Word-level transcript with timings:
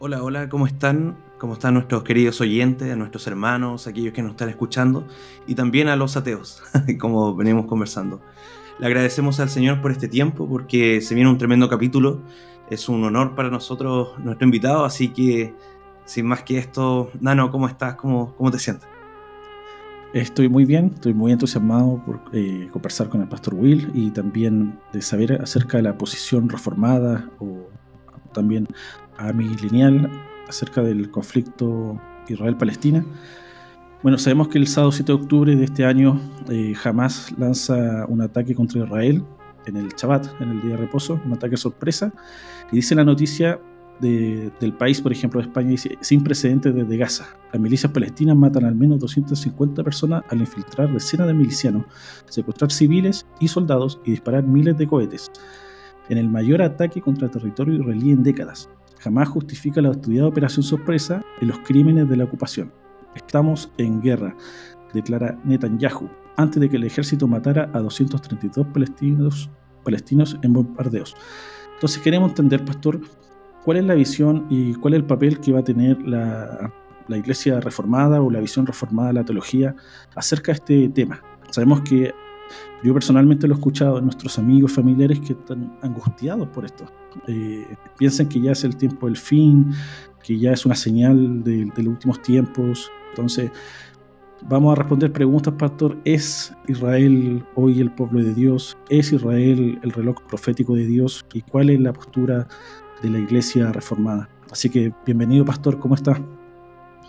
Hola, 0.00 0.22
hola, 0.22 0.48
¿cómo 0.48 0.68
están? 0.68 1.16
¿Cómo 1.38 1.54
están 1.54 1.74
nuestros 1.74 2.04
queridos 2.04 2.40
oyentes, 2.40 2.96
nuestros 2.96 3.26
hermanos, 3.26 3.88
aquellos 3.88 4.12
que 4.12 4.22
nos 4.22 4.30
están 4.30 4.48
escuchando 4.48 5.04
y 5.44 5.56
también 5.56 5.88
a 5.88 5.96
los 5.96 6.16
ateos, 6.16 6.62
como 7.00 7.34
venimos 7.34 7.66
conversando? 7.66 8.20
Le 8.78 8.86
agradecemos 8.86 9.40
al 9.40 9.48
Señor 9.48 9.82
por 9.82 9.90
este 9.90 10.06
tiempo 10.06 10.48
porque 10.48 11.00
se 11.00 11.16
viene 11.16 11.28
un 11.28 11.36
tremendo 11.36 11.68
capítulo. 11.68 12.22
Es 12.70 12.88
un 12.88 13.02
honor 13.02 13.34
para 13.34 13.50
nosotros, 13.50 14.16
nuestro 14.20 14.44
invitado, 14.44 14.84
así 14.84 15.08
que 15.08 15.52
sin 16.04 16.26
más 16.26 16.44
que 16.44 16.58
esto, 16.58 17.10
Nano, 17.20 17.50
¿cómo 17.50 17.66
estás? 17.66 17.96
¿Cómo, 17.96 18.36
cómo 18.36 18.52
te 18.52 18.60
sientes? 18.60 18.88
Estoy 20.12 20.48
muy 20.48 20.64
bien, 20.64 20.92
estoy 20.94 21.12
muy 21.12 21.32
entusiasmado 21.32 22.00
por 22.06 22.20
eh, 22.32 22.68
conversar 22.70 23.08
con 23.08 23.20
el 23.20 23.28
pastor 23.28 23.54
Will 23.54 23.90
y 23.94 24.12
también 24.12 24.78
de 24.92 25.02
saber 25.02 25.42
acerca 25.42 25.76
de 25.76 25.82
la 25.82 25.98
posición 25.98 26.48
reformada 26.48 27.28
o 27.40 27.66
también 28.32 28.68
a 29.18 29.32
mi 29.32 29.48
lineal 29.48 30.10
acerca 30.48 30.82
del 30.82 31.10
conflicto 31.10 32.00
Israel-Palestina. 32.28 33.04
Bueno, 34.02 34.16
sabemos 34.16 34.48
que 34.48 34.58
el 34.58 34.66
sábado 34.68 34.92
7 34.92 35.12
de 35.12 35.18
octubre 35.18 35.56
de 35.56 35.64
este 35.64 35.84
año 35.84 36.20
eh, 36.48 36.74
Hamas 36.82 37.32
lanza 37.36 38.06
un 38.06 38.22
ataque 38.22 38.54
contra 38.54 38.84
Israel 38.84 39.24
en 39.66 39.76
el 39.76 39.88
Shabbat, 39.88 40.40
en 40.40 40.50
el 40.50 40.62
día 40.62 40.70
de 40.72 40.76
reposo, 40.76 41.20
un 41.24 41.32
ataque 41.32 41.56
sorpresa. 41.56 42.12
Y 42.70 42.76
dice 42.76 42.94
la 42.94 43.04
noticia 43.04 43.60
del 44.00 44.72
país, 44.78 45.00
por 45.00 45.10
ejemplo, 45.10 45.40
de 45.40 45.48
España, 45.48 45.70
dice, 45.70 45.98
sin 46.00 46.22
precedentes 46.22 46.72
desde 46.72 46.96
Gaza. 46.96 47.26
Las 47.52 47.60
milicias 47.60 47.90
palestinas 47.90 48.36
matan 48.36 48.64
al 48.64 48.76
menos 48.76 49.00
250 49.00 49.82
personas 49.82 50.22
al 50.28 50.38
infiltrar 50.38 50.92
decenas 50.92 51.26
de 51.26 51.34
milicianos, 51.34 51.84
secuestrar 52.28 52.70
civiles 52.70 53.26
y 53.40 53.48
soldados 53.48 54.00
y 54.04 54.12
disparar 54.12 54.44
miles 54.44 54.78
de 54.78 54.86
cohetes. 54.86 55.32
En 56.08 56.18
el 56.18 56.28
mayor 56.28 56.62
ataque 56.62 57.00
contra 57.00 57.26
el 57.26 57.32
territorio 57.32 57.74
israelí 57.74 58.12
en 58.12 58.22
décadas 58.22 58.70
jamás 59.00 59.28
justifica 59.28 59.80
la 59.80 59.90
estudiada 59.90 60.28
operación 60.28 60.62
sorpresa 60.62 61.22
en 61.40 61.48
los 61.48 61.58
crímenes 61.60 62.08
de 62.08 62.16
la 62.16 62.24
ocupación. 62.24 62.72
Estamos 63.14 63.72
en 63.78 64.00
guerra, 64.00 64.36
declara 64.92 65.38
Netanyahu, 65.44 66.08
antes 66.36 66.60
de 66.60 66.68
que 66.68 66.76
el 66.76 66.84
ejército 66.84 67.26
matara 67.26 67.70
a 67.72 67.80
232 67.80 68.66
palestinos, 68.68 69.50
palestinos 69.84 70.38
en 70.42 70.52
bombardeos. 70.52 71.16
Entonces 71.74 72.02
queremos 72.02 72.30
entender, 72.30 72.64
pastor, 72.64 73.00
cuál 73.64 73.78
es 73.78 73.84
la 73.84 73.94
visión 73.94 74.46
y 74.50 74.74
cuál 74.74 74.94
es 74.94 75.00
el 75.00 75.06
papel 75.06 75.40
que 75.40 75.52
va 75.52 75.60
a 75.60 75.64
tener 75.64 76.00
la, 76.02 76.72
la 77.08 77.16
iglesia 77.16 77.60
reformada 77.60 78.20
o 78.20 78.30
la 78.30 78.40
visión 78.40 78.66
reformada 78.66 79.08
de 79.08 79.14
la 79.14 79.24
teología 79.24 79.74
acerca 80.14 80.52
de 80.52 80.56
este 80.56 80.88
tema. 80.90 81.22
Sabemos 81.50 81.80
que 81.80 82.12
yo 82.82 82.94
personalmente 82.94 83.46
lo 83.46 83.54
he 83.54 83.56
escuchado 83.56 83.96
de 83.96 84.02
nuestros 84.02 84.38
amigos, 84.38 84.72
familiares 84.72 85.20
que 85.20 85.32
están 85.32 85.76
angustiados 85.82 86.48
por 86.48 86.64
esto. 86.64 86.84
Eh, 87.26 87.66
piensan 87.96 88.28
que 88.28 88.40
ya 88.40 88.52
es 88.52 88.64
el 88.64 88.76
tiempo 88.76 89.06
del 89.06 89.16
fin, 89.16 89.72
que 90.22 90.38
ya 90.38 90.52
es 90.52 90.64
una 90.66 90.74
señal 90.74 91.42
de, 91.42 91.66
los 91.76 91.86
últimos 91.86 92.22
tiempos. 92.22 92.90
Entonces, 93.10 93.50
vamos 94.48 94.72
a 94.72 94.76
responder 94.76 95.12
preguntas, 95.12 95.54
pastor. 95.54 95.98
¿Es 96.04 96.54
Israel 96.68 97.44
hoy 97.54 97.80
el 97.80 97.90
pueblo 97.90 98.22
de 98.22 98.34
Dios? 98.34 98.76
¿Es 98.88 99.12
Israel 99.12 99.78
el 99.82 99.90
reloj 99.90 100.22
profético 100.28 100.74
de 100.74 100.86
Dios? 100.86 101.26
¿Y 101.32 101.42
cuál 101.42 101.70
es 101.70 101.80
la 101.80 101.92
postura 101.92 102.46
de 103.02 103.10
la 103.10 103.18
iglesia 103.18 103.72
reformada? 103.72 104.28
Así 104.50 104.70
que, 104.70 104.92
bienvenido, 105.04 105.44
pastor. 105.44 105.78
¿Cómo 105.78 105.94
está? 105.94 106.22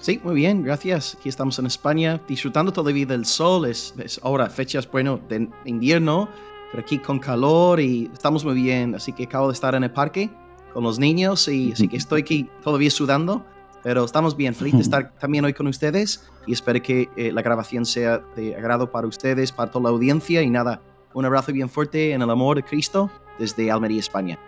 Sí, 0.02 0.20
muy 0.24 0.36
bien, 0.36 0.64
gracias. 0.64 1.16
Aquí 1.20 1.28
estamos 1.28 1.60
en 1.60 1.66
España, 1.66 2.22
disfrutando 2.26 2.72
todavía 2.72 3.06
del 3.06 3.26
sol. 3.26 3.66
Es, 3.66 3.94
ahora 4.24 4.50
fechas, 4.50 4.90
bueno, 4.90 5.20
de 5.28 5.50
invierno, 5.66 6.30
pero 6.72 6.82
aquí 6.84 7.00
con 7.00 7.20
calor 7.20 7.82
y 7.82 8.10
estamos 8.14 8.46
muy 8.46 8.56
bien. 8.56 8.96
Así 8.96 9.12
que 9.12 9.24
acabo 9.24 9.48
de 9.48 9.54
estar 9.54 9.76
en 9.76 9.84
el 9.84 9.92
parque 9.92 10.30
con 10.74 10.84
los 10.84 11.00
niños 11.00 11.48
y 11.50 11.74
así 11.74 11.88
que 11.88 11.98
estoy 11.98 12.22
aquí 12.22 12.50
todavía 12.64 12.90
sudando, 12.90 13.46
pero 13.84 14.06
estamos 14.06 14.38
bien. 14.38 14.56
Feliz 14.56 14.74
de 14.76 14.82
estar 14.82 15.12
también 15.20 15.44
hoy 15.44 15.54
con 15.54 15.68
ustedes 15.68 16.30
y 16.48 16.54
espero 16.54 16.82
que 16.82 17.10
eh, 17.18 17.34
la 17.34 17.42
grabación 17.42 17.86
sea 17.86 18.20
de 18.38 18.56
agrado 18.56 18.92
para 18.92 19.06
ustedes, 19.06 19.52
para 19.52 19.70
toda 19.70 19.84
la 19.84 19.90
audiencia 19.90 20.42
y 20.42 20.50
nada, 20.50 20.82
un 21.14 21.26
abrazo 21.26 21.52
bien 21.52 21.70
fuerte 21.70 22.14
en 22.14 22.22
el 22.22 22.30
amor 22.30 22.56
de 22.56 22.64
Cristo 22.64 23.12
desde 23.38 23.70
Almería, 23.70 24.00
España. 24.00 24.40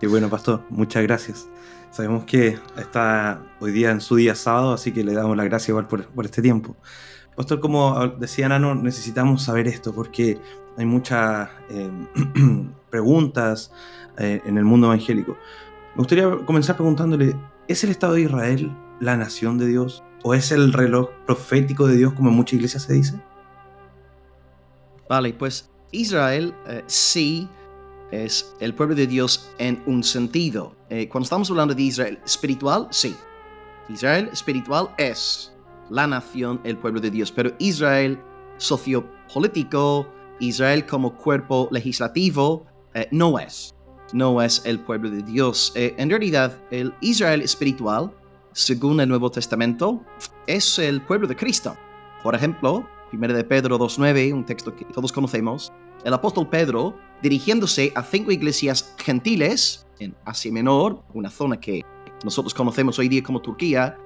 Qué 0.00 0.06
bueno, 0.06 0.30
pastor. 0.30 0.62
Muchas 0.70 1.02
gracias. 1.02 1.46
Sabemos 1.92 2.24
que 2.24 2.58
está 2.78 3.42
hoy 3.60 3.70
día 3.70 3.90
en 3.90 4.00
su 4.00 4.16
día 4.16 4.34
sábado, 4.34 4.72
así 4.72 4.92
que 4.92 5.04
le 5.04 5.12
damos 5.12 5.36
la 5.36 5.44
gracia 5.44 5.72
igual 5.72 5.88
por, 5.88 6.24
este 6.24 6.40
tiempo. 6.40 6.74
Pastor, 7.36 7.60
como 7.60 8.08
decía 8.18 8.48
Nano, 8.48 8.74
necesitamos 8.74 9.42
saber 9.42 9.68
esto 9.68 9.94
porque 9.94 10.38
hay 10.78 10.86
muchas 10.86 11.50
eh, 11.68 11.90
preguntas 12.90 13.72
eh, 14.16 14.40
en 14.46 14.56
el 14.56 14.64
mundo 14.64 14.86
evangélico. 14.86 15.36
Me 15.94 15.98
gustaría 15.98 16.30
comenzar 16.46 16.76
preguntándole, 16.76 17.36
¿es 17.68 17.84
el 17.84 17.90
Estado 17.90 18.14
de 18.14 18.22
Israel 18.22 18.74
la 18.98 19.18
nación 19.18 19.58
de 19.58 19.66
Dios? 19.66 20.02
¿O 20.22 20.32
es 20.32 20.50
el 20.50 20.72
reloj 20.72 21.10
profético 21.26 21.86
de 21.86 21.98
Dios 21.98 22.14
como 22.14 22.30
en 22.30 22.36
muchas 22.36 22.54
iglesias 22.54 22.84
se 22.84 22.94
dice? 22.94 23.20
Vale, 25.10 25.34
pues 25.34 25.70
Israel 25.90 26.54
eh, 26.68 26.84
sí 26.86 27.50
es 28.12 28.54
el 28.60 28.74
pueblo 28.74 28.94
de 28.94 29.08
Dios 29.08 29.50
en 29.58 29.82
un 29.86 30.04
sentido. 30.04 30.76
Eh, 30.88 31.08
cuando 31.08 31.24
estamos 31.24 31.50
hablando 31.50 31.74
de 31.74 31.82
Israel 31.82 32.20
espiritual, 32.24 32.86
sí. 32.90 33.16
Israel 33.88 34.28
espiritual 34.32 34.90
es 34.98 35.52
la 35.90 36.06
nación, 36.06 36.60
el 36.62 36.78
pueblo 36.78 37.00
de 37.00 37.10
Dios, 37.10 37.32
pero 37.32 37.52
Israel 37.58 38.20
sociopolítico, 38.58 40.06
Israel 40.38 40.86
como 40.86 41.16
cuerpo 41.16 41.68
legislativo, 41.72 42.66
eh, 42.94 43.08
no 43.10 43.38
es. 43.38 43.74
No 44.12 44.42
es 44.42 44.62
el 44.66 44.78
pueblo 44.78 45.10
de 45.10 45.22
Dios. 45.22 45.72
Eh, 45.74 45.94
en 45.96 46.10
realidad, 46.10 46.58
el 46.70 46.94
Israel 47.00 47.40
espiritual, 47.40 48.12
según 48.52 49.00
el 49.00 49.08
Nuevo 49.08 49.30
Testamento, 49.30 50.04
es 50.46 50.78
el 50.78 51.00
pueblo 51.00 51.26
de 51.26 51.34
Cristo. 51.34 51.76
Por 52.22 52.34
ejemplo, 52.34 52.86
1 53.12 53.34
de 53.34 53.44
Pedro 53.44 53.78
2.9, 53.78 54.32
un 54.32 54.44
texto 54.44 54.74
que 54.74 54.84
todos 54.86 55.12
conocemos, 55.12 55.72
el 56.04 56.14
apóstol 56.14 56.48
Pedro, 56.48 56.96
dirigiéndose 57.22 57.92
a 57.94 58.02
cinco 58.02 58.32
iglesias 58.32 58.94
gentiles 58.98 59.86
en 59.98 60.14
Asia 60.24 60.50
Menor, 60.52 61.02
una 61.14 61.30
zona 61.30 61.60
que 61.60 61.84
nosotros 62.24 62.54
conocemos 62.54 62.98
hoy 62.98 63.08
día 63.08 63.22
como 63.22 63.40
Turquía, 63.40 63.98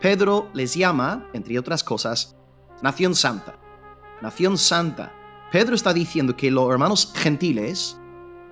Pedro 0.00 0.48
les 0.52 0.74
llama, 0.74 1.26
entre 1.32 1.58
otras 1.58 1.82
cosas, 1.82 2.36
Nación 2.82 3.14
Santa. 3.14 3.58
Nación 4.20 4.58
Santa. 4.58 5.12
Pedro 5.50 5.74
está 5.74 5.92
diciendo 5.92 6.36
que 6.36 6.50
los 6.50 6.70
hermanos 6.70 7.12
gentiles, 7.14 7.98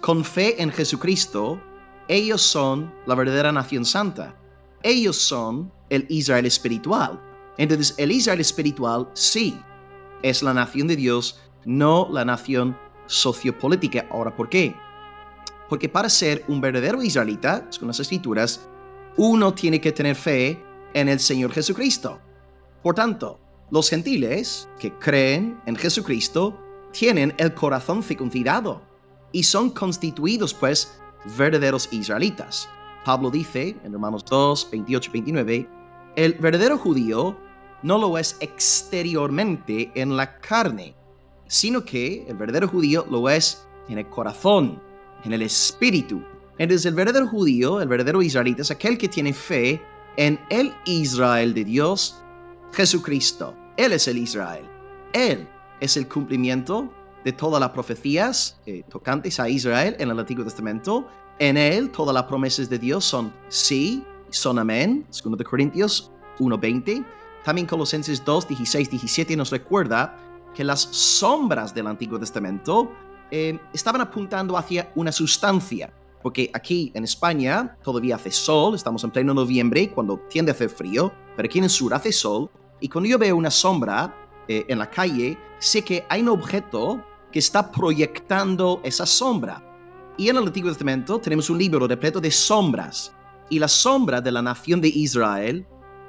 con 0.00 0.25
fe 0.25 0.60
en 0.62 0.70
Jesucristo, 0.70 1.60
ellos 2.08 2.42
son 2.42 2.92
la 3.06 3.14
verdadera 3.14 3.52
Nación 3.52 3.84
Santa. 3.84 4.34
Ellos 4.82 5.16
son 5.16 5.72
el 5.90 6.06
Israel 6.08 6.46
espiritual. 6.46 7.20
Entonces, 7.58 7.94
el 7.98 8.12
Israel 8.12 8.40
espiritual 8.40 9.08
sí 9.14 9.58
es 10.22 10.42
la 10.42 10.54
nación 10.54 10.88
de 10.88 10.96
Dios, 10.96 11.40
no 11.64 12.08
la 12.10 12.24
nación 12.24 12.76
sociopolítica. 13.06 14.06
Ahora, 14.10 14.34
¿por 14.34 14.48
qué? 14.48 14.74
Porque 15.68 15.88
para 15.88 16.08
ser 16.08 16.44
un 16.48 16.60
verdadero 16.60 17.02
israelita, 17.02 17.66
según 17.70 17.88
las 17.88 18.00
escrituras, 18.00 18.68
uno 19.16 19.54
tiene 19.54 19.80
que 19.80 19.92
tener 19.92 20.14
fe 20.14 20.62
en 20.94 21.08
el 21.08 21.20
Señor 21.20 21.52
Jesucristo. 21.52 22.20
Por 22.82 22.94
tanto, 22.94 23.40
los 23.70 23.90
gentiles 23.90 24.68
que 24.78 24.92
creen 24.92 25.60
en 25.66 25.76
Jesucristo 25.76 26.56
tienen 26.92 27.34
el 27.38 27.52
corazón 27.52 28.02
fecundado 28.02 28.82
y 29.32 29.42
son 29.42 29.70
constituidos 29.70 30.54
pues 30.54 31.00
verdaderos 31.36 31.88
israelitas. 31.92 32.68
Pablo 33.04 33.30
dice 33.30 33.76
en 33.84 33.92
Romanos 33.92 34.24
2, 34.24 34.68
28 34.70 35.10
y 35.10 35.12
29, 35.12 35.68
el 36.16 36.34
verdadero 36.34 36.78
judío 36.78 37.36
no 37.86 37.98
lo 37.98 38.18
es 38.18 38.36
exteriormente 38.40 39.92
en 39.94 40.16
la 40.16 40.40
carne, 40.40 40.96
sino 41.46 41.84
que 41.84 42.26
el 42.26 42.36
verdadero 42.36 42.66
judío 42.66 43.06
lo 43.08 43.30
es 43.30 43.64
en 43.88 43.98
el 43.98 44.08
corazón, 44.08 44.82
en 45.24 45.32
el 45.32 45.42
espíritu. 45.42 46.20
Entonces 46.58 46.84
el 46.86 46.94
verdadero 46.94 47.28
judío, 47.28 47.80
el 47.80 47.86
verdadero 47.86 48.22
israelita, 48.22 48.62
es 48.62 48.72
aquel 48.72 48.98
que 48.98 49.08
tiene 49.08 49.32
fe 49.32 49.80
en 50.16 50.40
el 50.50 50.74
Israel 50.84 51.54
de 51.54 51.64
Dios, 51.64 52.20
Jesucristo. 52.72 53.56
Él 53.76 53.92
es 53.92 54.08
el 54.08 54.18
Israel. 54.18 54.64
Él 55.12 55.46
es 55.78 55.96
el 55.96 56.08
cumplimiento 56.08 56.92
de 57.24 57.32
todas 57.32 57.60
las 57.60 57.70
profecías 57.70 58.60
eh, 58.66 58.82
tocantes 58.88 59.38
a 59.38 59.48
Israel 59.48 59.94
en 60.00 60.10
el 60.10 60.18
Antiguo 60.18 60.42
Testamento. 60.42 61.06
En 61.38 61.56
él 61.56 61.92
todas 61.92 62.12
las 62.12 62.24
promesas 62.24 62.68
de 62.68 62.80
Dios 62.80 63.04
son 63.04 63.32
sí, 63.46 64.02
son 64.30 64.58
amén. 64.58 65.06
2 65.22 65.36
Corintios 65.44 66.10
1.20. 66.40 67.04
También 67.46 67.69
Colosenses 67.69 68.25
2, 68.25 68.48
16, 68.48 68.90
17 68.90 69.37
nos 69.37 69.52
recuerda 69.52 70.19
que 70.52 70.64
las 70.64 70.81
sombras 70.81 71.72
del 71.72 71.87
Antiguo 71.87 72.19
Testamento 72.19 72.90
eh, 73.31 73.56
estaban 73.72 74.00
apuntando 74.00 74.58
hacia 74.58 74.90
una 74.96 75.12
sustancia. 75.12 75.94
Porque 76.25 76.50
aquí 76.52 76.90
en 76.93 77.04
España 77.04 77.78
todavía 77.84 78.16
hace 78.16 78.32
sol, 78.32 78.75
estamos 78.75 79.04
en 79.04 79.12
pleno 79.12 79.32
noviembre 79.32 79.93
cuando 79.93 80.19
tiende 80.28 80.50
a 80.50 80.54
hacer 80.56 80.70
frío, 80.70 81.12
pero 81.37 81.46
aquí 81.46 81.58
en 81.58 81.64
el 81.64 81.70
sur 81.70 81.94
hace 81.94 82.10
sol. 82.10 82.50
Y 82.81 82.88
cuando 82.88 83.08
yo 83.08 83.16
veo 83.16 83.37
una 83.37 83.52
sombra 83.52 84.12
eh, 84.49 84.64
en 84.66 84.81
la 84.81 84.90
calle, 84.90 85.38
sé 85.60 85.82
que 85.82 86.04
hay 86.08 86.22
un 86.22 86.31
objeto 86.31 87.00
que 87.31 87.38
está 87.38 87.70
proyectando 87.70 88.81
esa 88.82 89.06
sombra. 89.06 89.62
Y 90.16 90.31
en 90.31 90.37
el 90.37 90.49
Antiguo 90.49 90.70
Testamento 90.70 91.20
tenemos 91.20 91.49
un 91.49 91.58
libro 91.58 91.87
repleto 91.87 92.20
de 92.20 92.32
sombras. 92.32 93.12
y 93.49 93.60
la 93.60 93.69
sombra 93.69 94.20
de 94.20 94.32
la 94.32 94.42
nación 94.42 94.81
de 94.81 94.88
Israel 94.88 95.64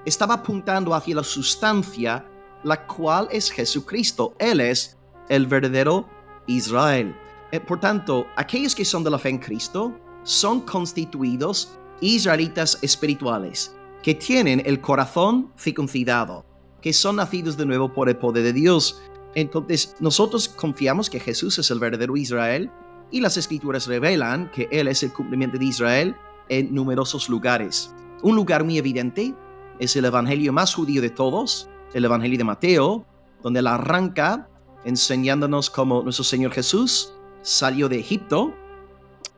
estaba 0.07 0.35
apuntando 0.35 0.95
hacia 0.95 1.15
la 1.15 1.23
sustancia, 1.23 2.25
la 2.63 2.87
cual 2.87 3.27
es 3.29 3.51
Jesucristo. 3.51 4.33
Él 4.39 4.61
es 4.61 4.97
el 5.27 5.45
verdadero 5.47 6.07
Israel. 6.47 7.13
Eh, 7.51 7.59
por 7.59 7.81
tanto, 7.81 8.25
aquellos 8.37 8.73
que 8.73 8.85
son 8.85 9.03
de 9.03 9.09
la 9.09 9.19
fe 9.19 9.29
en 9.29 9.37
Cristo 9.37 9.99
son 10.23 10.61
constituidos 10.61 11.77
israelitas 11.99 12.79
espirituales, 12.81 13.75
que 14.01 14.15
tienen 14.15 14.63
el 14.65 14.79
corazón 14.79 15.51
circuncidado, 15.59 16.45
que 16.81 16.93
son 16.93 17.17
nacidos 17.17 17.57
de 17.57 17.65
nuevo 17.65 17.91
por 17.91 18.07
el 18.07 18.15
poder 18.15 18.43
de 18.43 18.53
Dios. 18.53 19.01
Entonces, 19.35 19.93
nosotros 19.99 20.47
confiamos 20.47 21.09
que 21.09 21.19
Jesús 21.19 21.59
es 21.59 21.69
el 21.69 21.79
verdadero 21.79 22.15
Israel 22.15 22.71
y 23.11 23.19
las 23.19 23.35
escrituras 23.35 23.87
revelan 23.87 24.51
que 24.51 24.69
Él 24.71 24.87
es 24.87 25.03
el 25.03 25.11
cumplimiento 25.11 25.57
de 25.57 25.65
Israel 25.65 26.15
en 26.47 26.73
numerosos 26.73 27.27
lugares. 27.27 27.93
Un 28.21 28.35
lugar 28.37 28.63
muy 28.63 28.77
evidente 28.77 29.35
es 29.79 29.95
el 29.95 30.05
evangelio 30.05 30.53
más 30.53 30.73
judío 30.73 31.01
de 31.01 31.09
todos, 31.09 31.69
el 31.93 32.05
evangelio 32.05 32.37
de 32.37 32.43
Mateo, 32.43 33.05
donde 33.41 33.59
Él 33.59 33.67
arranca 33.67 34.49
enseñándonos 34.85 35.69
cómo 35.69 36.01
nuestro 36.01 36.23
Señor 36.23 36.51
Jesús 36.51 37.13
salió 37.41 37.89
de 37.89 37.99
Egipto 37.99 38.53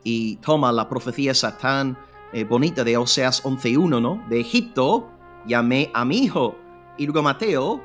y 0.04 0.36
toma 0.36 0.72
la 0.72 0.88
profecía 0.88 1.34
Satán 1.34 1.96
eh, 2.32 2.44
bonita 2.44 2.84
de 2.84 2.96
Oseas 2.96 3.42
11.1, 3.42 4.00
¿no? 4.00 4.24
De 4.28 4.40
Egipto 4.40 5.10
llamé 5.46 5.90
a 5.94 6.04
mi 6.04 6.18
hijo. 6.18 6.56
Y 6.96 7.06
luego 7.06 7.22
Mateo, 7.22 7.82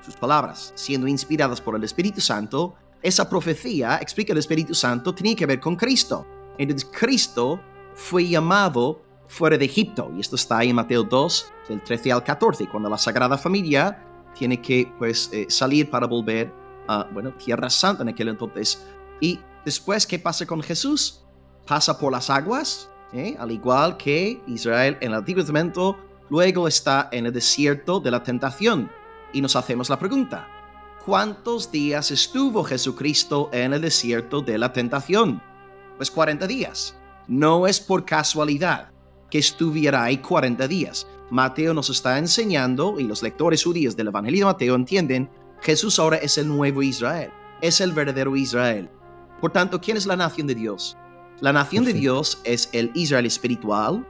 sus 0.00 0.16
palabras, 0.16 0.72
siendo 0.74 1.06
inspiradas 1.06 1.60
por 1.60 1.76
el 1.76 1.84
Espíritu 1.84 2.20
Santo, 2.20 2.74
esa 3.02 3.28
profecía, 3.28 3.98
explica 4.00 4.32
el 4.32 4.38
Espíritu 4.38 4.74
Santo, 4.74 5.14
tenía 5.14 5.36
que 5.36 5.44
ver 5.44 5.60
con 5.60 5.76
Cristo. 5.76 6.26
Entonces 6.56 6.88
Cristo 6.90 7.60
fue 7.94 8.26
llamado 8.26 9.02
fuera 9.34 9.58
de 9.58 9.64
Egipto. 9.64 10.10
Y 10.16 10.20
esto 10.20 10.36
está 10.36 10.62
en 10.62 10.76
Mateo 10.76 11.02
2, 11.02 11.52
del 11.68 11.82
13 11.82 12.12
al 12.12 12.22
14, 12.22 12.68
cuando 12.68 12.88
la 12.88 12.96
Sagrada 12.96 13.36
Familia 13.36 13.98
tiene 14.38 14.60
que 14.60 14.92
pues, 14.98 15.28
eh, 15.32 15.46
salir 15.48 15.90
para 15.90 16.06
volver 16.06 16.52
a, 16.86 17.04
bueno, 17.12 17.32
Tierra 17.32 17.68
Santa 17.68 18.02
en 18.02 18.10
aquel 18.10 18.28
entonces. 18.28 18.86
Y 19.20 19.40
después, 19.64 20.06
¿qué 20.06 20.18
pasa 20.18 20.46
con 20.46 20.62
Jesús? 20.62 21.24
Pasa 21.66 21.98
por 21.98 22.12
las 22.12 22.30
aguas, 22.30 22.90
¿eh? 23.12 23.36
al 23.38 23.50
igual 23.50 23.96
que 23.96 24.40
Israel 24.46 24.96
en 25.00 25.10
el 25.10 25.18
Antiguo 25.18 25.42
Testamento, 25.42 25.96
luego 26.30 26.68
está 26.68 27.08
en 27.10 27.26
el 27.26 27.32
desierto 27.32 28.00
de 28.00 28.10
la 28.10 28.22
tentación. 28.22 28.90
Y 29.32 29.40
nos 29.40 29.56
hacemos 29.56 29.90
la 29.90 29.98
pregunta, 29.98 30.46
¿cuántos 31.04 31.72
días 31.72 32.10
estuvo 32.10 32.62
Jesucristo 32.62 33.50
en 33.52 33.72
el 33.72 33.80
desierto 33.80 34.42
de 34.42 34.58
la 34.58 34.72
tentación? 34.72 35.42
Pues 35.96 36.10
40 36.10 36.46
días. 36.46 36.96
No 37.26 37.66
es 37.66 37.80
por 37.80 38.04
casualidad 38.04 38.93
que 39.34 39.40
estuviera 39.40 40.04
ahí 40.04 40.18
40 40.18 40.68
días. 40.68 41.08
Mateo 41.28 41.74
nos 41.74 41.90
está 41.90 42.18
enseñando, 42.18 43.00
y 43.00 43.02
los 43.02 43.20
lectores 43.20 43.64
judíos 43.64 43.96
del 43.96 44.06
Evangelio 44.06 44.46
de 44.46 44.52
Mateo 44.52 44.76
entienden, 44.76 45.28
Jesús 45.60 45.98
ahora 45.98 46.18
es 46.18 46.38
el 46.38 46.46
nuevo 46.46 46.84
Israel, 46.84 47.32
es 47.60 47.80
el 47.80 47.90
verdadero 47.90 48.36
Israel. 48.36 48.88
Por 49.40 49.50
tanto, 49.50 49.80
¿quién 49.80 49.96
es 49.96 50.06
la 50.06 50.14
nación 50.14 50.46
de 50.46 50.54
Dios? 50.54 50.96
La 51.40 51.52
nación 51.52 51.84
de 51.84 51.94
Dios 51.94 52.38
es 52.44 52.68
el 52.70 52.92
Israel 52.94 53.26
espiritual 53.26 54.06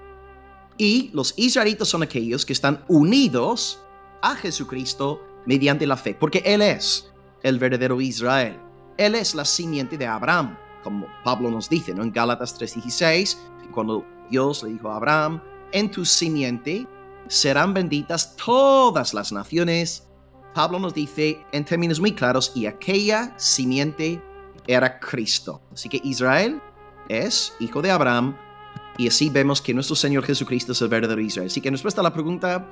y 0.76 1.09
los 1.15 1.32
israelitas 1.38 1.88
son 1.88 2.03
aquellos 2.03 2.44
que 2.44 2.53
están 2.53 2.85
unidos 2.87 3.81
a 4.21 4.35
Jesucristo 4.35 5.23
mediante 5.47 5.87
la 5.87 5.97
fe, 5.97 6.15
porque 6.15 6.43
Él 6.44 6.61
es 6.61 7.11
el 7.43 7.59
verdadero 7.59 7.99
Israel. 7.99 8.59
Él 8.99 9.15
es 9.15 9.35
la 9.35 9.47
simiente 9.47 9.97
de 9.97 10.06
Abraham, 10.06 10.59
como 10.82 11.06
Pablo 11.25 11.50
nos 11.50 11.71
dice 11.71 11.94
¿no? 11.94 12.03
en 12.03 12.12
Gálatas 12.12 12.61
3:16, 12.61 13.38
cuando 13.73 14.05
Dios 14.31 14.62
le 14.62 14.71
dijo 14.71 14.91
a 14.91 14.97
Abraham, 14.97 15.43
en 15.73 15.91
tu 15.91 16.05
simiente 16.05 16.87
serán 17.29 17.75
benditas 17.75 18.37
todas 18.37 19.15
las 19.15 19.32
naciones. 19.32 20.09
Pablo 20.55 20.79
nos 20.79 20.94
dice 20.94 21.44
en 21.53 21.65
términos 21.65 22.00
muy 22.00 22.12
claros, 22.12 22.53
y 22.55 22.67
aquella 22.67 23.35
simiente 23.38 24.23
era 24.67 24.99
Cristo. 25.00 25.61
Así 25.73 25.88
que 25.88 26.00
Israel 26.05 26.61
es 27.09 27.55
hijo 27.61 27.82
de 27.82 27.91
Abraham 27.91 28.37
y 28.97 29.09
así 29.09 29.29
vemos 29.29 29.61
que 29.61 29.75
nuestro 29.75 29.97
Señor 29.97 30.25
Jesucristo 30.25 30.73
es 30.73 30.81
el 30.81 30.88
verdadero 30.88 31.21
Israel. 31.21 31.49
Así 31.49 31.61
que 31.61 31.69
en 31.69 31.75
respuesta 31.75 32.00
a 32.00 32.05
la 32.05 32.12
pregunta, 32.12 32.69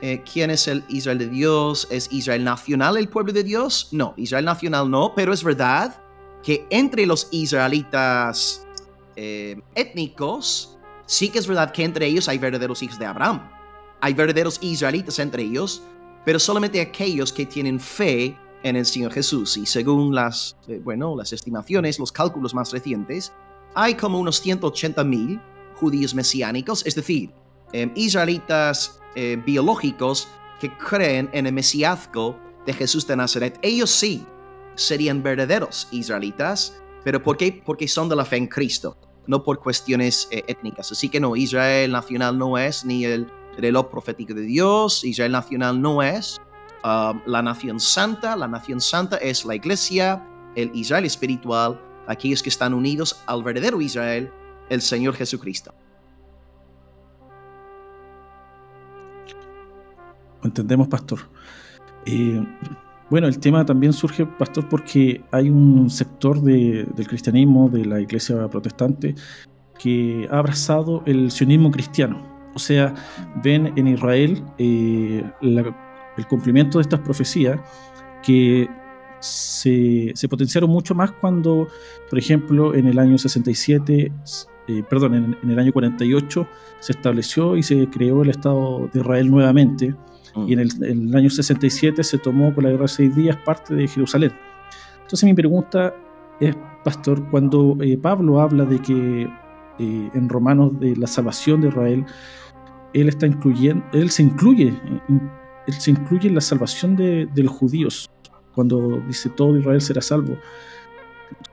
eh, 0.00 0.22
¿quién 0.30 0.50
es 0.50 0.68
el 0.68 0.84
Israel 0.88 1.18
de 1.18 1.28
Dios? 1.28 1.88
¿Es 1.90 2.12
Israel 2.12 2.44
nacional 2.44 2.96
el 2.96 3.08
pueblo 3.08 3.32
de 3.32 3.42
Dios? 3.42 3.88
No, 3.90 4.14
Israel 4.16 4.44
nacional 4.44 4.90
no, 4.90 5.12
pero 5.14 5.32
es 5.32 5.42
verdad 5.42 6.00
que 6.42 6.66
entre 6.70 7.06
los 7.06 7.28
israelitas 7.32 8.66
eh, 9.16 9.60
étnicos, 9.74 10.78
sí 11.06 11.28
que 11.28 11.38
es 11.38 11.46
verdad 11.46 11.72
que 11.72 11.84
entre 11.84 12.06
ellos 12.06 12.28
hay 12.28 12.38
verdaderos 12.38 12.82
hijos 12.82 12.98
de 12.98 13.06
Abraham. 13.06 13.50
Hay 14.00 14.14
verdaderos 14.14 14.58
israelitas 14.60 15.18
entre 15.18 15.42
ellos, 15.42 15.82
pero 16.24 16.38
solamente 16.38 16.80
aquellos 16.80 17.32
que 17.32 17.46
tienen 17.46 17.80
fe 17.80 18.36
en 18.62 18.76
el 18.76 18.86
Señor 18.86 19.12
Jesús. 19.12 19.56
Y 19.56 19.66
según 19.66 20.14
las, 20.14 20.56
eh, 20.68 20.80
bueno, 20.82 21.14
las 21.16 21.32
estimaciones, 21.32 21.98
los 21.98 22.10
cálculos 22.10 22.54
más 22.54 22.72
recientes, 22.72 23.32
hay 23.74 23.94
como 23.94 24.18
unos 24.18 24.40
180 24.40 25.04
mil 25.04 25.40
judíos 25.76 26.14
mesiánicos, 26.14 26.84
es 26.86 26.94
decir, 26.94 27.30
em, 27.72 27.92
israelitas 27.94 29.00
eh, 29.16 29.40
biológicos 29.44 30.28
que 30.60 30.76
creen 30.76 31.28
en 31.32 31.46
el 31.46 31.52
mesiazgo 31.52 32.38
de 32.66 32.72
Jesús 32.72 33.06
de 33.06 33.16
Nazaret. 33.16 33.58
Ellos 33.62 33.90
sí 33.90 34.24
serían 34.76 35.22
verdaderos 35.22 35.88
israelitas, 35.90 36.80
pero 37.04 37.22
¿por 37.22 37.36
qué? 37.36 37.62
Porque 37.64 37.86
son 37.86 38.08
de 38.08 38.16
la 38.16 38.24
fe 38.24 38.36
en 38.36 38.46
Cristo, 38.46 38.96
no 39.26 39.42
por 39.42 39.60
cuestiones 39.60 40.28
eh, 40.30 40.44
étnicas. 40.46 40.92
Así 40.92 41.08
que 41.08 41.20
no, 41.20 41.36
Israel 41.36 41.92
nacional 41.92 42.38
no 42.38 42.58
es 42.58 42.84
ni 42.84 43.04
el 43.04 43.30
reloj 43.56 43.88
profético 43.88 44.34
de 44.34 44.42
Dios, 44.42 45.04
Israel 45.04 45.32
nacional 45.32 45.80
no 45.80 46.02
es 46.02 46.40
um, 46.84 47.20
la 47.26 47.42
nación 47.42 47.80
santa, 47.80 48.36
la 48.36 48.48
nación 48.48 48.80
santa 48.80 49.16
es 49.18 49.44
la 49.44 49.54
iglesia, 49.54 50.26
el 50.56 50.70
Israel 50.74 51.04
espiritual, 51.04 51.80
aquellos 52.06 52.42
que 52.42 52.48
están 52.48 52.74
unidos 52.74 53.22
al 53.26 53.42
verdadero 53.42 53.80
Israel, 53.80 54.30
el 54.68 54.82
Señor 54.82 55.14
Jesucristo. 55.14 55.74
Entendemos, 60.42 60.88
pastor. 60.88 61.20
Eh, 62.04 62.42
bueno, 63.10 63.26
el 63.26 63.38
tema 63.38 63.64
también 63.64 63.92
surge, 63.92 64.26
pastor, 64.26 64.68
porque 64.68 65.22
hay 65.30 65.50
un 65.50 65.90
sector 65.90 66.40
del 66.40 67.06
cristianismo, 67.06 67.68
de 67.68 67.84
la 67.84 68.00
iglesia 68.00 68.48
protestante, 68.48 69.14
que 69.78 70.26
ha 70.30 70.38
abrazado 70.38 71.02
el 71.06 71.30
sionismo 71.30 71.70
cristiano. 71.70 72.34
O 72.54 72.58
sea, 72.58 72.94
ven 73.42 73.72
en 73.76 73.88
Israel 73.88 74.42
eh, 74.58 75.24
el 75.42 76.26
cumplimiento 76.28 76.78
de 76.78 76.82
estas 76.82 77.00
profecías 77.00 77.60
que 78.22 78.68
se, 79.20 80.28
potenciaron 80.28 80.70
mucho 80.70 80.94
más 80.94 81.12
cuando, 81.12 81.68
por 82.08 82.18
ejemplo, 82.18 82.74
en 82.74 82.86
el 82.86 82.98
año 82.98 83.18
67, 83.18 84.12
eh, 84.66 84.82
perdón, 84.88 85.36
en, 85.42 85.50
el 85.50 85.58
año 85.58 85.72
48 85.72 86.46
se 86.80 86.92
estableció 86.92 87.56
y 87.56 87.62
se 87.62 87.88
creó 87.88 88.22
el 88.22 88.30
Estado 88.30 88.88
de 88.92 89.00
Israel 89.00 89.30
nuevamente. 89.30 89.94
Y 90.46 90.52
en 90.52 90.60
el, 90.60 91.14
año 91.14 91.30
67 91.30 92.02
se 92.02 92.18
tomó 92.18 92.54
con 92.54 92.64
la 92.64 92.70
guerra 92.70 92.82
de 92.82 92.88
seis 92.88 93.14
días 93.14 93.36
parte 93.44 93.74
de 93.74 93.86
Jerusalén. 93.86 94.32
Entonces 95.02 95.24
mi 95.24 95.34
pregunta 95.34 95.94
es, 96.40 96.56
pastor, 96.82 97.28
cuando 97.30 97.76
eh, 97.80 97.96
Pablo 97.96 98.40
habla 98.40 98.64
de 98.64 98.80
que 98.80 99.22
eh, 99.78 100.10
en 100.12 100.28
Romanos 100.28 100.78
de 100.80 100.96
la 100.96 101.06
salvación 101.06 101.60
de 101.60 101.68
Israel, 101.68 102.04
él 102.92 103.08
está 103.08 103.26
incluyendo, 103.26 103.84
él 103.92 104.10
se 104.10 104.22
incluye, 104.22 104.74
él 105.66 105.74
se 105.74 105.90
incluye 105.92 106.28
en 106.28 106.34
la 106.34 106.40
salvación 106.40 106.96
de, 106.96 107.26
de 107.32 107.42
los 107.42 107.52
judíos 107.52 108.10
cuando 108.54 109.02
dice 109.06 109.28
todo 109.28 109.56
Israel 109.56 109.80
será 109.80 110.00
salvo. 110.00 110.36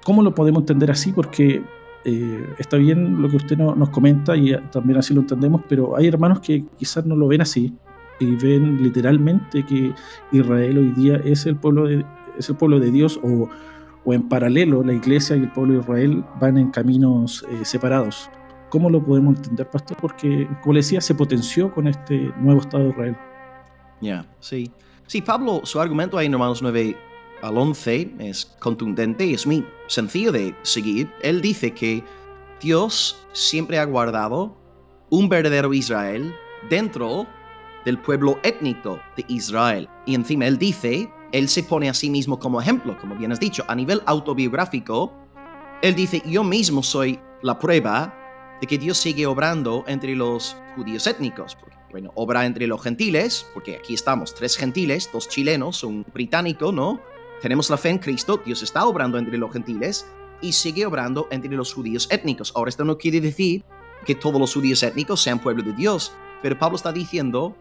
¿Cómo 0.03 0.21
lo 0.21 0.33
podemos 0.33 0.61
entender 0.61 0.91
así? 0.91 1.11
Porque 1.11 1.63
eh, 2.03 2.45
está 2.57 2.77
bien 2.77 3.21
lo 3.21 3.29
que 3.29 3.37
usted 3.37 3.57
nos 3.57 3.89
comenta 3.89 4.35
y 4.35 4.55
también 4.71 4.99
así 4.99 5.13
lo 5.13 5.21
entendemos, 5.21 5.61
pero 5.67 5.95
hay 5.95 6.07
hermanos 6.07 6.39
que 6.39 6.65
quizás 6.77 7.05
no 7.05 7.15
lo 7.15 7.27
ven 7.27 7.41
así 7.41 7.73
y 8.21 8.35
ven 8.35 8.81
literalmente 8.81 9.63
que 9.65 9.93
Israel 10.31 10.77
hoy 10.77 10.91
día 10.91 11.21
es 11.23 11.45
el 11.45 11.55
pueblo 11.55 11.87
de, 11.87 12.05
es 12.37 12.49
el 12.49 12.55
pueblo 12.55 12.79
de 12.79 12.91
Dios 12.91 13.19
o, 13.23 13.49
o 14.05 14.13
en 14.13 14.27
paralelo 14.29 14.83
la 14.83 14.93
iglesia 14.93 15.35
y 15.35 15.41
el 15.41 15.51
pueblo 15.51 15.75
de 15.75 15.79
Israel 15.81 16.23
van 16.39 16.57
en 16.57 16.71
caminos 16.71 17.45
eh, 17.51 17.65
separados. 17.65 18.29
¿Cómo 18.69 18.89
lo 18.89 19.03
podemos 19.03 19.35
entender, 19.35 19.69
pastor? 19.69 19.97
Porque, 19.99 20.47
como 20.61 20.75
decía, 20.75 21.01
se 21.01 21.13
potenció 21.13 21.73
con 21.73 21.87
este 21.87 22.31
nuevo 22.39 22.61
Estado 22.61 22.85
de 22.85 22.89
Israel. 22.91 23.17
Ya, 23.99 24.25
sí. 24.39 24.71
Sí, 25.07 25.21
Pablo, 25.21 25.61
su 25.65 25.79
argumento 25.81 26.17
ahí 26.17 26.27
en 26.27 26.33
Romanos 26.33 26.61
9 26.61 26.95
al 27.41 27.57
11 27.57 28.15
es 28.19 28.45
contundente 28.59 29.25
y 29.25 29.33
es 29.33 29.45
muy 29.45 29.65
sencillo 29.87 30.31
de 30.31 30.55
seguir. 30.61 31.11
Él 31.21 31.41
dice 31.41 31.71
que 31.71 32.03
Dios 32.61 33.27
siempre 33.33 33.77
ha 33.77 33.83
guardado 33.83 34.57
un 35.09 35.27
verdadero 35.27 35.73
Israel 35.73 36.33
dentro 36.69 37.27
del 37.85 37.97
pueblo 37.97 38.39
étnico 38.43 38.99
de 39.15 39.25
Israel. 39.27 39.89
Y 40.05 40.15
encima 40.15 40.45
él 40.45 40.57
dice, 40.57 41.11
él 41.31 41.49
se 41.49 41.63
pone 41.63 41.89
a 41.89 41.93
sí 41.93 42.09
mismo 42.09 42.39
como 42.39 42.61
ejemplo, 42.61 42.97
como 42.99 43.15
bien 43.15 43.31
has 43.31 43.39
dicho, 43.39 43.63
a 43.67 43.75
nivel 43.75 44.01
autobiográfico, 44.05 45.13
él 45.81 45.95
dice, 45.95 46.21
yo 46.25 46.43
mismo 46.43 46.83
soy 46.83 47.19
la 47.41 47.57
prueba 47.57 48.13
de 48.61 48.67
que 48.67 48.77
Dios 48.77 48.97
sigue 48.97 49.25
obrando 49.25 49.83
entre 49.87 50.15
los 50.15 50.55
judíos 50.75 51.07
étnicos. 51.07 51.57
bueno, 51.91 52.11
obra 52.15 52.45
entre 52.45 52.67
los 52.67 52.81
gentiles, 52.81 53.45
porque 53.53 53.77
aquí 53.77 53.93
estamos, 53.93 54.33
tres 54.33 54.55
gentiles, 54.55 55.09
dos 55.11 55.27
chilenos, 55.27 55.83
un 55.83 56.05
británico, 56.13 56.71
¿no? 56.71 57.01
Tenemos 57.41 57.69
la 57.69 57.77
fe 57.77 57.89
en 57.89 57.97
Cristo, 57.97 58.39
Dios 58.45 58.61
está 58.63 58.85
obrando 58.85 59.17
entre 59.17 59.37
los 59.37 59.51
gentiles 59.51 60.05
y 60.41 60.53
sigue 60.53 60.85
obrando 60.85 61.27
entre 61.31 61.51
los 61.51 61.73
judíos 61.73 62.07
étnicos. 62.11 62.53
Ahora, 62.55 62.69
esto 62.69 62.85
no 62.85 62.97
quiere 62.97 63.19
decir 63.19 63.65
que 64.05 64.15
todos 64.15 64.39
los 64.39 64.53
judíos 64.53 64.83
étnicos 64.83 65.21
sean 65.21 65.39
pueblo 65.39 65.63
de 65.63 65.73
Dios, 65.73 66.13
pero 66.41 66.57
Pablo 66.57 66.75
está 66.75 66.91
diciendo, 66.91 67.55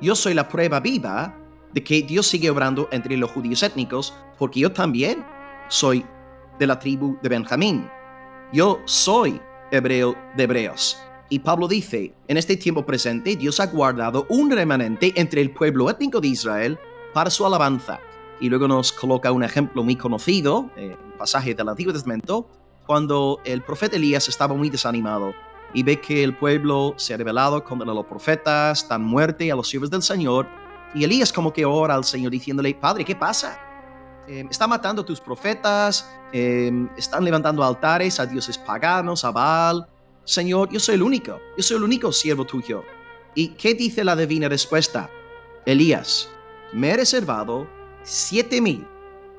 yo 0.00 0.14
soy 0.14 0.34
la 0.34 0.48
prueba 0.48 0.80
viva 0.80 1.36
de 1.72 1.82
que 1.82 2.02
Dios 2.02 2.26
sigue 2.26 2.50
obrando 2.50 2.88
entre 2.90 3.16
los 3.16 3.30
judíos 3.30 3.62
étnicos, 3.62 4.14
porque 4.38 4.60
yo 4.60 4.72
también 4.72 5.24
soy 5.68 6.04
de 6.58 6.66
la 6.66 6.78
tribu 6.78 7.18
de 7.22 7.28
Benjamín. 7.28 7.88
Yo 8.52 8.80
soy 8.84 9.40
hebreo 9.70 10.16
de 10.36 10.44
hebreos. 10.44 10.98
Y 11.28 11.40
Pablo 11.40 11.66
dice, 11.66 12.14
en 12.28 12.36
este 12.36 12.56
tiempo 12.56 12.86
presente 12.86 13.36
Dios 13.36 13.58
ha 13.58 13.66
guardado 13.66 14.26
un 14.28 14.50
remanente 14.50 15.12
entre 15.16 15.40
el 15.40 15.50
pueblo 15.50 15.90
étnico 15.90 16.20
de 16.20 16.28
Israel 16.28 16.78
para 17.12 17.30
su 17.30 17.44
alabanza. 17.44 17.98
Y 18.40 18.48
luego 18.48 18.68
nos 18.68 18.92
coloca 18.92 19.32
un 19.32 19.42
ejemplo 19.42 19.82
muy 19.82 19.96
conocido, 19.96 20.70
eh, 20.76 20.96
un 21.04 21.18
pasaje 21.18 21.54
del 21.54 21.68
Antiguo 21.68 21.92
Testamento, 21.92 22.48
cuando 22.86 23.40
el 23.44 23.62
profeta 23.62 23.96
Elías 23.96 24.28
estaba 24.28 24.54
muy 24.54 24.70
desanimado 24.70 25.34
y 25.74 25.82
ve 25.82 26.00
que 26.00 26.24
el 26.24 26.36
pueblo 26.36 26.94
se 26.96 27.14
ha 27.14 27.16
rebelado 27.16 27.62
contra 27.62 27.92
los 27.92 28.06
profetas, 28.06 28.88
dan 28.88 29.04
muerte 29.04 29.50
a 29.50 29.56
los 29.56 29.68
siervos 29.68 29.90
del 29.90 30.02
Señor. 30.02 30.46
Y 30.94 31.04
Elías 31.04 31.32
como 31.32 31.52
que 31.52 31.64
ora 31.64 31.94
al 31.94 32.04
Señor 32.04 32.32
diciéndole, 32.32 32.74
Padre, 32.74 33.04
¿qué 33.04 33.14
pasa? 33.14 33.58
Em, 34.28 34.48
está 34.50 34.66
matando 34.66 35.02
a 35.02 35.04
tus 35.04 35.20
profetas, 35.20 36.10
em, 36.32 36.88
están 36.96 37.24
levantando 37.24 37.62
altares 37.62 38.18
a 38.18 38.26
dioses 38.26 38.58
paganos, 38.58 39.24
a 39.24 39.30
Baal. 39.30 39.86
Señor, 40.24 40.70
yo 40.70 40.80
soy 40.80 40.96
el 40.96 41.02
único, 41.02 41.38
yo 41.56 41.62
soy 41.62 41.76
el 41.76 41.84
único 41.84 42.10
siervo 42.10 42.44
tuyo. 42.44 42.82
¿Y 43.34 43.48
qué 43.48 43.74
dice 43.74 44.02
la 44.02 44.16
divina 44.16 44.48
respuesta? 44.48 45.08
Elías, 45.66 46.28
me 46.72 46.90
he 46.90 46.96
reservado 46.96 47.68
siete 48.02 48.60
mil 48.60 48.86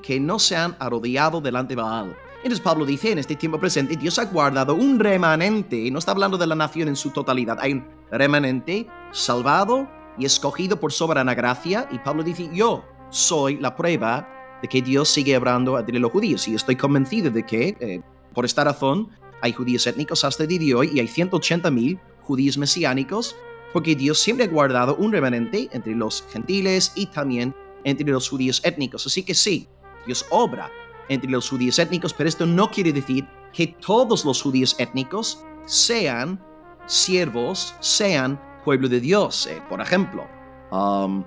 que 0.02 0.20
no 0.20 0.38
se 0.38 0.56
han 0.56 0.76
arrodillado 0.78 1.40
delante 1.40 1.74
de 1.74 1.82
Baal. 1.82 2.16
Entonces 2.48 2.64
Pablo 2.64 2.86
dice, 2.86 3.12
en 3.12 3.18
este 3.18 3.36
tiempo 3.36 3.60
presente, 3.60 3.94
Dios 3.94 4.18
ha 4.18 4.24
guardado 4.24 4.74
un 4.74 4.98
remanente, 4.98 5.90
no 5.90 5.98
está 5.98 6.12
hablando 6.12 6.38
de 6.38 6.46
la 6.46 6.54
nación 6.54 6.88
en 6.88 6.96
su 6.96 7.10
totalidad, 7.10 7.58
hay 7.60 7.74
un 7.74 7.86
remanente 8.10 8.86
salvado 9.12 9.86
y 10.16 10.24
escogido 10.24 10.80
por 10.80 10.90
soberana 10.90 11.34
gracia, 11.34 11.86
y 11.92 11.98
Pablo 11.98 12.22
dice, 12.22 12.48
yo 12.50 12.86
soy 13.10 13.58
la 13.58 13.76
prueba 13.76 14.58
de 14.62 14.68
que 14.68 14.80
Dios 14.80 15.10
sigue 15.10 15.36
hablando 15.36 15.78
entre 15.78 15.98
los 15.98 16.10
judíos. 16.10 16.48
Y 16.48 16.54
estoy 16.54 16.76
convencido 16.76 17.30
de 17.30 17.44
que, 17.44 17.76
eh, 17.80 18.00
por 18.32 18.46
esta 18.46 18.64
razón, 18.64 19.10
hay 19.42 19.52
judíos 19.52 19.86
étnicos 19.86 20.24
hasta 20.24 20.44
el 20.44 20.48
día 20.48 20.58
de 20.58 20.74
hoy 20.74 20.90
y 20.94 21.00
hay 21.00 21.06
180.000 21.06 22.00
judíos 22.22 22.56
mesiánicos, 22.56 23.36
porque 23.74 23.94
Dios 23.94 24.20
siempre 24.20 24.46
ha 24.46 24.48
guardado 24.48 24.96
un 24.96 25.12
remanente 25.12 25.68
entre 25.72 25.94
los 25.94 26.24
gentiles 26.32 26.92
y 26.94 27.08
también 27.08 27.54
entre 27.84 28.06
los 28.06 28.26
judíos 28.26 28.62
étnicos. 28.64 29.04
Así 29.04 29.22
que 29.22 29.34
sí, 29.34 29.68
Dios 30.06 30.24
obra 30.30 30.70
entre 31.08 31.30
los 31.30 31.48
judíos 31.48 31.78
étnicos, 31.78 32.14
pero 32.14 32.28
esto 32.28 32.46
no 32.46 32.70
quiere 32.70 32.92
decir 32.92 33.26
que 33.52 33.66
todos 33.66 34.24
los 34.24 34.42
judíos 34.42 34.76
étnicos 34.78 35.44
sean 35.66 36.42
siervos, 36.86 37.74
sean 37.80 38.40
pueblo 38.64 38.88
de 38.88 39.00
Dios. 39.00 39.46
Eh, 39.46 39.62
por 39.68 39.80
ejemplo, 39.80 40.26
um, 40.70 41.24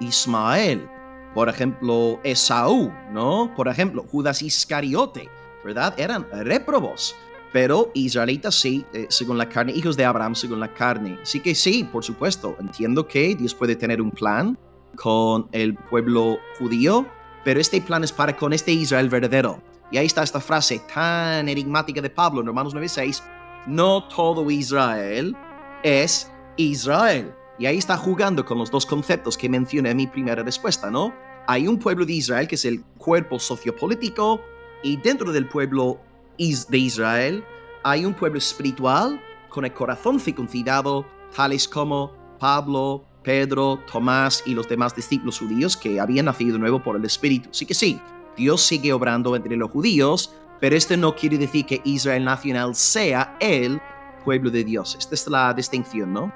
Ismael 0.00 0.88
por 1.34 1.48
ejemplo, 1.48 2.20
Esaú, 2.24 2.92
¿no? 3.12 3.52
Por 3.54 3.68
ejemplo, 3.68 4.04
Judas 4.10 4.42
Iscariote, 4.42 5.28
¿verdad? 5.64 5.94
Eran 5.98 6.26
réprobos, 6.32 7.14
pero 7.52 7.90
israelitas 7.94 8.54
sí, 8.54 8.84
eh, 8.92 9.06
según 9.08 9.38
la 9.38 9.48
carne, 9.48 9.72
hijos 9.72 9.96
de 9.96 10.04
Abraham 10.04 10.34
según 10.34 10.60
la 10.60 10.72
carne. 10.72 11.18
Así 11.22 11.40
que 11.40 11.54
sí, 11.54 11.84
por 11.84 12.02
supuesto, 12.04 12.56
entiendo 12.60 13.06
que 13.06 13.34
Dios 13.34 13.54
puede 13.54 13.76
tener 13.76 14.00
un 14.00 14.10
plan 14.10 14.58
con 14.96 15.48
el 15.52 15.74
pueblo 15.74 16.38
judío, 16.58 17.06
pero 17.44 17.60
este 17.60 17.80
plan 17.80 18.04
es 18.04 18.12
para 18.12 18.36
con 18.36 18.52
este 18.52 18.72
Israel 18.72 19.08
verdadero. 19.08 19.62
Y 19.90 19.96
ahí 19.96 20.06
está 20.06 20.22
esta 20.22 20.40
frase 20.40 20.80
tan 20.92 21.48
enigmática 21.48 22.00
de 22.00 22.10
Pablo 22.10 22.40
en 22.40 22.46
Romanos 22.46 22.74
9:6, 22.74 23.22
no 23.66 24.06
todo 24.08 24.50
Israel 24.50 25.36
es 25.82 26.30
Israel. 26.56 27.34
Y 27.58 27.66
ahí 27.66 27.78
está 27.78 27.96
jugando 27.96 28.44
con 28.44 28.58
los 28.58 28.70
dos 28.70 28.86
conceptos 28.86 29.36
que 29.36 29.48
mencioné 29.48 29.90
en 29.90 29.96
mi 29.96 30.06
primera 30.06 30.42
respuesta, 30.42 30.90
¿no? 30.90 31.12
Hay 31.46 31.66
un 31.66 31.78
pueblo 31.78 32.04
de 32.04 32.12
Israel 32.12 32.46
que 32.46 32.54
es 32.54 32.64
el 32.64 32.84
cuerpo 32.98 33.38
sociopolítico 33.38 34.40
y 34.82 34.96
dentro 34.98 35.32
del 35.32 35.48
pueblo 35.48 35.98
de 36.36 36.78
Israel 36.78 37.42
hay 37.82 38.04
un 38.04 38.14
pueblo 38.14 38.38
espiritual 38.38 39.20
con 39.48 39.64
el 39.64 39.72
corazón 39.72 40.20
circuncidado, 40.20 41.06
tales 41.34 41.66
como 41.66 42.12
Pablo, 42.38 43.04
Pedro, 43.28 43.78
Tomás 43.92 44.42
y 44.46 44.54
los 44.54 44.66
demás 44.70 44.96
discípulos 44.96 45.38
judíos 45.38 45.76
que 45.76 46.00
habían 46.00 46.24
nacido 46.24 46.54
de 46.54 46.60
nuevo 46.60 46.82
por 46.82 46.96
el 46.96 47.04
Espíritu. 47.04 47.50
Así 47.50 47.66
que 47.66 47.74
sí, 47.74 48.00
Dios 48.38 48.62
sigue 48.62 48.90
obrando 48.90 49.36
entre 49.36 49.54
los 49.54 49.70
judíos, 49.70 50.32
pero 50.60 50.74
esto 50.74 50.96
no 50.96 51.14
quiere 51.14 51.36
decir 51.36 51.66
que 51.66 51.82
Israel 51.84 52.24
nacional 52.24 52.74
sea 52.74 53.36
el 53.38 53.82
pueblo 54.24 54.50
de 54.50 54.64
Dios. 54.64 54.96
Esta 54.98 55.14
es 55.14 55.26
la 55.28 55.52
distinción, 55.52 56.10
¿no? 56.10 56.32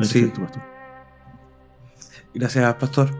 Sí. 0.00 0.32
Gracias, 2.32 2.74
Pastor. 2.76 3.10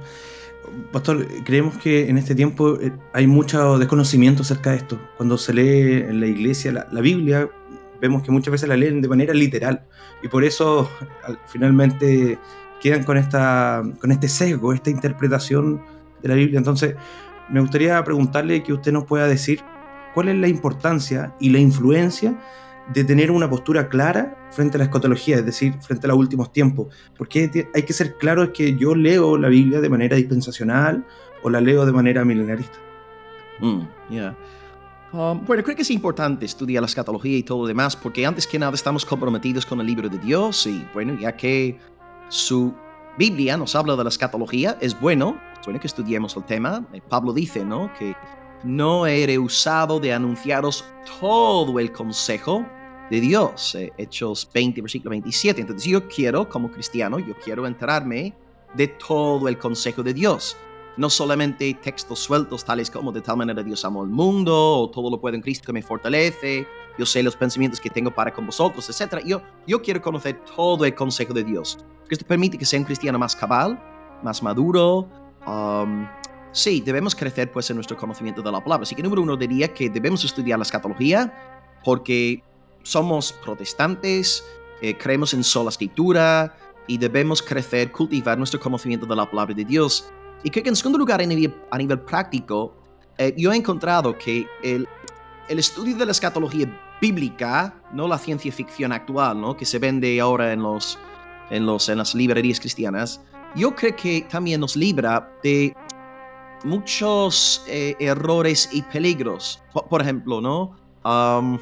Pastor, 0.90 1.26
creemos 1.44 1.76
que 1.76 2.08
en 2.08 2.16
este 2.16 2.34
tiempo 2.34 2.80
eh, 2.80 2.92
hay 3.12 3.26
mucho 3.26 3.78
desconocimiento 3.78 4.40
acerca 4.40 4.70
de 4.70 4.78
esto. 4.78 4.98
Cuando 5.18 5.37
se 5.37 5.52
lee 5.52 6.06
en 6.08 6.20
la 6.20 6.28
iglesia 6.28 6.87
la, 6.90 7.00
Biblia, 7.02 7.50
vemos 8.00 8.22
que 8.22 8.30
muchas 8.30 8.52
veces 8.52 8.68
la 8.68 8.76
leen 8.76 9.00
de 9.00 9.08
manera 9.08 9.34
literal 9.34 9.84
y 10.22 10.28
por 10.28 10.44
eso 10.44 10.90
finalmente 11.46 12.38
quedan 12.80 13.04
con, 13.04 13.16
esta, 13.16 13.82
con 14.00 14.12
este 14.12 14.28
sesgo, 14.28 14.72
esta 14.72 14.90
interpretación 14.90 15.82
de 16.22 16.28
la 16.28 16.34
Biblia. 16.34 16.58
Entonces, 16.58 16.94
me 17.48 17.60
gustaría 17.60 18.02
preguntarle 18.04 18.62
que 18.62 18.72
usted 18.72 18.92
nos 18.92 19.04
pueda 19.04 19.26
decir 19.26 19.62
cuál 20.14 20.28
es 20.28 20.36
la 20.36 20.48
importancia 20.48 21.34
y 21.40 21.50
la 21.50 21.58
influencia 21.58 22.38
de 22.92 23.04
tener 23.04 23.30
una 23.30 23.50
postura 23.50 23.88
clara 23.88 24.48
frente 24.50 24.76
a 24.76 24.78
la 24.78 24.84
escatología, 24.84 25.36
es 25.36 25.44
decir, 25.44 25.74
frente 25.80 26.06
a 26.06 26.08
los 26.08 26.18
últimos 26.18 26.52
tiempos. 26.52 26.94
Porque 27.16 27.68
hay 27.74 27.82
que 27.82 27.92
ser 27.92 28.14
claro 28.16 28.42
es 28.42 28.50
que 28.50 28.76
yo 28.76 28.94
leo 28.94 29.36
la 29.36 29.48
Biblia 29.48 29.80
de 29.80 29.88
manera 29.88 30.16
dispensacional 30.16 31.04
o 31.42 31.50
la 31.50 31.60
leo 31.60 31.84
de 31.84 31.92
manera 31.92 32.24
milenarista. 32.24 32.78
Mm, 33.60 33.80
um, 35.12 35.44
bueno, 35.44 35.62
creo 35.62 35.76
que 35.76 35.82
es 35.82 35.90
importante 35.90 36.46
estudiar 36.46 36.82
la 36.82 36.86
escatología 36.86 37.36
y 37.36 37.42
todo 37.42 37.62
lo 37.62 37.66
demás, 37.66 37.96
porque 37.96 38.24
antes 38.26 38.46
que 38.46 38.58
nada 38.58 38.74
estamos 38.74 39.04
comprometidos 39.04 39.66
con 39.66 39.80
el 39.80 39.86
libro 39.86 40.08
de 40.08 40.18
Dios 40.18 40.66
y 40.66 40.86
bueno, 40.94 41.18
ya 41.18 41.36
que 41.36 41.78
su 42.28 42.74
Biblia 43.18 43.56
nos 43.56 43.74
habla 43.74 43.96
de 43.96 44.04
la 44.04 44.10
escatología, 44.10 44.78
es 44.80 44.98
bueno, 44.98 45.40
es 45.58 45.66
bueno 45.66 45.80
que 45.80 45.86
estudiemos 45.86 46.36
el 46.36 46.44
tema. 46.44 46.86
Eh, 46.92 47.00
Pablo 47.06 47.32
dice, 47.32 47.64
¿no? 47.64 47.92
Que 47.98 48.14
no 48.62 49.06
he 49.06 49.26
rehusado 49.26 49.98
de 49.98 50.12
anunciaros 50.12 50.84
todo 51.20 51.78
el 51.78 51.92
consejo 51.92 52.64
de 53.10 53.20
Dios. 53.20 53.74
Eh, 53.74 53.92
Hechos 53.96 54.48
20, 54.52 54.82
versículo 54.82 55.10
27. 55.10 55.60
Entonces 55.60 55.90
yo 55.90 56.06
quiero, 56.08 56.48
como 56.48 56.70
cristiano, 56.70 57.18
yo 57.18 57.34
quiero 57.42 57.66
enterarme 57.66 58.34
de 58.74 58.88
todo 58.88 59.48
el 59.48 59.58
consejo 59.58 60.02
de 60.02 60.14
Dios. 60.14 60.56
No 60.98 61.08
solamente 61.08 61.72
textos 61.82 62.18
sueltos 62.18 62.64
tales 62.64 62.90
como 62.90 63.12
de 63.12 63.20
tal 63.20 63.36
manera 63.38 63.62
Dios 63.62 63.84
amó 63.84 64.02
al 64.02 64.08
mundo, 64.08 64.80
o 64.80 64.90
todo 64.90 65.10
lo 65.10 65.20
puedo 65.20 65.36
en 65.36 65.40
Cristo 65.40 65.64
que 65.66 65.72
me 65.72 65.80
fortalece, 65.80 66.66
yo 66.98 67.06
sé 67.06 67.22
los 67.22 67.36
pensamientos 67.36 67.80
que 67.80 67.88
tengo 67.88 68.10
para 68.10 68.32
con 68.32 68.44
vosotros, 68.44 68.90
etc. 68.90 69.24
Yo, 69.24 69.40
yo 69.66 69.80
quiero 69.80 70.02
conocer 70.02 70.42
todo 70.56 70.84
el 70.84 70.94
consejo 70.94 71.32
de 71.32 71.44
Dios. 71.44 71.78
Esto 72.10 72.26
permite 72.26 72.58
que 72.58 72.64
sea 72.64 72.80
un 72.80 72.84
cristiano 72.84 73.18
más 73.18 73.36
cabal, 73.36 73.80
más 74.24 74.42
maduro. 74.42 75.08
Um, 75.46 76.08
sí, 76.50 76.80
debemos 76.80 77.14
crecer 77.14 77.52
pues 77.52 77.70
en 77.70 77.76
nuestro 77.76 77.96
conocimiento 77.96 78.42
de 78.42 78.50
la 78.50 78.62
palabra. 78.62 78.82
Así 78.82 78.96
que 78.96 79.02
número 79.02 79.22
uno 79.22 79.36
diría 79.36 79.72
que 79.72 79.88
debemos 79.88 80.24
estudiar 80.24 80.58
la 80.58 80.64
escatología 80.64 81.32
porque 81.84 82.42
somos 82.82 83.32
protestantes, 83.32 84.44
eh, 84.82 84.96
creemos 84.98 85.32
en 85.34 85.44
sola 85.44 85.70
escritura 85.70 86.56
y 86.88 86.98
debemos 86.98 87.42
crecer, 87.42 87.92
cultivar 87.92 88.36
nuestro 88.38 88.58
conocimiento 88.58 89.06
de 89.06 89.14
la 89.14 89.30
palabra 89.30 89.54
de 89.54 89.64
Dios. 89.64 90.10
Y 90.45 90.50
creo 90.50 90.62
que 90.62 90.68
en 90.71 90.76
segundo 90.76 90.99
lugar, 90.99 91.21
a 91.21 91.26
nivel, 91.26 92.00
práctico, 92.00 92.75
eh, 93.16 93.35
yo 93.37 93.52
he 93.52 93.57
encontrado 93.57 94.16
que 94.16 94.47
el, 94.62 94.88
el, 95.49 95.59
estudio 95.59 95.97
de 95.97 96.07
la 96.07 96.12
escatología 96.12 96.66
bíblica, 97.00 97.75
no 97.92 98.07
la 98.07 98.18
ciencia 98.18 98.52
ficción 98.52 98.92
actual, 98.92 99.40
¿no? 99.40 99.57
que 99.57 99.64
se 99.64 99.78
vende 99.78 100.21
ahora 100.21 100.52
en, 100.52 100.62
los, 100.62 100.99
en, 101.50 101.66
los, 101.66 101.88
en 101.88 101.99
las 101.99 102.14
librerías 102.14 102.61
cristianas, 102.61 103.21
yo 103.54 103.75
creo 103.75 103.97
que 103.97 104.26
también 104.30 104.61
nos 104.61 104.76
libra 104.76 105.33
de 105.42 105.75
muchos 106.64 107.64
eh, 107.66 107.97
errores 107.99 108.68
y 108.73 108.83
peligros. 108.83 109.62
Por, 109.88 110.02
ejemplo, 110.02 110.40
¿no? 110.40 110.76
Um, 111.04 111.59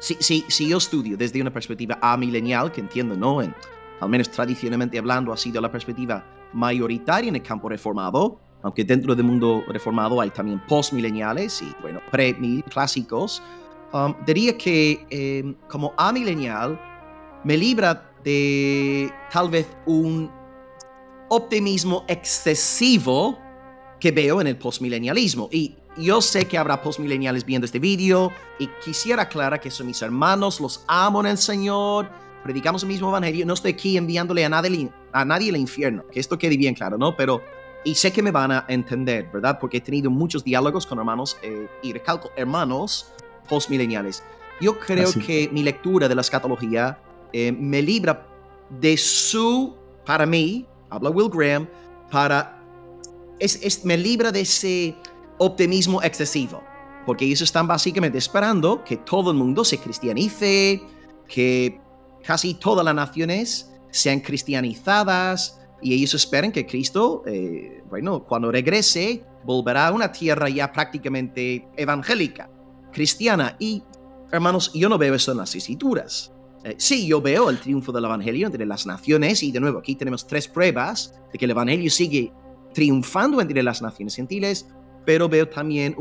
si, 0.00 0.44
si, 0.48 0.68
yo 0.68 0.78
estudio 0.78 1.16
desde 1.16 1.40
una 1.40 1.52
perspectiva 1.52 1.98
amilenial, 2.00 2.70
que 2.70 2.80
entiendo, 2.80 3.16
¿no? 3.16 3.42
En, 3.42 3.54
al 4.00 4.08
menos 4.08 4.30
tradicionalmente 4.30 4.98
hablando, 4.98 5.32
ha 5.32 5.36
sido 5.36 5.60
la 5.60 5.70
perspectiva 5.70 6.24
mayoritaria 6.52 7.28
en 7.28 7.36
el 7.36 7.42
campo 7.42 7.68
reformado, 7.68 8.38
aunque 8.62 8.84
dentro 8.84 9.14
del 9.14 9.24
mundo 9.24 9.62
reformado 9.68 10.20
hay 10.20 10.30
también 10.30 10.60
postmileniales 10.66 11.62
y, 11.62 11.72
bueno, 11.80 12.00
pre 12.10 12.36
clásicos. 12.70 13.42
um, 13.92 14.14
diría 14.26 14.56
que 14.58 15.06
em, 15.10 15.54
como 15.68 15.94
amilenial 15.96 16.78
me 17.44 17.56
libra 17.56 18.10
de 18.24 19.12
tal 19.30 19.48
vez 19.48 19.68
un 19.86 20.30
optimismo 21.28 22.04
excesivo 22.08 23.38
que 24.00 24.10
veo 24.10 24.40
en 24.40 24.48
el 24.48 24.56
postmilenialismo. 24.56 25.48
Y 25.52 25.76
yo 25.96 26.20
sé 26.20 26.46
que 26.46 26.58
habrá 26.58 26.82
postmileniales 26.82 27.44
viendo 27.44 27.64
este 27.64 27.78
vídeo 27.78 28.32
y 28.58 28.68
quisiera 28.84 29.22
aclarar 29.22 29.60
que 29.60 29.70
son 29.70 29.86
mis 29.86 30.02
hermanos, 30.02 30.60
los 30.60 30.84
amo 30.86 31.20
en 31.20 31.26
el 31.26 31.38
Señor, 31.38 32.10
predicamos 32.46 32.84
el 32.84 32.88
mismo 32.88 33.08
evangelio, 33.08 33.44
no 33.44 33.54
estoy 33.54 33.72
aquí 33.72 33.96
enviándole 33.96 34.44
a 34.44 34.48
nadie, 34.48 34.88
a 35.12 35.24
nadie 35.24 35.50
al 35.50 35.56
infierno, 35.56 36.06
que 36.12 36.20
esto 36.20 36.38
quede 36.38 36.56
bien 36.56 36.74
claro, 36.74 36.96
¿no? 36.96 37.16
Pero, 37.16 37.42
y 37.84 37.96
sé 37.96 38.12
que 38.12 38.22
me 38.22 38.30
van 38.30 38.52
a 38.52 38.64
entender, 38.68 39.28
¿verdad? 39.32 39.58
Porque 39.60 39.78
he 39.78 39.80
tenido 39.80 40.10
muchos 40.10 40.44
diálogos 40.44 40.86
con 40.86 40.98
hermanos, 40.98 41.36
eh, 41.42 41.66
y 41.82 41.92
recalco, 41.92 42.30
hermanos 42.36 43.12
postmileniales. 43.48 44.22
Yo 44.60 44.78
creo 44.78 45.12
que 45.12 45.50
mi 45.52 45.64
lectura 45.64 46.08
de 46.08 46.14
la 46.14 46.20
escatología 46.20 47.00
eh, 47.32 47.50
me 47.50 47.82
libra 47.82 48.28
de 48.70 48.96
su, 48.96 49.74
para 50.04 50.24
mí, 50.24 50.66
habla 50.88 51.10
Will 51.10 51.28
Graham, 51.28 51.68
para, 52.12 52.62
es, 53.40 53.84
me 53.84 53.96
libra 53.96 54.30
de 54.30 54.42
ese 54.42 54.94
optimismo 55.38 56.00
excesivo, 56.00 56.62
porque 57.04 57.24
ellos 57.24 57.42
están 57.42 57.66
básicamente 57.66 58.18
esperando 58.18 58.84
que 58.84 58.98
todo 58.98 59.32
el 59.32 59.36
mundo 59.36 59.64
se 59.64 59.78
cristianice, 59.78 60.80
que 61.28 61.80
casi 62.26 62.54
todas 62.54 62.84
las 62.84 62.94
naciones 62.94 63.70
sean 63.90 64.20
cristianizadas 64.20 65.60
y 65.80 65.94
ellos 65.94 66.12
esperan 66.14 66.50
que 66.50 66.66
Cristo, 66.66 67.22
eh, 67.24 67.82
bueno, 67.88 68.24
cuando 68.24 68.50
regrese, 68.50 69.22
volverá 69.44 69.88
a 69.88 69.92
una 69.92 70.10
tierra 70.10 70.48
ya 70.48 70.72
prácticamente 70.72 71.68
evangélica, 71.76 72.50
cristiana. 72.92 73.56
Y, 73.60 73.82
hermanos, 74.32 74.72
yo 74.74 74.88
no 74.88 74.98
veo 74.98 75.14
eso 75.14 75.30
en 75.32 75.38
las 75.38 75.54
escrituras. 75.54 76.32
Eh, 76.64 76.74
sí, 76.78 77.06
yo 77.06 77.22
veo 77.22 77.48
el 77.48 77.60
triunfo 77.60 77.92
del 77.92 78.06
Evangelio 78.06 78.46
entre 78.46 78.66
las 78.66 78.86
naciones 78.86 79.44
y 79.44 79.52
de 79.52 79.60
nuevo 79.60 79.78
aquí 79.78 79.94
tenemos 79.94 80.26
tres 80.26 80.48
pruebas 80.48 81.14
de 81.32 81.38
que 81.38 81.44
el 81.44 81.52
Evangelio 81.52 81.90
sigue 81.90 82.32
triunfando 82.74 83.40
entre 83.40 83.62
las 83.62 83.80
naciones 83.82 84.16
gentiles, 84.16 84.66
pero 85.04 85.28
veo 85.28 85.48
también 85.48 85.94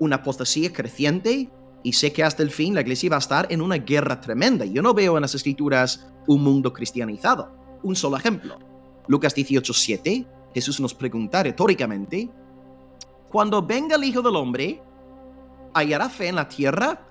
una 0.00 0.16
apostasía 0.16 0.72
creciente 0.72 1.48
y 1.82 1.92
sé 1.92 2.12
que 2.12 2.22
hasta 2.22 2.42
el 2.42 2.50
fin 2.50 2.74
la 2.74 2.80
iglesia 2.80 3.10
va 3.10 3.16
a 3.16 3.18
estar 3.18 3.46
en 3.50 3.60
una 3.60 3.76
guerra 3.76 4.20
tremenda. 4.20 4.64
Yo 4.64 4.82
no 4.82 4.94
veo 4.94 5.16
en 5.16 5.22
las 5.22 5.34
escrituras 5.34 6.06
un 6.26 6.42
mundo 6.42 6.72
cristianizado. 6.72 7.50
Un 7.82 7.96
solo 7.96 8.16
ejemplo. 8.16 8.58
Lucas 9.08 9.34
18:7, 9.34 10.26
Jesús 10.54 10.80
nos 10.80 10.94
pregunta 10.94 11.42
retóricamente, 11.42 12.30
cuando 13.30 13.62
venga 13.62 13.96
el 13.96 14.04
Hijo 14.04 14.22
del 14.22 14.36
Hombre, 14.36 14.82
¿hallará 15.74 16.08
fe 16.08 16.28
en 16.28 16.36
la 16.36 16.48
tierra? 16.48 17.08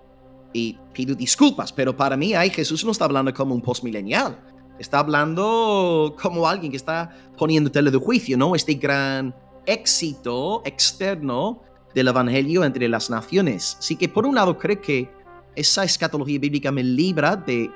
Y 0.54 0.78
pido 0.94 1.16
disculpas, 1.16 1.74
pero 1.74 1.96
para 1.96 2.16
mí 2.16 2.34
ahí 2.34 2.50
Jesús 2.50 2.86
no 2.86 2.92
está 2.92 3.06
hablando 3.06 3.34
como 3.34 3.56
un 3.56 3.62
postmilenial. 3.62 4.40
Está 4.78 5.00
hablando 5.00 6.16
como 6.22 6.48
alguien 6.48 6.72
que 6.72 6.78
está 6.78 7.10
poniendo 7.38 7.72
tele 7.72 7.92
de 7.92 7.98
juicio, 7.98 8.38
¿no? 8.38 8.56
Este 8.56 8.76
gran 8.76 9.36
éxito 9.66 10.62
externo 10.66 11.62
del 11.94 12.08
Evangelio 12.08 12.64
entre 12.64 12.88
las 12.88 13.10
naciones. 13.10 13.78
Así 13.80 13.96
que 13.96 14.10
por 14.10 14.26
un 14.26 14.36
lado 14.36 14.58
creo 14.58 14.80
que 14.82 15.10
esa 15.56 15.84
escatología 15.84 16.40
bíblica 16.40 16.72
me 16.72 16.84
libra 16.84 17.36
de, 17.36 17.70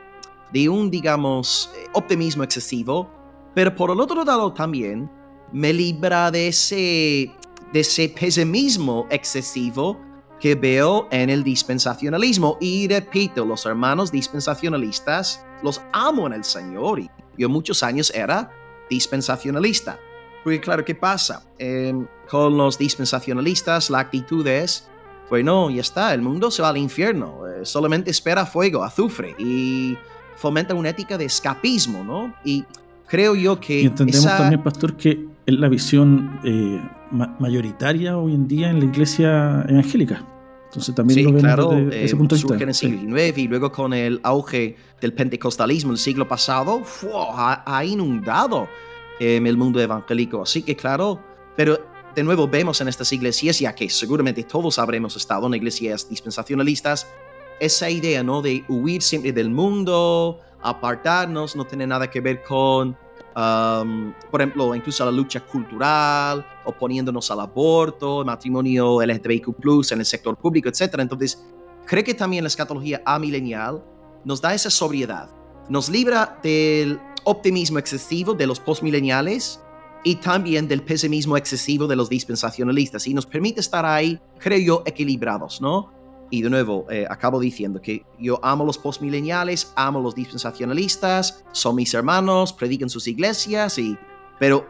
de 0.54 0.70
un, 0.70 0.90
digamos, 0.90 1.72
optimismo 1.94 2.44
excesivo, 2.44 3.10
pero 3.54 3.76
por 3.76 3.92
el 3.92 4.00
otro 4.00 4.24
lado 4.24 4.54
también 4.54 5.10
me 5.52 5.74
libra 5.74 6.32
de 6.32 6.50
ese, 6.50 7.32
de 7.72 7.80
ese 7.80 8.10
pesimismo 8.10 9.08
excesivo 9.10 10.00
que 10.40 10.56
veo 10.56 11.08
en 11.12 11.30
el 11.30 11.44
dispensacionalismo. 11.44 12.58
Y 12.60 12.88
repito, 12.88 13.46
los 13.46 13.66
hermanos 13.66 14.12
dispensacionalistas 14.12 15.46
los 15.64 15.82
amo 15.94 16.28
en 16.28 16.34
el 16.34 16.44
Señor. 16.44 17.00
Y 17.00 17.10
yo 17.38 17.50
muchos 17.50 17.84
años 17.84 18.12
era 18.14 18.52
dispensacionalista. 18.90 20.00
Porque 20.44 20.60
claro, 20.60 20.86
¿qué 20.86 20.94
pasa? 20.94 21.44
Em, 21.58 22.06
con 22.30 22.58
los 22.58 22.78
dispensacionalistas 22.78 23.90
la 23.90 24.00
actitud 24.00 24.46
es, 24.48 24.88
bueno, 25.30 25.70
ya 25.70 25.82
está, 25.82 26.14
el 26.14 26.22
mundo 26.22 26.52
se 26.52 26.62
va 26.62 26.70
al 26.70 26.78
infierno, 26.78 27.48
eh, 27.48 27.66
solamente 27.66 28.12
espera 28.12 28.46
fuego, 28.46 28.84
azufre 28.84 29.36
y 29.38 29.98
fomenta 30.36 30.74
una 30.74 30.90
ética 30.90 31.18
de 31.18 31.26
escapismo, 31.26 32.04
¿no? 32.04 32.34
Y 32.44 32.66
creo 33.08 33.36
yo 33.36 33.60
que... 33.60 33.82
Y 33.82 33.86
entendemos 33.86 34.26
también, 34.26 34.62
pastor, 34.62 34.96
que 34.96 35.26
es 35.46 35.54
la 35.56 35.70
visión 35.70 36.40
eh, 36.44 36.82
mayoritaria 37.40 38.18
hoy 38.18 38.34
en 38.34 38.48
día 38.48 38.70
en 38.70 38.80
la 38.80 38.86
iglesia 38.86 39.66
evangélica. 39.68 40.26
Entonces 40.66 40.94
también 40.94 41.24
lo 41.24 41.30
vemos 41.30 41.42
claro, 41.42 41.70
desde 41.70 42.04
ese 42.04 42.16
punto 42.18 42.36
de 42.36 42.42
vista. 42.42 42.64
en 42.64 42.70
el 42.70 42.76
siglo 42.76 43.18
XIX 43.18 43.38
y 43.38 43.48
luego 43.48 43.72
con 43.72 43.94
el 43.94 44.20
auge 44.24 44.76
del 45.00 45.14
pentecostalismo 45.14 45.94
el 45.94 45.98
siglo 45.98 46.28
pasado, 46.28 46.82
ha, 47.34 47.86
inundado 47.86 48.68
en 49.20 49.48
el 49.48 49.56
mundo 49.56 49.80
evangélico. 49.80 50.42
Así 50.42 50.64
que 50.64 50.76
claro, 50.76 51.22
pero 51.56 51.80
de 52.16 52.24
nuevo 52.24 52.48
vemos 52.48 52.80
en 52.80 52.88
estas 52.88 53.12
iglesias, 53.12 53.60
ya 53.60 53.76
que 53.76 53.90
seguramente 53.90 54.44
todos 54.44 54.80
habremos 54.80 55.16
estado 55.18 55.48
en 55.48 55.56
iglesias 55.56 56.08
dispensacionalistas, 56.10 57.08
esa 57.60 57.90
idea, 57.90 58.24
¿no? 58.24 58.42
De 58.42 58.64
huir 58.70 59.02
siempre 59.02 59.34
del 59.34 59.50
mundo, 59.50 60.40
apartarnos, 60.62 61.56
no 61.56 61.66
tener 61.66 61.90
nada 61.90 62.10
que 62.10 62.22
ver 62.22 62.42
con, 62.44 62.98
um, 63.36 64.14
por 64.32 64.42
ejemplo, 64.42 64.74
incluso 64.74 65.04
la 65.04 65.12
lucha 65.12 65.42
cultural, 65.42 66.46
oponiéndonos 66.64 67.30
al 67.32 67.42
aborto, 67.42 68.24
matrimonio 68.24 69.02
LGTBIQ+, 69.02 69.54
en 69.92 70.00
el 70.00 70.06
sector 70.06 70.38
público, 70.38 70.70
etc. 70.70 70.96
Entonces, 71.00 71.46
creo 71.86 72.04
que 72.04 72.14
también 72.14 72.44
la 72.44 72.48
escatología 72.48 73.02
amilenial 73.06 73.84
nos 74.24 74.42
da 74.42 74.54
esa 74.54 74.70
sobriedad, 74.70 75.30
nos 75.70 75.90
libra 75.90 76.40
del 76.42 77.00
optimismo 77.26 77.80
excesivo 77.80 78.34
de 78.34 78.48
los 78.48 78.60
postmileniales 78.60 79.60
y 80.06 80.16
también 80.18 80.68
del 80.68 80.84
pesimismo 80.84 81.36
excesivo 81.36 81.88
de 81.88 81.96
los 81.96 82.10
dispensacionalistas 82.10 83.08
y 83.08 83.14
nos 83.14 83.26
permite 83.26 83.60
estar 83.60 83.86
ahí, 83.86 84.20
creo 84.38 84.60
yo, 84.60 84.84
equilibrados, 84.86 85.60
¿no? 85.60 85.92
Y 86.30 86.44
de 86.44 86.50
nuevo, 86.52 86.86
eh, 86.92 87.08
acabo 87.10 87.40
diciendo 87.40 87.82
que 87.82 88.06
yo 88.20 88.40
amo 88.44 88.66
los 88.66 88.78
postmileniales, 88.78 89.74
amo 89.76 90.00
los 90.00 90.14
dispensacionalistas, 90.14 91.44
son 91.52 91.76
mis 91.76 91.92
hermanos, 91.96 92.54
predican 92.54 92.88
sus 92.88 93.08
iglesias, 93.08 93.80
y, 93.80 93.98
pero 94.40 94.68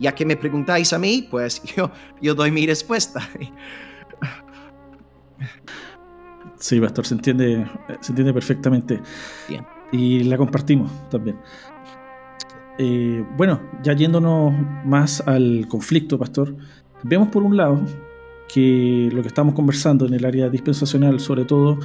ya 0.00 0.12
que 0.12 0.26
me 0.26 0.36
preguntáis 0.36 0.92
a 0.92 0.98
mí, 0.98 1.26
pues 1.30 1.62
yo, 1.76 1.92
yo 2.20 2.34
doy 2.34 2.50
mi 2.50 2.66
respuesta. 2.66 3.20
Sí, 6.58 6.80
Pastor, 6.80 7.06
se 7.06 7.14
entiende, 7.14 7.70
se 8.00 8.10
entiende 8.10 8.32
perfectamente. 8.32 9.00
Bien. 9.48 9.64
Y 9.92 10.24
la 10.24 10.36
compartimos 10.36 10.90
también. 11.08 11.38
Eh, 12.78 13.24
bueno, 13.36 13.60
ya 13.82 13.94
yéndonos 13.94 14.52
más 14.84 15.22
al 15.26 15.66
conflicto, 15.68 16.18
pastor, 16.18 16.54
vemos 17.02 17.28
por 17.28 17.42
un 17.42 17.56
lado 17.56 17.80
que 18.52 19.08
lo 19.12 19.22
que 19.22 19.28
estamos 19.28 19.54
conversando 19.54 20.06
en 20.06 20.14
el 20.14 20.24
área 20.24 20.48
dispensacional, 20.48 21.20
sobre 21.20 21.44
todo, 21.44 21.78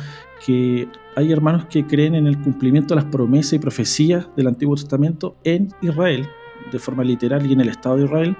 que 0.45 0.87
hay 1.15 1.31
hermanos 1.31 1.65
que 1.65 1.85
creen 1.85 2.15
en 2.15 2.27
el 2.27 2.39
cumplimiento 2.39 2.93
de 2.93 3.01
las 3.01 3.11
promesas 3.11 3.53
y 3.53 3.59
profecías 3.59 4.27
del 4.35 4.47
Antiguo 4.47 4.75
Testamento 4.75 5.35
en 5.43 5.69
Israel, 5.81 6.27
de 6.71 6.79
forma 6.79 7.03
literal 7.03 7.45
y 7.45 7.53
en 7.53 7.61
el 7.61 7.69
Estado 7.69 7.97
de 7.97 8.05
Israel, 8.05 8.37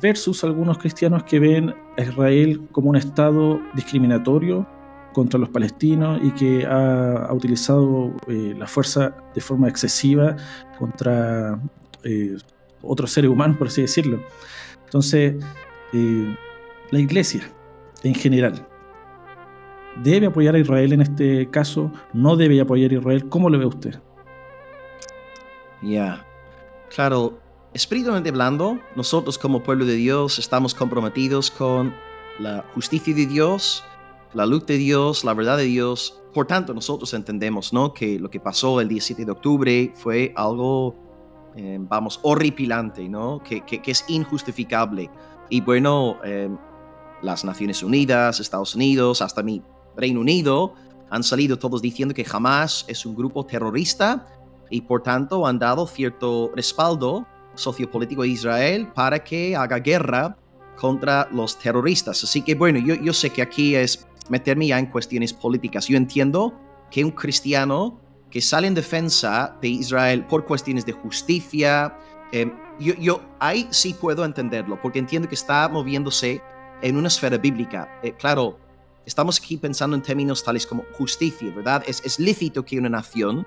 versus 0.00 0.42
algunos 0.42 0.78
cristianos 0.78 1.22
que 1.24 1.38
ven 1.38 1.74
a 1.96 2.02
Israel 2.02 2.62
como 2.72 2.90
un 2.90 2.96
Estado 2.96 3.60
discriminatorio 3.74 4.66
contra 5.12 5.38
los 5.38 5.48
palestinos 5.48 6.20
y 6.22 6.30
que 6.32 6.66
ha, 6.66 7.32
utilizado 7.32 8.14
eh, 8.28 8.54
la 8.56 8.66
fuerza 8.66 9.14
de 9.34 9.40
forma 9.40 9.68
excesiva 9.68 10.36
contra 10.78 11.58
eh, 12.04 12.36
otros 12.82 13.12
seres 13.12 13.30
humanos, 13.30 13.56
por 13.56 13.68
así 13.68 13.82
decirlo. 13.82 14.22
Entonces, 14.84 15.34
eh, 15.92 16.36
la 16.90 16.98
iglesia 16.98 17.42
en 18.02 18.14
general 18.14 18.66
debe 20.02 20.26
apoyar 20.26 20.54
a 20.54 20.58
Israel 20.58 20.92
en 20.92 21.02
este 21.02 21.48
caso, 21.50 21.92
no 22.12 22.36
debe 22.36 22.60
apoyar 22.60 22.90
a 22.90 22.94
Israel. 22.94 23.28
¿Cómo 23.28 23.50
lo 23.50 23.58
ve 23.58 23.66
usted? 23.66 24.00
Ya, 25.82 26.24
claro, 26.94 27.38
espiritualmente 27.74 28.30
hablando, 28.30 28.78
nosotros 28.94 29.38
como 29.38 29.62
pueblo 29.62 29.84
de 29.84 29.94
Dios 29.94 30.38
estamos 30.38 30.74
comprometidos 30.74 31.50
con 31.50 31.94
la 32.38 32.64
justicia 32.74 33.14
de 33.14 33.26
Dios 33.26 33.84
la 34.34 34.46
luz 34.46 34.66
de 34.66 34.76
Dios, 34.76 35.24
la 35.24 35.34
verdad 35.34 35.56
de 35.56 35.64
Dios. 35.64 36.20
Por 36.32 36.46
tanto, 36.46 36.72
nosotros 36.74 37.12
entendemos 37.14 37.72
¿no? 37.72 37.92
que 37.92 38.18
lo 38.18 38.30
que 38.30 38.40
pasó 38.40 38.80
el 38.80 38.88
17 38.88 39.24
de 39.24 39.32
octubre 39.32 39.92
fue 39.94 40.32
algo, 40.36 40.94
eh, 41.56 41.78
vamos, 41.80 42.20
horripilante, 42.22 43.08
¿no? 43.08 43.42
que, 43.42 43.62
que, 43.62 43.82
es 43.90 44.04
injustificable. 44.08 45.10
Y 45.50 45.60
bueno, 45.60 46.18
eh, 46.24 46.48
las 47.22 47.44
Naciones 47.44 47.82
Unidas, 47.82 48.40
Estados 48.40 48.74
Unidos, 48.74 49.20
hasta 49.20 49.42
mi 49.42 49.62
Reino 49.96 50.20
Unido, 50.20 50.74
han 51.10 51.22
salido 51.22 51.58
todos 51.58 51.82
diciendo 51.82 52.14
que 52.14 52.24
jamás 52.24 52.86
es 52.88 53.04
un 53.04 53.14
grupo 53.14 53.44
terrorista 53.44 54.26
y 54.70 54.80
por 54.80 55.02
tanto 55.02 55.46
han 55.46 55.58
dado 55.58 55.86
cierto 55.86 56.50
respaldo 56.56 57.26
sociopolítico 57.54 58.22
a 58.22 58.26
Israel 58.26 58.88
para 58.94 59.22
que 59.22 59.54
haga 59.54 59.78
guerra 59.78 60.36
contra 60.76 61.28
los 61.30 61.58
terroristas. 61.58 62.24
Así 62.24 62.40
que 62.40 62.54
bueno, 62.54 62.78
yo, 62.78 62.94
yo 62.94 63.12
sé 63.12 63.28
que 63.28 63.42
aquí 63.42 63.74
es 63.74 64.06
meterme 64.28 64.66
ya 64.68 64.78
en 64.78 64.86
cuestiones 64.86 65.32
políticas. 65.32 65.86
Yo 65.88 65.96
entiendo 65.96 66.54
que 66.90 67.04
un 67.04 67.10
cristiano 67.10 68.00
que 68.30 68.40
sale 68.40 68.66
en 68.66 68.74
defensa 68.74 69.56
de 69.60 69.68
Israel 69.68 70.24
por 70.26 70.44
cuestiones 70.44 70.86
de 70.86 70.92
justicia, 70.92 71.96
eh, 72.32 72.50
yo, 72.80 72.94
yo, 72.94 73.22
ahí 73.38 73.68
sí 73.70 73.94
puedo 73.94 74.24
entenderlo, 74.24 74.80
porque 74.80 74.98
entiendo 74.98 75.28
que 75.28 75.34
está 75.34 75.68
moviéndose 75.68 76.40
en 76.80 76.96
una 76.96 77.08
esfera 77.08 77.36
bíblica. 77.36 78.00
Eh, 78.02 78.12
claro, 78.12 78.58
estamos 79.04 79.38
aquí 79.38 79.56
pensando 79.56 79.96
en 79.96 80.02
términos 80.02 80.42
tales 80.42 80.66
como 80.66 80.84
justicia, 80.94 81.52
¿verdad? 81.54 81.84
Es, 81.86 82.02
es 82.04 82.18
lícito 82.18 82.64
que 82.64 82.78
una 82.78 82.88
nación 82.88 83.46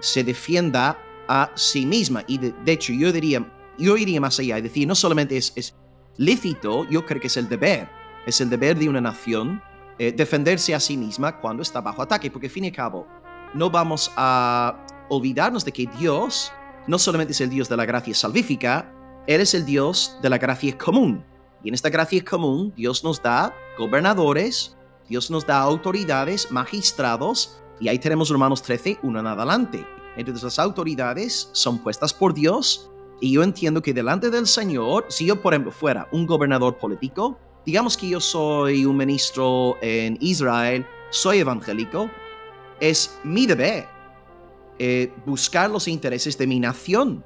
se 0.00 0.24
defienda 0.24 0.98
a 1.28 1.50
sí 1.54 1.86
misma. 1.86 2.24
Y 2.26 2.38
de, 2.38 2.72
hecho, 2.72 2.92
yo 2.92 3.12
diría, 3.12 3.46
yo 3.78 3.96
iría 3.96 4.20
más 4.20 4.38
allá 4.38 4.58
y 4.58 4.62
decir, 4.62 4.86
no 4.86 4.94
solamente 4.94 5.36
es, 5.36 5.52
es, 5.56 5.74
lícito, 6.16 6.88
yo 6.88 7.04
creo 7.06 7.20
que 7.20 7.28
es 7.28 7.36
el 7.36 7.48
deber. 7.48 7.88
Es 8.26 8.40
el 8.40 8.50
deber 8.50 8.78
de 8.78 8.88
una 8.88 9.00
nación 9.00 9.62
eh, 10.02 10.10
defenderse 10.10 10.74
a 10.74 10.80
sí 10.80 10.96
misma 10.96 11.38
cuando 11.38 11.62
está 11.62 11.80
bajo 11.80 12.02
ataque, 12.02 12.28
porque 12.28 12.48
al 12.48 12.52
fin 12.52 12.64
y 12.64 12.70
al 12.70 12.74
cabo, 12.74 13.06
no 13.54 13.70
vamos 13.70 14.10
a 14.16 14.84
olvidarnos 15.08 15.64
de 15.64 15.70
que 15.70 15.88
Dios 15.96 16.50
no 16.88 16.98
solamente 16.98 17.30
es 17.30 17.40
el 17.40 17.50
Dios 17.50 17.68
de 17.68 17.76
la 17.76 17.86
gracia 17.86 18.12
salvífica, 18.12 18.92
Él 19.28 19.40
es 19.40 19.54
el 19.54 19.64
Dios 19.64 20.18
de 20.20 20.28
la 20.28 20.38
gracia 20.38 20.76
común. 20.76 21.24
Y 21.62 21.68
en 21.68 21.74
esta 21.74 21.88
gracia 21.88 22.24
común, 22.24 22.72
Dios 22.74 23.04
nos 23.04 23.22
da 23.22 23.54
gobernadores, 23.78 24.76
Dios 25.08 25.30
nos 25.30 25.46
da 25.46 25.60
autoridades, 25.60 26.50
magistrados, 26.50 27.62
y 27.78 27.86
ahí 27.86 28.00
tenemos 28.00 28.28
Romanos 28.28 28.60
13, 28.60 28.98
uno 29.04 29.20
en 29.20 29.28
adelante. 29.28 29.86
Entonces 30.16 30.42
las 30.42 30.58
autoridades 30.58 31.48
son 31.52 31.78
puestas 31.78 32.12
por 32.12 32.34
Dios, 32.34 32.90
y 33.20 33.30
yo 33.30 33.44
entiendo 33.44 33.80
que 33.80 33.94
delante 33.94 34.30
del 34.30 34.48
Señor, 34.48 35.06
si 35.10 35.26
yo 35.26 35.40
por 35.40 35.54
ejemplo 35.54 35.70
fuera 35.70 36.08
un 36.10 36.26
gobernador 36.26 36.76
político, 36.76 37.38
digamos 37.64 37.96
que 37.96 38.08
yo 38.08 38.20
soy 38.20 38.84
un 38.84 38.96
ministro 38.96 39.76
en 39.80 40.18
Israel, 40.20 40.86
soy 41.10 41.38
evangélico, 41.38 42.10
es 42.80 43.18
mi 43.22 43.46
deber 43.46 43.86
eh, 44.78 45.12
buscar 45.24 45.70
los 45.70 45.86
intereses 45.86 46.36
de 46.36 46.46
mi 46.46 46.58
nación. 46.58 47.24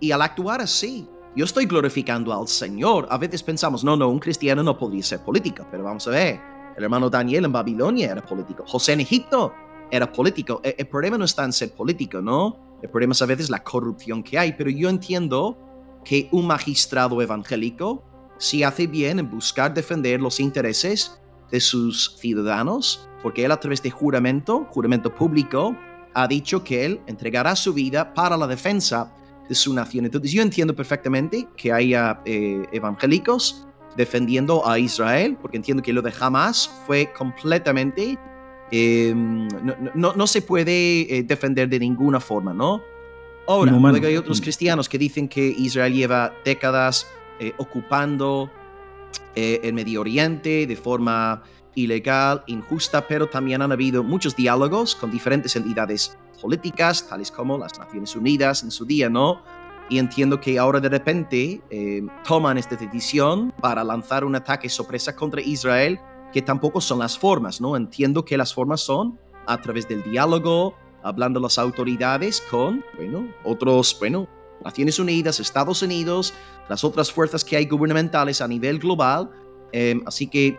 Y 0.00 0.10
al 0.10 0.22
actuar 0.22 0.60
así, 0.60 1.08
yo 1.34 1.44
estoy 1.44 1.66
glorificando 1.66 2.32
al 2.32 2.48
Señor. 2.48 3.06
A 3.10 3.18
veces 3.18 3.42
pensamos, 3.42 3.82
no, 3.82 3.96
no, 3.96 4.08
un 4.08 4.18
cristiano 4.18 4.62
no 4.62 4.76
podría 4.76 5.02
ser 5.02 5.20
político, 5.20 5.66
pero 5.70 5.84
vamos 5.84 6.06
a 6.06 6.10
ver, 6.10 6.40
el 6.76 6.84
hermano 6.84 7.08
Daniel 7.08 7.46
en 7.46 7.52
Babilonia 7.52 8.12
era 8.12 8.24
político, 8.24 8.64
José 8.66 8.92
en 8.92 9.00
Egipto 9.00 9.52
era 9.90 10.12
político. 10.12 10.60
El, 10.62 10.74
el 10.78 10.86
problema 10.86 11.16
no 11.16 11.24
está 11.24 11.44
en 11.44 11.52
ser 11.52 11.72
político, 11.72 12.20
¿no? 12.20 12.78
El 12.82 12.90
problema 12.90 13.12
es 13.12 13.22
a 13.22 13.26
veces 13.26 13.48
la 13.48 13.64
corrupción 13.64 14.22
que 14.22 14.38
hay, 14.38 14.52
pero 14.52 14.70
yo 14.70 14.88
entiendo 14.88 15.56
que 16.04 16.28
un 16.30 16.46
magistrado 16.46 17.20
evangélico 17.22 18.04
si 18.38 18.62
hace 18.62 18.86
bien 18.86 19.18
en 19.18 19.30
buscar 19.30 19.74
defender 19.74 20.20
los 20.20 20.40
intereses 20.40 21.20
de 21.50 21.60
sus 21.60 22.16
ciudadanos, 22.18 23.08
porque 23.22 23.44
él 23.44 23.52
a 23.52 23.60
través 23.60 23.82
de 23.82 23.90
juramento, 23.90 24.66
juramento 24.70 25.14
público, 25.14 25.76
ha 26.14 26.26
dicho 26.26 26.64
que 26.64 26.84
él 26.84 27.00
entregará 27.06 27.54
su 27.56 27.72
vida 27.74 28.14
para 28.14 28.36
la 28.36 28.46
defensa 28.46 29.12
de 29.48 29.54
su 29.54 29.72
nación. 29.72 30.04
Entonces 30.04 30.30
yo 30.30 30.42
entiendo 30.42 30.74
perfectamente 30.74 31.48
que 31.56 31.72
haya 31.72 32.20
eh, 32.24 32.64
evangélicos 32.72 33.66
defendiendo 33.96 34.66
a 34.68 34.78
Israel, 34.78 35.36
porque 35.40 35.56
entiendo 35.56 35.82
que 35.82 35.92
lo 35.92 36.02
de 36.02 36.12
Hamas 36.18 36.70
fue 36.86 37.12
completamente... 37.16 38.18
Em, 38.70 39.48
no, 39.94 40.26
se 40.26 40.42
puede 40.42 41.16
eh, 41.16 41.22
defender 41.22 41.70
de 41.70 41.78
ninguna 41.78 42.20
forma, 42.20 42.52
¿no? 42.52 42.82
Ahora, 43.46 43.72
luego 43.72 44.06
hay 44.06 44.18
otros 44.18 44.42
cristianos 44.42 44.90
que 44.90 44.98
dicen 44.98 45.26
que 45.26 45.40
Israel 45.40 45.94
lleva 45.94 46.34
décadas 46.44 47.06
eh, 47.40 47.54
ocupando 47.58 48.50
el 49.34 49.72
Medio 49.72 50.00
Oriente 50.00 50.66
de 50.66 50.74
forma 50.74 51.44
ilegal, 51.74 52.42
injusta, 52.46 53.06
pero 53.06 53.28
también 53.28 53.62
han 53.62 53.72
habido 53.72 54.02
muchos 54.02 54.34
diálogos 54.34 54.94
con 54.94 55.10
diferentes 55.10 55.54
entidades 55.54 56.18
políticas, 56.40 57.08
tales 57.08 57.30
como 57.30 57.58
las 57.58 57.78
Naciones 57.78 58.14
Unidas 58.16 58.62
en 58.62 58.70
su 58.70 58.84
día, 58.84 59.08
¿no? 59.08 59.42
Y 59.90 59.98
entiendo 59.98 60.40
que 60.40 60.58
ahora 60.58 60.80
de 60.80 60.88
repente 60.88 61.62
eh, 61.70 62.02
toman 62.26 62.58
esta 62.58 62.76
decisión 62.76 63.52
para 63.60 63.82
lanzar 63.84 64.24
un 64.24 64.34
ataque 64.34 64.68
sorpresa 64.68 65.16
contra 65.16 65.40
Israel, 65.40 65.98
que 66.32 66.42
tampoco 66.42 66.80
son 66.80 66.98
las 66.98 67.18
formas, 67.18 67.60
¿no? 67.60 67.76
Entiendo 67.76 68.24
que 68.24 68.36
las 68.36 68.52
formas 68.52 68.80
son 68.80 69.18
a 69.46 69.56
través 69.58 69.88
del 69.88 70.02
diálogo, 70.02 70.74
hablando 71.02 71.40
las 71.40 71.58
autoridades 71.58 72.42
con, 72.50 72.84
bueno, 72.96 73.28
otros, 73.44 73.96
bueno, 73.98 74.28
Naciones 74.62 74.98
Unidas, 74.98 75.40
Estados 75.40 75.82
Unidos, 75.82 76.34
las 76.68 76.84
otras 76.84 77.10
fuerzas 77.10 77.44
que 77.44 77.56
hay 77.56 77.66
gubernamentales 77.66 78.40
a 78.40 78.48
nivel 78.48 78.78
global. 78.78 79.30
Eh, 79.72 80.00
así 80.06 80.26
que 80.26 80.58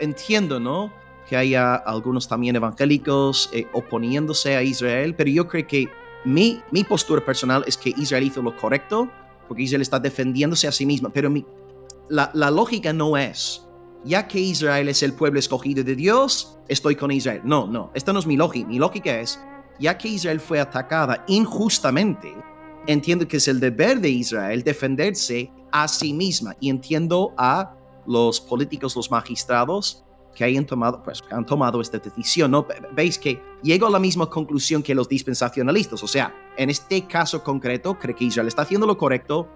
entiendo, 0.00 0.58
¿no? 0.60 0.92
Que 1.28 1.36
haya 1.36 1.74
algunos 1.74 2.26
también 2.26 2.56
evangélicos 2.56 3.50
eh, 3.52 3.66
oponiéndose 3.72 4.56
a 4.56 4.62
Israel, 4.62 5.14
pero 5.14 5.30
yo 5.30 5.46
creo 5.46 5.66
que 5.66 5.88
mi, 6.24 6.60
mi 6.70 6.84
postura 6.84 7.24
personal 7.24 7.64
es 7.66 7.76
que 7.76 7.94
Israel 7.96 8.24
hizo 8.24 8.42
lo 8.42 8.56
correcto, 8.56 9.08
porque 9.48 9.62
Israel 9.62 9.82
está 9.82 9.98
defendiéndose 9.98 10.68
a 10.68 10.72
sí 10.72 10.84
misma, 10.84 11.10
pero 11.10 11.30
mi, 11.30 11.44
la, 12.08 12.30
la 12.34 12.50
lógica 12.50 12.92
no 12.92 13.16
es, 13.16 13.66
ya 14.04 14.26
que 14.26 14.38
Israel 14.38 14.88
es 14.88 15.02
el 15.02 15.12
pueblo 15.12 15.38
escogido 15.38 15.84
de 15.84 15.94
Dios, 15.94 16.58
estoy 16.68 16.96
con 16.96 17.10
Israel. 17.10 17.42
No, 17.44 17.66
no, 17.66 17.90
esta 17.94 18.12
no 18.12 18.18
es 18.18 18.26
mi 18.26 18.36
lógica. 18.36 18.66
Mi 18.66 18.78
lógica 18.78 19.20
es, 19.20 19.40
ya 19.78 19.96
que 19.96 20.08
Israel 20.08 20.40
fue 20.40 20.60
atacada 20.60 21.24
injustamente, 21.28 22.34
entiendo 22.92 23.26
que 23.26 23.36
es 23.36 23.48
el 23.48 23.60
deber 23.60 24.00
de 24.00 24.10
Israel 24.10 24.62
defenderse 24.62 25.50
a 25.72 25.86
sí 25.88 26.12
misma 26.12 26.56
y 26.60 26.70
entiendo 26.70 27.32
a 27.36 27.74
los 28.06 28.40
políticos, 28.40 28.96
los 28.96 29.10
magistrados 29.10 30.04
que 30.34 30.44
hayan 30.44 30.64
tomado, 30.64 31.02
pues, 31.02 31.22
han 31.30 31.44
tomado 31.44 31.80
esta 31.80 31.98
decisión. 31.98 32.50
¿no? 32.50 32.66
Veis 32.92 33.18
que 33.18 33.42
llego 33.62 33.86
a 33.86 33.90
la 33.90 33.98
misma 33.98 34.28
conclusión 34.28 34.82
que 34.82 34.94
los 34.94 35.08
dispensacionalistas. 35.08 36.02
O 36.02 36.08
sea, 36.08 36.34
en 36.56 36.70
este 36.70 37.06
caso 37.06 37.42
concreto, 37.42 37.98
creo 37.98 38.16
que 38.16 38.24
Israel 38.24 38.48
está 38.48 38.62
haciendo 38.62 38.86
lo 38.86 38.96
correcto, 38.96 39.48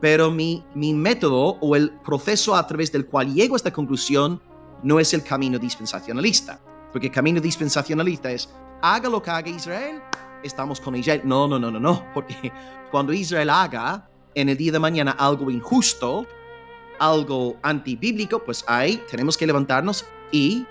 pero 0.00 0.30
mi, 0.30 0.64
mi 0.74 0.94
método 0.94 1.58
o 1.60 1.76
el 1.76 1.90
proceso 2.00 2.54
a 2.54 2.66
través 2.66 2.92
del 2.92 3.06
cual 3.06 3.34
llego 3.34 3.54
a 3.54 3.56
esta 3.56 3.72
conclusión 3.72 4.40
no 4.82 5.00
es 5.00 5.12
el 5.12 5.22
camino 5.22 5.58
dispensacionalista. 5.58 6.60
Porque 6.92 7.08
el 7.08 7.12
camino 7.12 7.40
dispensacionalista 7.40 8.30
es, 8.30 8.48
haga 8.80 9.08
lo 9.08 9.20
que 9.20 9.30
haga 9.30 9.50
Israel, 9.50 10.00
estamos 10.42 10.80
con 10.80 10.96
Israel. 10.96 11.22
No, 11.24 11.48
no, 11.48 11.58
no, 11.58 11.70
no, 11.70 11.80
no. 11.80 12.04
Porque 12.14 12.52
cuando 12.90 13.12
Israel 13.12 13.50
haga 13.50 14.08
en 14.34 14.48
el 14.48 14.56
día 14.56 14.72
de 14.72 14.78
mañana 14.78 15.12
algo 15.12 15.50
injusto, 15.50 16.26
algo 16.98 17.56
antibíblico, 17.62 18.42
pues 18.44 18.64
ahí 18.66 19.02
tenemos 19.10 19.36
que 19.36 19.46
levantarnos 19.46 20.04
y 20.30 20.66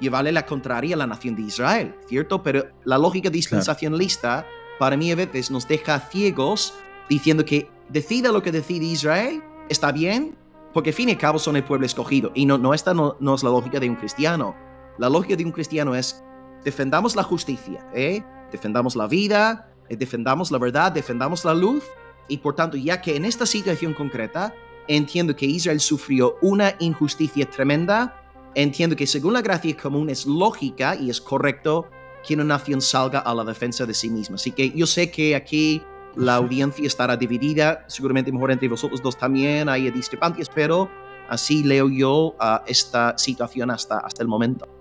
llevarle 0.00 0.32
la 0.32 0.46
contraria 0.46 0.94
a 0.94 0.98
la 0.98 1.06
nación 1.06 1.36
de 1.36 1.42
Israel, 1.42 1.94
¿cierto? 2.08 2.42
Pero 2.42 2.66
la 2.84 2.98
lógica 2.98 3.30
dispensacionalista 3.30 4.46
para 4.78 4.96
mí 4.96 5.12
a 5.12 5.16
veces 5.16 5.50
nos 5.50 5.68
deja 5.68 6.00
ciegos 6.00 6.74
diciendo 7.08 7.44
que 7.44 7.70
decida 7.88 8.32
lo 8.32 8.42
que 8.42 8.50
decide 8.50 8.86
Israel, 8.86 9.42
está 9.68 9.92
bien, 9.92 10.36
porque 10.72 10.90
al 10.90 10.94
fin 10.94 11.08
y 11.08 11.12
al 11.12 11.18
cabo 11.18 11.38
son 11.38 11.56
el 11.56 11.64
pueblo 11.64 11.84
escogido. 11.84 12.32
Y 12.34 12.46
no, 12.46 12.56
no 12.56 12.72
esta 12.72 12.94
no, 12.94 13.16
es 13.34 13.42
la 13.42 13.50
lógica 13.50 13.78
de 13.78 13.90
un 13.90 13.96
cristiano. 13.96 14.54
La 14.98 15.08
lógica 15.08 15.36
de 15.36 15.44
un 15.44 15.52
cristiano 15.52 15.94
es 15.94 16.24
defendamos 16.64 17.16
la 17.16 17.22
justicia, 17.22 17.86
¿eh? 17.94 18.22
Defendamos 18.50 18.96
la 18.96 19.06
vida, 19.06 19.72
eh, 19.88 19.96
defendamos 19.96 20.50
la 20.50 20.58
verdad, 20.58 20.92
defendamos 20.92 21.44
la 21.44 21.54
luz. 21.54 21.84
Y 22.28 22.38
por 22.38 22.54
tanto, 22.54 22.76
ya 22.76 23.00
que 23.00 23.16
en 23.16 23.24
esta 23.24 23.46
situación 23.46 23.94
concreta 23.94 24.54
entiendo 24.86 25.36
que 25.36 25.46
Israel 25.46 25.80
sufrió 25.80 26.36
una 26.42 26.74
injusticia 26.80 27.48
tremenda, 27.48 28.14
entiendo 28.54 28.96
que 28.96 29.06
según 29.06 29.34
la 29.34 29.42
gracia 29.42 29.76
común 29.76 30.10
es 30.10 30.26
lógica 30.26 30.96
y 30.96 31.10
es 31.10 31.20
correcto 31.20 31.88
que 32.26 32.34
una 32.34 32.44
nación 32.44 32.80
salga 32.80 33.20
a 33.20 33.34
la 33.34 33.44
defensa 33.44 33.86
de 33.86 33.94
sí 33.94 34.10
misma. 34.10 34.36
Así 34.36 34.52
que 34.52 34.70
yo 34.70 34.86
sé 34.86 35.10
que 35.10 35.34
aquí 35.34 35.82
la 36.16 36.34
audiencia 36.34 36.86
estará 36.86 37.16
dividida, 37.16 37.84
seguramente 37.86 38.32
mejor 38.32 38.50
entre 38.50 38.68
vosotros 38.68 39.00
dos 39.00 39.16
también 39.16 39.68
hay 39.68 39.90
discrepancias, 39.90 40.48
pero 40.52 40.90
así 41.28 41.62
leo 41.62 41.88
yo 41.88 42.34
uh, 42.40 42.58
esta 42.66 43.16
situación 43.16 43.70
hasta, 43.70 43.98
hasta 43.98 44.22
el 44.22 44.28
momento. 44.28 44.79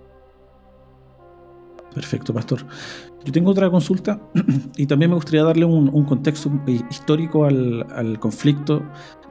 Perfecto, 1.93 2.33
pastor. 2.33 2.65
Yo 3.25 3.31
tengo 3.31 3.51
otra 3.51 3.69
consulta 3.69 4.21
y 4.77 4.85
también 4.85 5.11
me 5.11 5.15
gustaría 5.15 5.43
darle 5.43 5.65
un, 5.65 6.05
contexto 6.05 6.51
eh, 6.67 6.81
histórico 6.89 7.45
al, 7.45 8.17
conflicto 8.19 8.83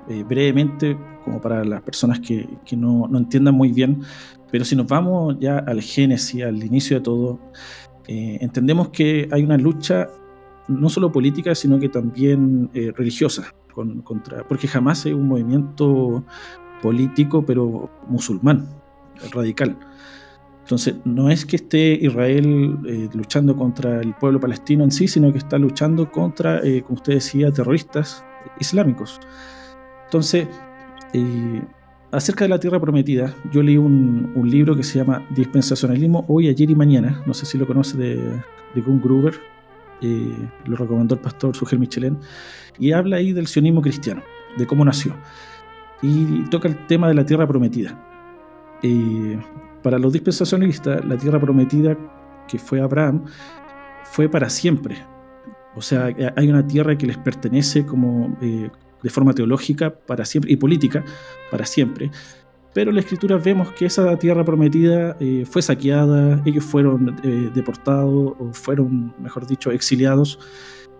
eh, 0.08 0.24
brevemente, 0.24 0.96
como 1.24 1.40
para 1.40 1.64
las 1.64 1.82
personas 1.82 2.20
que, 2.20 2.48
no, 2.76 3.06
no, 3.08 3.18
entiendan 3.18 3.54
muy 3.54 3.72
bien, 3.72 4.02
pero 4.50 4.64
si 4.64 4.74
nos 4.74 4.86
vamos 4.86 5.36
ya 5.38 5.58
al 5.58 5.80
génesis, 5.82 6.42
al 6.42 6.62
inicio 6.62 6.98
de 6.98 7.02
todo, 7.02 7.38
eh, 8.06 8.38
entendemos 8.40 8.88
que 8.88 9.28
hay 9.30 9.42
una 9.42 9.56
lucha 9.56 10.08
no 10.66 10.90
solo 10.90 11.12
política, 11.12 11.54
sino 11.54 11.78
que 11.78 11.88
también 11.88 12.70
religiosa, 12.94 13.54
con, 13.72 14.02
contra, 14.02 14.46
porque 14.46 14.68
jamás 14.68 15.06
hay 15.06 15.14
un 15.14 15.28
movimiento 15.28 16.24
político, 16.82 17.44
pero 17.46 17.90
musulmán, 18.06 18.68
radical. 19.32 19.78
Entonces, 20.68 20.96
no 21.06 21.30
es 21.30 21.46
que 21.46 21.56
esté 21.56 21.94
Israel 21.94 22.78
eh, 22.86 23.08
luchando 23.14 23.56
contra 23.56 24.02
el 24.02 24.12
pueblo 24.12 24.38
palestino 24.38 24.84
en 24.84 24.90
sí, 24.90 25.08
sino 25.08 25.32
que 25.32 25.38
está 25.38 25.56
luchando 25.56 26.12
contra, 26.12 26.62
eh, 26.62 26.82
como 26.82 26.96
usted 26.96 27.14
decía, 27.14 27.50
terroristas 27.50 28.22
islámicos. 28.60 29.18
Entonces, 30.04 30.46
eh, 31.14 31.62
acerca 32.12 32.44
de 32.44 32.50
la 32.50 32.60
tierra 32.60 32.78
prometida, 32.78 33.34
yo 33.50 33.62
leí 33.62 33.78
un, 33.78 34.30
libro 34.44 34.76
que 34.76 34.82
se 34.82 34.98
llama 34.98 35.26
Dispensacionalismo 35.30 36.26
hoy, 36.28 36.48
ayer 36.48 36.70
y 36.70 36.74
mañana. 36.74 37.22
No 37.24 37.32
sé 37.32 37.46
si 37.46 37.56
lo 37.56 37.66
conoce 37.66 37.96
de, 37.96 38.16
de 38.74 38.80
Gunn 38.82 39.00
Gruber. 39.00 39.40
Lo 40.66 40.76
recomendó 40.76 41.14
el 41.14 41.22
pastor 41.22 41.56
Sugel 41.56 41.78
Michelén. 41.78 42.18
Y 42.78 42.92
habla 42.92 43.16
ahí 43.16 43.32
del 43.32 43.46
sionismo 43.46 43.80
cristiano, 43.80 44.22
de 44.58 44.66
cómo 44.66 44.84
nació. 44.84 45.16
Y 46.02 46.42
toca 46.50 46.68
el 46.68 46.86
tema 46.86 47.08
de 47.08 47.14
la 47.14 47.24
tierra 47.24 47.46
prometida. 47.46 47.98
Para 49.82 49.98
los 49.98 50.12
dispensacionalistas, 50.12 51.04
la 51.04 51.16
tierra 51.16 51.40
prometida 51.40 51.96
que 52.46 52.58
fue 52.58 52.80
Abraham 52.80 53.24
fue 54.04 54.28
para 54.28 54.48
siempre. 54.48 54.96
O 55.76 55.82
sea, 55.82 56.10
hay 56.36 56.48
una 56.48 56.66
tierra 56.66 56.96
que 56.96 57.06
les 57.06 57.18
pertenece 57.18 57.86
como 57.86 58.36
eh, 58.40 58.70
de 59.02 59.10
forma 59.10 59.32
teológica 59.32 59.94
para 59.94 60.24
siempre 60.24 60.52
y 60.52 60.56
política 60.56 61.04
para 61.50 61.64
siempre. 61.64 62.10
Pero 62.74 62.90
en 62.90 62.96
la 62.96 63.00
escritura 63.00 63.36
vemos 63.36 63.72
que 63.72 63.86
esa 63.86 64.16
tierra 64.18 64.44
prometida 64.44 65.16
eh, 65.20 65.44
fue 65.48 65.62
saqueada, 65.62 66.42
ellos 66.44 66.64
fueron 66.64 67.16
eh, 67.22 67.50
deportados 67.54 68.34
o 68.38 68.52
fueron, 68.52 69.14
mejor 69.18 69.46
dicho, 69.46 69.70
exiliados 69.70 70.38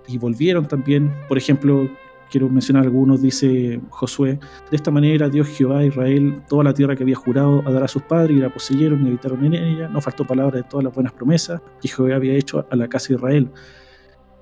y 0.07 0.19
volvieron 0.19 0.67
también. 0.67 1.13
Por 1.29 1.39
ejemplo, 1.39 1.89
quiero 2.31 2.49
mencionar 2.49 2.85
algunos, 2.85 3.21
dice 3.23 3.81
Josué, 3.91 4.39
de 4.71 4.77
esta 4.77 4.91
manera 4.91 5.29
Dios 5.29 5.49
Jehová 5.49 5.85
Israel 5.85 6.43
toda 6.49 6.65
la 6.65 6.75
tierra 6.75 6.97
que 6.97 7.03
había 7.03 7.17
jurado 7.17 7.63
a 7.67 7.71
dar 7.71 7.85
a 7.85 7.89
sus 7.89 8.03
padres 8.03 8.37
y 8.37 8.41
la 8.41 8.53
poseyeron 8.53 9.05
y 9.05 9.09
habitaron 9.09 9.45
en 9.45 9.55
ella, 9.55 9.89
no 9.89 10.01
faltó 10.01 10.27
palabra 10.27 10.59
de 10.59 10.63
todas 10.65 10.85
las 10.85 10.95
buenas 10.95 11.13
promesas 11.13 11.61
que 11.81 11.89
Jehová 11.89 12.17
había 12.17 12.35
hecho 12.35 12.67
a 12.71 12.77
la 12.77 12.89
casa 12.89 13.09
de 13.09 13.15
Israel. 13.15 13.51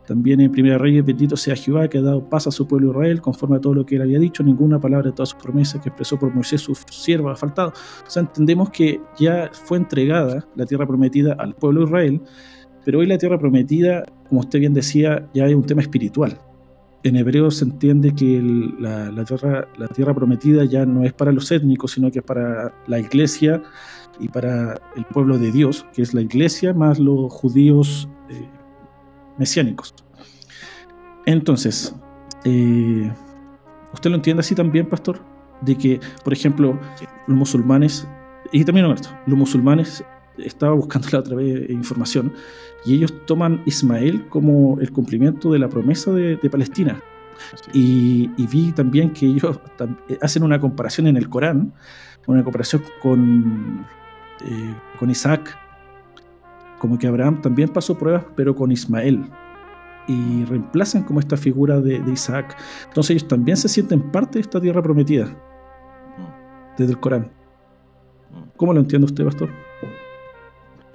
También 0.07 0.41
en 0.41 0.53
Primera 0.53 0.79
Reyes, 0.79 1.05
bendito 1.05 1.37
sea 1.37 1.57
Jehová 1.57 1.89
que 1.89 1.99
ha 1.99 2.03
dado 2.03 2.29
paz 2.29 2.47
a 2.47 2.53
su 2.53 2.69
pueblo 2.69 2.91
Israel, 2.91 3.21
conforme 3.21 3.57
a 3.57 3.61
todo 3.61 3.75
lo 3.75 3.85
que 3.85 3.97
él 3.97 4.03
había 4.03 4.21
dicho, 4.21 4.45
ninguna 4.45 4.81
palabra 4.81 5.11
de 5.11 5.13
todas 5.13 5.31
sus 5.31 5.43
promesas 5.43 5.83
que 5.83 5.89
expresó 5.89 6.17
por 6.17 6.33
Moisés 6.33 6.61
su 6.61 6.77
siervo 6.91 7.29
ha 7.29 7.37
faltado. 7.37 7.71
O 7.71 8.11
sea, 8.11 8.23
entendemos 8.23 8.71
que 8.71 9.01
ya 9.19 9.51
fue 9.53 9.79
entregada 9.79 10.47
la 10.55 10.65
tierra 10.65 10.87
prometida 10.87 11.33
al 11.33 11.57
pueblo 11.57 11.83
Israel, 11.83 12.23
pero 12.85 13.01
hoy 13.01 13.07
la 13.07 13.19
tierra 13.19 13.37
prometida, 13.37 14.05
como 14.29 14.41
usted 14.41 14.61
bien 14.61 14.75
decía, 14.75 15.29
ya 15.35 15.47
es 15.47 15.55
un 15.57 15.67
tema 15.67 15.83
espiritual. 15.83 16.39
En 17.07 17.15
hebreo 17.15 17.53
se 17.53 17.65
entiende 17.65 18.17
que 18.17 18.43
la, 18.81 19.25
tierra, 19.25 19.69
la 19.77 19.87
tierra 19.87 20.13
prometida 20.13 20.65
ya 20.65 20.85
no 20.85 21.05
es 21.05 21.13
para 21.13 21.31
los 21.31 21.53
étnicos, 21.53 21.93
sino 21.93 22.11
que 22.11 22.19
es 22.19 22.25
para 22.25 22.75
la 22.89 22.99
iglesia 22.99 23.63
y 24.19 24.27
para 24.27 24.81
el 24.97 25.05
pueblo 25.05 25.39
de 25.39 25.53
Dios, 25.53 25.87
que 25.95 26.03
es 26.03 26.15
la 26.15 26.23
iglesia 26.23 26.75
más 26.75 26.99
los 26.99 27.33
judíos 27.33 28.09
eh, 28.29 28.49
mesiánicos. 29.39 29.95
Entonces, 31.27 31.95
eh, 32.43 33.13
¿usted 33.95 34.11
lo 34.11 34.17
entiende 34.17 34.41
así 34.41 34.57
también, 34.57 34.89
pastor? 34.89 35.21
De 35.61 35.79
que, 35.79 36.01
por 36.25 36.33
ejemplo, 36.33 36.77
los 37.29 37.39
musulmanes, 37.39 38.09
y 38.51 38.65
también 38.65 38.85
Roberto, 38.85 39.11
los 39.27 39.39
musulmanes, 39.39 40.05
estaba 40.39 40.75
buscando 40.75 41.09
la 41.13 41.19
otra 41.21 41.37
vez 41.37 41.71
información, 41.71 42.33
y 42.85 42.95
ellos 42.95 43.13
toman 43.27 43.63
Ismael 43.67 44.29
como 44.29 44.79
el 44.81 44.93
cumplimiento 44.93 45.53
de 45.53 45.59
la 45.59 45.69
promesa 45.69 46.13
de, 46.13 46.39
Palestina. 46.51 47.01
Y, 47.73 48.29
vi 48.47 48.73
también 48.73 49.11
que 49.11 49.27
ellos 49.27 49.59
hacen 50.23 50.43
una 50.43 50.61
comparación 50.61 51.07
en 51.07 51.17
el 51.17 51.29
Corán, 51.29 51.75
una 52.27 52.43
comparación 52.43 52.83
con, 53.03 53.85
eh, 54.45 54.75
con 54.99 55.11
Isaac, 55.11 55.57
como 56.79 56.99
que 56.99 57.07
Abraham 57.07 57.41
también 57.41 57.69
pasó 57.69 57.97
pruebas, 57.97 58.25
pero 58.35 58.55
con 58.55 58.71
Ismael. 58.71 59.29
Y 60.07 60.45
reemplazan 60.45 61.03
como 61.03 61.19
esta 61.19 61.37
figura 61.37 61.81
de, 61.81 62.01
Isaac. 62.13 62.57
Entonces 62.87 63.11
ellos 63.11 63.29
también 63.29 63.57
se 63.57 63.69
sienten 63.69 64.13
parte 64.13 64.35
de 64.35 64.43
esta 64.43 64.61
tierra 64.61 64.83
prometida, 64.83 65.29
desde 66.79 66.93
el 66.93 67.01
Corán. 67.01 67.31
¿Cómo 68.57 68.73
lo 68.73 68.81
entiende 68.81 69.07
usted, 69.07 69.25
pastor? 69.25 69.51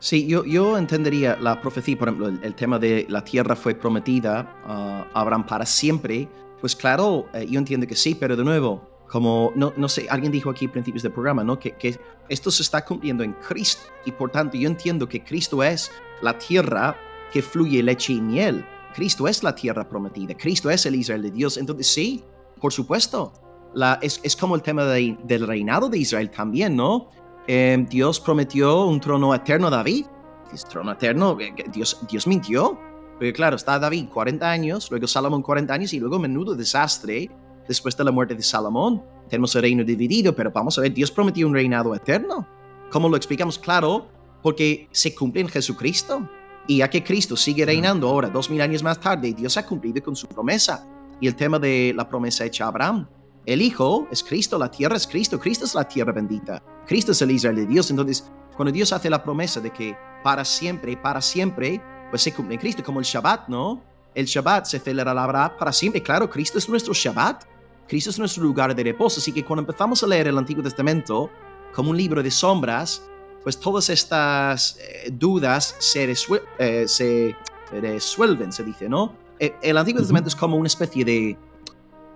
Sí, 0.01 0.25
yo, 0.25 0.43
yo 0.45 0.79
entendería 0.79 1.37
la 1.39 1.61
profecía, 1.61 1.95
por 1.95 2.07
ejemplo, 2.07 2.27
el, 2.27 2.55
tema 2.55 2.79
de 2.79 3.05
la 3.07 3.23
tierra 3.23 3.55
fue 3.55 3.75
prometida 3.75 4.51
a 4.65 5.05
Abraham 5.13 5.45
para 5.45 5.63
siempre. 5.63 6.27
Pues 6.59 6.75
claro, 6.75 7.27
eh, 7.35 7.45
yo 7.47 7.59
entiendo 7.59 7.85
que 7.85 7.95
sí, 7.95 8.15
pero 8.15 8.35
de 8.35 8.43
nuevo, 8.43 8.81
como, 9.07 9.51
no, 9.55 9.71
no 9.77 9.87
sé, 9.87 10.07
alguien 10.09 10.31
dijo 10.31 10.49
aquí 10.49 10.65
a 10.65 10.71
principios 10.71 11.03
del 11.03 11.11
programa, 11.11 11.43
¿no? 11.43 11.59
Que, 11.59 11.73
que 11.73 11.99
esto 12.29 12.49
se 12.49 12.63
está 12.63 12.83
cumpliendo 12.83 13.23
en 13.23 13.33
Cristo 13.33 13.83
y 14.03 14.11
por 14.11 14.31
tanto 14.31 14.57
yo 14.57 14.67
entiendo 14.67 15.07
que 15.07 15.23
Cristo 15.23 15.61
es 15.61 15.91
la 16.23 16.35
tierra 16.35 16.97
que 17.31 17.43
fluye 17.43 17.83
leche 17.83 18.13
y 18.13 18.21
miel. 18.21 18.65
Cristo 18.95 19.27
es 19.27 19.43
la 19.43 19.53
tierra 19.53 19.87
prometida, 19.87 20.35
Cristo 20.35 20.71
es 20.71 20.83
el 20.87 20.95
Israel 20.95 21.21
de 21.21 21.29
Dios. 21.29 21.57
Entonces 21.57 21.85
sí, 21.85 22.23
por 22.59 22.73
supuesto, 22.73 23.33
la, 23.75 23.99
es, 24.01 24.19
es, 24.23 24.35
como 24.35 24.55
el 24.55 24.63
tema 24.63 24.83
del 24.85 25.45
reinado 25.45 25.89
de 25.89 25.99
Israel 25.99 26.31
también, 26.31 26.75
¿no? 26.75 27.09
Eh, 27.47 27.86
Dios 27.89 28.19
prometió 28.19 28.86
un 28.86 28.99
trono 28.99 29.34
eterno 29.34 29.67
a 29.67 29.71
David. 29.71 30.06
Es 30.54 30.65
trono 30.65 30.91
eterno, 30.91 31.38
eh, 31.39 31.54
Dios, 31.71 31.99
Dios 32.10 32.27
mintió. 32.27 32.77
Porque 33.13 33.34
claro, 33.34 33.56
está 33.56 33.77
David 33.77 34.08
40 34.12 34.49
años, 34.49 34.89
luego 34.89 35.06
Salomón 35.08 35.43
40 35.43 35.73
años 35.73 35.93
y 35.93 35.99
luego 35.99 36.17
menudo 36.17 36.56
desastre 36.56 37.30
después 37.67 37.95
de 37.95 38.04
la 38.04 38.12
muerte 38.12 38.36
de 38.36 38.41
Salomón. 38.41 39.04
Tenemos 39.30 39.56
el 39.56 39.62
reino 39.62 39.84
dividido, 39.84 40.36
pero 40.36 40.51
vamos 40.51 40.77
a 40.77 40.82
ver, 40.82 40.93
Dios 40.93 41.12
prometió 41.12 41.47
un 41.47 41.54
reinado 41.54 41.93
eterno. 41.93 42.47
¿Cómo 42.89 43.08
lo 43.08 43.15
explicamos? 43.15 43.58
Claro, 43.60 44.08
porque 44.41 44.88
se 44.91 45.13
cumple 45.13 45.41
en 45.41 45.49
Jesucristo. 45.49 46.27
Y 46.67 46.77
ya 46.77 46.89
que 46.89 47.04
Cristo 47.04 47.38
sigue 47.38 47.65
reinando 47.65 48.10
ahora, 48.10 48.30
dos 48.30 48.49
mil 48.49 48.62
años 48.62 48.84
más 48.84 48.99
tarde, 48.99 49.34
Dios 49.34 49.56
ha 49.58 49.65
cumplido 49.65 50.01
con 50.04 50.15
su 50.15 50.27
promesa. 50.27 50.86
Y 51.19 51.27
el 51.27 51.36
tema 51.36 51.60
de 51.60 51.93
la 51.95 52.08
promesa 52.08 52.45
hecha 52.45 52.65
a 52.65 52.67
Abraham. 52.69 53.08
El 53.45 53.62
Hijo 53.62 54.08
es 54.12 54.23
Cristo, 54.23 54.60
la 54.60 54.69
tierra 54.69 54.95
es 54.95 55.08
Cristo, 55.08 55.39
Cristo 55.39 55.65
es 55.65 55.73
la 55.73 55.88
tierra 55.88 56.12
bendita. 56.12 56.62
Cristo 56.86 57.12
es 57.12 57.21
el 57.21 57.32
Israel 57.32 57.56
de 57.56 57.65
Dios. 57.65 57.89
Entonces, 57.89 58.30
cuando 58.56 58.71
Dios 58.71 58.93
hace 58.93 59.10
la 59.10 59.23
promesa 59.23 59.60
de 59.60 59.71
que 59.71 59.97
para 60.23 60.45
siempre, 60.45 60.95
para 60.95 61.21
siempre, 61.21 61.82
pues 62.10 62.21
se 62.21 62.34
cumple 62.34 62.56
en 62.56 62.62
Cristo, 62.62 62.84
como 62.84 62.99
el 62.99 63.06
Shabbat, 63.06 63.47
¿no? 63.47 63.82
El 64.13 64.25
Shabbat 64.25 64.65
se 64.65 64.80
celebrará 64.80 65.58
para 65.58 65.71
siempre. 65.71 66.04
Claro, 66.04 66.30
Cristo 66.30 66.58
es 66.58 66.69
nuestro 66.69 66.93
Shabbat. 66.93 67.45
Cristo 67.88 68.10
es 68.12 68.19
nuestro 68.19 68.43
lugar 68.43 68.75
de 68.75 68.84
reposo. 68.84 69.19
Así 69.19 69.32
que 69.32 69.43
cuando 69.43 69.62
empezamos 69.62 70.04
a 70.04 70.08
leer 70.08 70.27
el 70.27 70.38
Antiguo 70.38 70.62
Testamento 70.62 71.30
como 71.73 71.89
un 71.89 71.97
libro 71.97 72.21
de 72.21 72.30
sombras, 72.30 73.01
pues 73.43 73.60
todas 73.60 73.89
estas 73.89 74.77
eh, 74.77 75.10
dudas 75.12 75.75
se, 75.80 76.12
eh, 76.60 76.88
se, 76.88 77.36
resuelven, 77.71 78.51
se 78.51 78.63
dice, 78.63 78.88
¿no? 78.88 79.15
Eh, 79.39 79.56
el 79.62 79.77
Antiguo 79.77 79.99
Testamento 79.99 80.27
es 80.30 80.36
como 80.36 80.58
una 80.58 80.67
especie 80.67 81.04
de, 81.04 81.38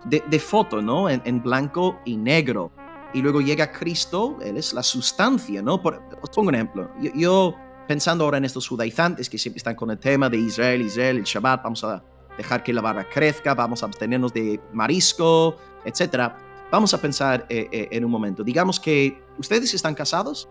de, 0.06 0.39
foto, 0.39 0.82
¿no? 0.82 1.10
En, 1.10 1.41
blanco 1.41 2.00
y 2.06 2.18
negro. 2.18 2.72
Y 3.13 3.22
luego 3.22 3.41
llega 3.41 3.72
Cristo, 3.72 4.38
Él 4.41 4.58
es 4.58 4.74
la 4.74 4.84
sustancia, 4.84 5.62
¿no? 5.62 5.82
Por, 5.82 6.02
os 6.22 6.30
pongo 6.30 6.50
un 6.50 6.56
ejemplo. 6.56 6.89
yo 7.13 7.56
pensando 7.88 8.24
ahora 8.24 8.38
en 8.38 8.46
estos 8.46 8.68
judaizantes 8.68 9.30
que 9.30 9.38
siempre 9.38 9.58
están 9.58 9.76
con 9.76 9.91
el 9.91 9.98
tema 9.98 10.30
de 10.30 10.38
Israel, 10.38 10.82
Israel, 10.82 11.18
el 11.18 11.24
Shabbat, 11.24 11.63
vamos 11.63 11.84
a 11.84 12.04
dejar 12.38 12.63
que 12.63 12.74
la 12.74 12.82
barra 12.82 13.08
crezca, 13.10 13.54
vamos 13.54 13.84
a 13.84 13.86
abstenernos 13.86 14.34
de 14.34 14.60
marisco, 14.74 15.58
etc. 15.86 16.34
Vamos 16.72 16.94
a 16.94 17.02
pensar 17.02 17.46
eh, 17.50 17.68
eh, 17.72 17.88
en 17.91 18.04
un 18.04 18.12
momento. 18.12 18.44
Digamos 18.44 18.80
que 18.80 19.22
ustedes 19.38 19.74
están 19.74 19.96
casados. 19.96 20.50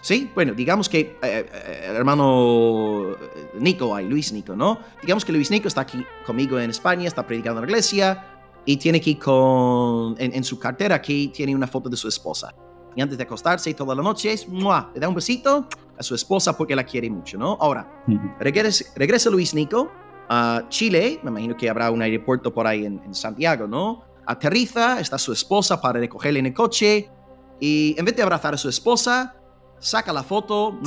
Sí, 0.00 0.30
bueno, 0.34 0.54
digamos 0.54 0.88
que 0.88 1.18
eh, 1.22 1.86
el 1.90 1.96
hermano 1.96 3.16
Nico, 3.58 3.94
hay 3.94 4.06
Luis 4.06 4.32
Nico, 4.32 4.56
¿no? 4.56 4.78
Digamos 5.02 5.24
que 5.24 5.32
Luis 5.32 5.50
Nico 5.50 5.68
está 5.68 5.82
aquí 5.82 6.04
conmigo 6.24 6.58
en 6.58 6.70
España, 6.70 7.06
está 7.06 7.26
predicando 7.26 7.60
en 7.60 7.66
la 7.66 7.70
iglesia 7.70 8.24
y 8.64 8.76
tiene 8.76 8.98
aquí 8.98 9.16
con, 9.16 10.14
en, 10.18 10.44
su 10.44 10.58
cartera, 10.58 10.96
aquí 10.96 11.28
tiene 11.28 11.54
una 11.54 11.66
foto 11.66 11.88
de 11.88 11.96
su 11.96 12.08
esposa. 12.08 12.54
Y 12.96 13.02
antes 13.02 13.18
de 13.18 13.24
acostarse 13.24 13.72
toda 13.74 13.94
la 13.94 14.02
noche, 14.02 14.34
le 14.48 15.00
da 15.00 15.08
un 15.08 15.14
besito 15.14 15.68
a 15.98 16.02
su 16.02 16.14
esposa 16.14 16.56
porque 16.56 16.74
la 16.74 16.84
quiere 16.84 17.10
mucho, 17.10 17.38
¿no? 17.38 17.56
Ahora, 17.60 18.04
regresa, 18.38 19.30
Luis 19.30 19.54
Nico 19.54 19.90
a 20.28 20.64
Chile, 20.68 21.20
me 21.22 21.30
imagino 21.30 21.56
que 21.56 21.68
habrá 21.68 21.90
un 21.90 22.00
aeropuerto 22.00 22.52
por 22.52 22.66
ahí 22.66 22.86
en, 22.86 23.14
Santiago, 23.14 23.66
¿no? 23.66 24.04
Aterriza, 24.26 25.00
está 25.00 25.18
su 25.18 25.32
esposa 25.32 25.80
para 25.80 26.00
recogerle 26.00 26.40
en 26.40 26.46
el 26.46 26.54
coche 26.54 27.10
y 27.58 27.94
en 27.98 28.04
vez 28.04 28.16
de 28.16 28.22
abrazar 28.22 28.54
a 28.54 28.56
su 28.56 28.68
esposa, 28.68 29.39
saca 29.80 30.12
la 30.12 30.22
foto, 30.22 30.78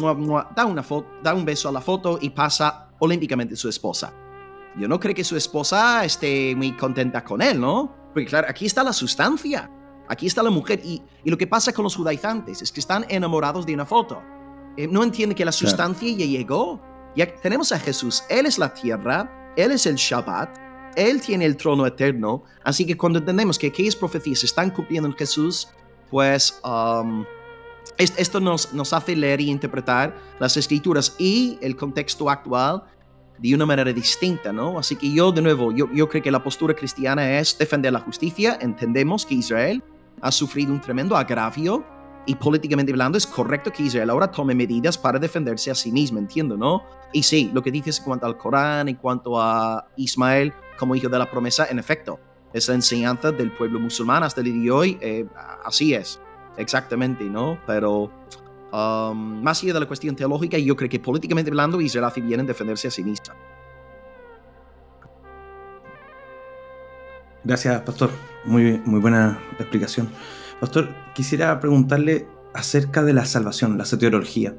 da, 0.55 0.65
una 0.65 0.83
foto, 0.83 1.07
da 1.21 1.33
un 1.33 1.43
beso 1.43 1.67
a 1.67 1.71
la 1.71 1.81
foto 1.81 2.17
y 2.21 2.29
pasa 2.29 2.89
olímpicamente 2.99 3.55
a 3.55 3.57
su 3.57 3.67
esposa. 3.67 4.13
Yo 4.77 4.87
no 4.87 4.99
creo 4.99 5.13
que 5.13 5.23
su 5.23 5.35
esposa 5.35 6.05
esté 6.05 6.55
muy 6.55 6.71
contenta 6.77 7.23
con 7.23 7.41
él, 7.41 7.59
¿no? 7.59 7.93
Porque 8.13 8.27
claro, 8.27 8.47
aquí 8.49 8.65
está 8.65 8.83
la 8.83 8.93
sustancia, 8.93 9.69
aquí 10.07 10.27
está 10.27 10.41
la 10.41 10.49
mujer 10.49 10.79
y, 10.83 11.01
y 11.23 11.29
lo 11.29 11.37
que 11.37 11.47
pasa 11.47 11.73
con 11.73 11.83
los 11.83 11.95
judaizantes 11.95 12.61
es 12.61 12.71
que 12.71 12.79
están 12.79 13.05
enamorados 13.09 13.65
de 13.65 13.73
una 13.73 13.85
foto. 13.85 14.21
Eh, 14.77 14.87
no 14.87 15.03
entiende 15.03 15.35
que 15.35 15.45
la 15.45 15.51
sustancia 15.51 16.09
ya 16.15 16.25
llegó. 16.25 16.81
Ya 17.15 17.27
tenemos 17.35 17.71
a 17.71 17.79
Jesús, 17.79 18.23
Él 18.29 18.47
es 18.47 18.57
la 18.57 18.73
tierra, 18.73 19.53
Él 19.55 19.71
es 19.71 19.85
el 19.85 19.95
Shabbat, 19.95 20.57
Él 20.95 21.21
tiene 21.21 21.45
el 21.45 21.55
trono 21.57 21.85
eterno. 21.85 22.43
Así 22.63 22.85
que 22.85 22.97
cuando 22.97 23.19
entendemos 23.19 23.59
que 23.59 23.67
aquellas 23.67 23.95
profecías 23.95 24.39
se 24.39 24.47
están 24.47 24.71
cumpliendo 24.71 25.07
en 25.07 25.15
Jesús, 25.15 25.67
pues 26.09 26.59
um, 26.63 27.23
esto 27.97 28.39
nos, 28.39 28.73
nos 28.73 28.93
hace 28.93 29.15
leer 29.15 29.41
y 29.41 29.49
interpretar 29.49 30.15
las 30.39 30.57
escrituras 30.57 31.15
y 31.19 31.57
el 31.61 31.75
contexto 31.75 32.29
actual 32.29 32.83
de 33.39 33.55
una 33.55 33.65
manera 33.65 33.91
distinta, 33.91 34.53
¿no? 34.53 34.79
Así 34.79 34.95
que 34.95 35.11
yo, 35.11 35.31
de 35.31 35.41
nuevo, 35.41 35.71
yo, 35.71 35.89
yo 35.93 36.07
creo 36.07 36.23
que 36.23 36.31
la 36.31 36.43
postura 36.43 36.73
cristiana 36.73 37.39
es 37.39 37.57
defender 37.57 37.91
la 37.91 37.99
justicia. 37.99 38.57
Entendemos 38.61 39.25
que 39.25 39.35
Israel 39.35 39.83
ha 40.21 40.31
sufrido 40.31 40.71
un 40.71 40.79
tremendo 40.79 41.17
agravio 41.17 41.83
y 42.25 42.35
políticamente 42.35 42.91
hablando 42.91 43.17
es 43.17 43.27
correcto 43.27 43.71
que 43.71 43.83
Israel 43.83 44.09
ahora 44.09 44.31
tome 44.31 44.55
medidas 44.55 44.97
para 44.97 45.19
defenderse 45.19 45.71
a 45.71 45.75
sí 45.75 45.91
mismo, 45.91 46.19
entiendo, 46.19 46.55
¿no? 46.55 46.83
Y 47.11 47.23
sí, 47.23 47.51
lo 47.53 47.61
que 47.61 47.71
dices 47.71 47.99
en 47.99 48.05
cuanto 48.05 48.25
al 48.25 48.37
Corán, 48.37 48.87
en 48.87 48.95
cuanto 48.95 49.39
a 49.39 49.87
Ismael 49.97 50.53
como 50.77 50.95
hijo 50.95 51.09
de 51.09 51.19
la 51.19 51.29
promesa, 51.29 51.67
en 51.69 51.79
efecto, 51.79 52.19
esa 52.53 52.73
enseñanza 52.73 53.31
del 53.31 53.51
pueblo 53.51 53.79
musulmán 53.79 54.23
hasta 54.23 54.41
el 54.41 54.45
día 54.45 54.63
de 54.63 54.71
hoy, 54.71 54.97
eh, 55.01 55.25
así 55.65 55.93
es, 55.93 56.21
exactamente, 56.57 57.23
¿no? 57.25 57.59
Pero 57.65 58.11
um, 58.71 59.41
más 59.43 59.61
allá 59.63 59.73
de 59.73 59.79
la 59.79 59.85
cuestión 59.87 60.15
teológica, 60.15 60.57
yo 60.57 60.75
creo 60.75 60.89
que 60.89 60.99
políticamente 60.99 61.51
hablando 61.51 61.79
Israel 61.81 62.05
hace 62.05 62.21
bien 62.21 62.39
en 62.39 62.47
defenderse 62.47 62.87
a 62.87 62.91
sí 62.91 63.03
misma. 63.03 63.35
Gracias, 67.43 67.81
Pastor. 67.81 68.09
Muy, 68.45 68.81
muy 68.85 68.99
buena 69.01 69.39
explicación. 69.59 70.09
Pastor, 70.59 70.89
quisiera 71.13 71.59
preguntarle 71.59 72.27
acerca 72.53 73.03
de 73.03 73.13
la 73.13 73.25
salvación, 73.25 73.77
la 73.77 73.85
soteriología, 73.85 74.55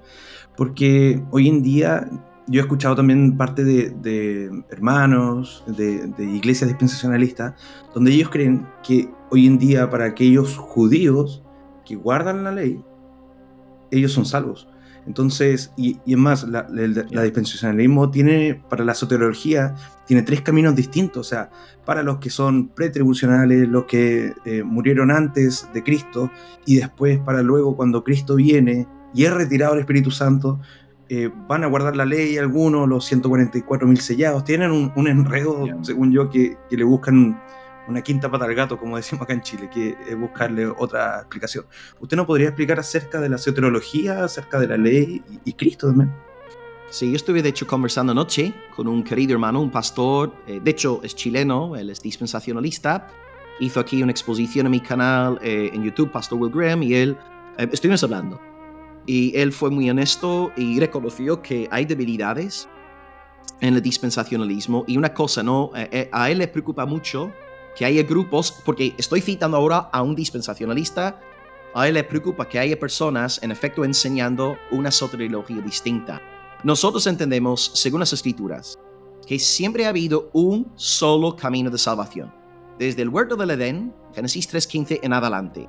porque 0.57 1.23
hoy 1.31 1.49
en 1.49 1.63
día 1.63 2.09
yo 2.47 2.61
he 2.61 2.63
escuchado 2.63 2.95
también 2.95 3.39
parte 3.39 3.65
de, 3.65 4.65
hermanos, 4.69 5.65
de, 5.67 6.09
de, 6.09 6.25
iglesias 6.25 6.69
dispensacionalistas, 6.69 7.55
donde 7.95 8.13
ellos 8.13 8.29
creen 8.29 8.67
que 8.83 9.09
hoy 9.31 9.47
en 9.47 9.59
día 9.59 9.89
para 9.89 10.05
aquellos 10.05 10.59
judíos 10.59 11.44
que 11.85 11.97
guardan 11.97 12.45
la 12.45 12.53
ley, 12.53 12.83
ellos 13.91 14.13
son 14.13 14.25
salvos. 14.25 14.69
Entonces, 15.07 15.73
y, 15.77 15.99
y 16.07 16.13
es 16.13 16.19
más, 16.19 16.49
la, 16.49 16.63
dispensacionalismo 16.63 18.11
tiene, 18.11 18.63
para 18.69 18.85
la 18.85 18.95
soteriología, 18.95 19.75
tiene 20.07 20.23
tres 20.23 20.41
caminos 20.41 20.75
distintos. 20.75 21.27
O 21.27 21.29
sea, 21.29 21.51
para 21.85 22.03
los 22.03 22.19
que 22.19 22.31
son 22.31 22.69
pretribulacionales, 22.69 23.69
los 23.69 23.85
que 23.85 24.33
eh, 24.45 24.63
murieron 24.63 25.11
antes 25.11 25.69
de 25.75 25.83
Cristo, 25.83 26.31
y 26.65 26.77
después 26.77 27.19
para 27.19 27.43
luego 27.43 27.77
cuando 27.77 28.03
Cristo 28.03 28.37
viene 28.37 28.87
y 29.15 29.25
es 29.25 29.33
retirado 29.33 29.75
el 29.75 29.81
Espíritu 29.81 30.11
Santo, 30.11 30.59
eh, 31.11 31.31
van 31.49 31.63
a 31.65 31.67
guardar 31.67 31.97
la 31.97 32.07
ley 32.07 32.39
algunos, 32.39 32.89
los 32.89 33.11
144.000 33.13 33.97
sellados. 33.99 34.45
Tienen 34.45 34.71
un, 34.71 35.07
enredo, 35.07 35.67
según 35.83 36.13
yo, 36.13 36.31
que, 36.31 36.57
que 36.71 36.77
le 36.79 36.85
buscan 36.85 37.39
una 37.89 38.03
quinta 38.03 38.31
pata 38.31 38.45
al 38.45 38.55
gato, 38.55 38.79
como 38.79 38.97
decimos 38.97 39.23
acá 39.23 39.35
en 39.35 39.43
Chile, 39.43 39.69
que 39.73 39.97
es 40.09 40.19
buscarle 40.19 40.67
otra 40.67 41.19
explicación. 41.19 41.67
¿Usted 42.01 42.17
nos 42.17 42.27
podría 42.27 42.49
explicar 42.49 42.79
acerca 42.79 43.21
de 43.21 43.29
la 43.29 43.39
soteriología, 43.39 44.25
acerca 44.25 44.59
de 44.59 44.69
la 44.69 44.77
ley 44.77 45.23
y, 45.45 45.53
Cristo 45.53 45.89
también? 45.89 46.13
Sí, 46.91 47.11
yo 47.11 47.17
estuve 47.17 47.43
de 47.43 47.49
hecho 47.49 47.67
conversando 47.67 48.13
anoche 48.13 48.55
con 48.75 48.87
un 48.89 49.03
querido 49.03 49.33
hermano, 49.33 49.61
un 49.61 49.71
pastor, 49.71 50.35
eh, 50.47 50.61
de 50.63 50.71
hecho 50.71 51.01
es 51.03 51.15
chileno, 51.15 51.77
él 51.77 51.91
es 51.91 52.01
dispensacionalista, 52.01 53.09
hizo 53.61 53.81
aquí 53.81 54.03
una 54.03 54.13
exposición 54.13 54.67
en 54.67 54.73
mi 54.73 54.81
canal 54.81 55.39
eh, 55.43 55.71
en 55.73 55.83
YouTube, 55.83 56.11
Pastor 56.11 56.39
Will 56.39 56.53
Graham, 56.53 56.83
y 56.83 56.95
él, 56.95 57.17
eh, 57.59 57.69
estuvimos 57.73 58.03
hablando, 58.05 58.41
y 59.07 59.37
él 59.37 59.53
fue 59.53 59.71
muy 59.71 59.91
honesto 59.91 60.53
y 60.57 60.79
reconoció 60.79 61.43
que 61.43 61.69
hay 61.71 61.85
debilidades 61.85 62.69
en 63.61 63.75
el 63.75 63.83
dispensacionalismo, 63.83 64.85
y 64.87 64.97
una 64.97 65.13
cosa, 65.13 65.43
¿no? 65.43 65.71
a 66.13 66.31
él 66.31 66.39
le 66.39 66.49
preocupa 66.49 66.87
mucho 66.87 67.33
que 67.77 67.85
haya 67.85 68.03
grupos, 68.03 68.53
porque 68.65 68.95
estoy 68.99 69.21
citando 69.21 69.57
ahora 69.57 69.89
a 69.93 70.03
un 70.03 70.15
dispensacionalista, 70.15 71.21
a 71.75 71.89
él 71.89 71.95
le 71.95 72.05
preocupa 72.05 72.49
que 72.49 72.59
haya 72.59 72.79
personas 72.79 73.43
en 73.43 73.51
efecto 73.51 73.85
enseñando 73.85 74.57
una 74.71 74.91
soteriología 74.91 75.61
distinta. 75.61 76.23
Nosotros 76.63 77.07
entendemos, 77.07 77.73
según 77.75 78.01
las 78.01 78.13
escrituras, 78.13 78.79
que 79.27 79.39
siempre 79.39 79.87
ha 79.87 79.89
habido 79.89 80.31
un 80.33 80.71
solo 80.77 81.35
camino 81.35 81.71
de 81.71 81.79
salvación. 81.79 82.33
Desde 82.79 83.03
el 83.03 83.09
huerto 83.09 83.37
del 83.37 83.51
Edén, 83.51 83.95
Génesis 84.15 84.53
3.15 84.53 85.01
en 85.03 85.13
adelante. 85.13 85.69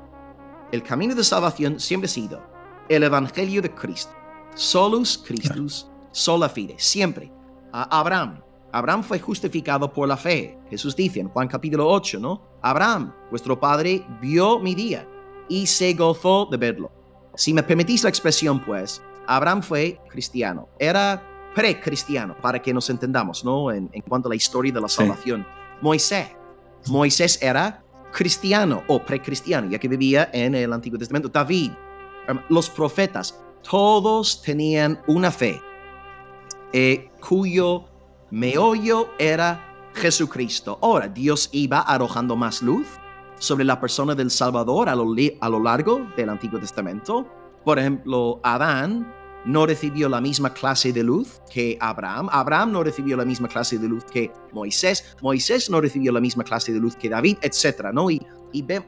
El 0.72 0.84
camino 0.84 1.16
de 1.16 1.24
salvación 1.24 1.80
siempre 1.80 2.06
ha 2.06 2.10
sido 2.10 2.44
el 2.90 3.04
Evangelio 3.04 3.62
de 3.62 3.74
Cristo. 3.74 4.14
Solus 4.56 5.18
Christus, 5.18 5.88
sola 6.12 6.50
fide, 6.50 6.76
siempre. 6.78 7.32
A 7.72 8.00
Abraham, 8.00 8.42
Abraham 8.76 9.04
fue 9.04 9.20
justificado 9.20 9.94
por 9.94 10.06
la 10.06 10.18
fe. 10.18 10.60
Jesús 10.70 10.98
dice 10.98 11.22
en 11.22 11.30
Juan 11.30 11.48
capítulo 11.48 11.88
8, 11.88 12.20
¿no? 12.20 12.42
Abraham, 12.62 13.14
vuestro 13.30 13.58
padre, 13.58 14.06
vio 14.20 14.60
mi 14.60 14.76
día 14.76 15.08
y 15.48 15.66
se 15.66 15.94
gozó 15.94 16.46
de 16.52 16.58
verlo. 16.58 16.92
Si 17.36 17.54
me 17.54 17.64
permitís 17.64 18.04
la 18.04 18.10
expresión, 18.10 18.62
pues, 18.66 19.02
Abraham 19.28 19.62
fue 19.62 20.02
cristiano. 20.10 20.68
Era 20.78 21.24
pre-cristiano, 21.56 22.36
para 22.42 22.62
que 22.62 22.74
nos 22.74 22.90
entendamos, 22.90 23.46
¿no? 23.46 23.72
En, 23.72 23.88
cuanto 24.10 24.28
a 24.28 24.32
la 24.32 24.36
historia 24.36 24.74
de 24.74 24.82
la 24.82 24.90
salvación. 24.90 25.48
Moisés. 25.80 26.28
Moisés 26.88 27.42
era 27.42 27.82
cristiano 28.12 28.84
o 28.90 29.00
pre-cristiano, 29.00 29.70
ya 29.70 29.80
que 29.80 29.88
vivía 29.88 30.30
en 30.34 30.54
el 30.54 30.74
Antiguo 30.74 31.00
Testamento. 31.00 31.30
David, 31.30 31.72
los 32.50 32.70
profetas, 32.70 33.42
todos 33.62 34.42
tenían 34.42 35.02
una 35.08 35.32
fe 35.32 35.62
eh, 36.74 37.10
cuyo 37.26 37.95
meollo 38.32 39.10
era 39.20 39.76
Jesucristo. 39.94 40.78
Ahora, 40.82 41.08
Dios 41.08 41.50
iba 41.52 41.80
arrojando 41.80 42.36
más 42.36 42.62
luz 42.62 42.88
sobre 43.38 43.64
la 43.64 43.80
persona 43.80 44.16
del 44.16 44.32
Salvador 44.32 44.90
a 44.90 44.96
lo, 44.96 45.14
a 45.40 45.50
lo 45.50 45.60
largo 45.60 46.08
del 46.16 46.30
Antiguo 46.30 46.60
Testamento. 46.60 47.28
Por 47.64 47.80
ejemplo, 47.80 48.40
Adán 48.44 49.12
no 49.46 49.66
recibió 49.66 50.10
la 50.10 50.22
misma 50.22 50.54
clase 50.54 50.92
de 50.92 51.04
luz 51.04 51.42
que 51.52 51.78
Abraham. 51.80 52.30
Abraham 52.32 52.72
no 52.72 52.84
recibió 52.84 53.16
la 53.16 53.26
misma 53.26 53.48
clase 53.48 53.78
de 53.78 53.88
luz 53.88 54.04
que 54.06 54.32
Moisés. 54.52 55.16
Moisés 55.22 55.70
no 55.70 55.82
recibió 55.82 56.12
la 56.12 56.20
misma 56.20 56.44
clase 56.44 56.74
de 56.74 56.80
luz 56.80 56.96
que 56.96 57.10
David, 57.10 57.38
etc. 57.42 57.92
¿no? 57.94 58.10
Y, 58.10 58.22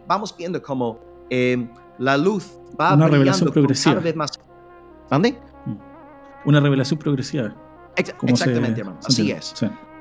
vamos 0.07 0.35
viendo 0.37 0.61
cómo 0.61 0.99
em, 1.29 1.69
la 1.99 2.17
luz 2.17 2.57
va 2.79 2.93
Una 2.93 3.07
revelación 3.07 3.51
progresiva. 3.51 3.95
cada 3.95 4.03
vez 4.03 4.15
más. 4.15 4.31
¿Dónde? 5.09 5.37
Una 6.45 6.59
revelación 6.59 6.99
progresiva 6.99 7.53
exactamente, 7.97 8.81
hermano. 8.81 8.99
Así 9.03 9.31
es. 9.31 9.53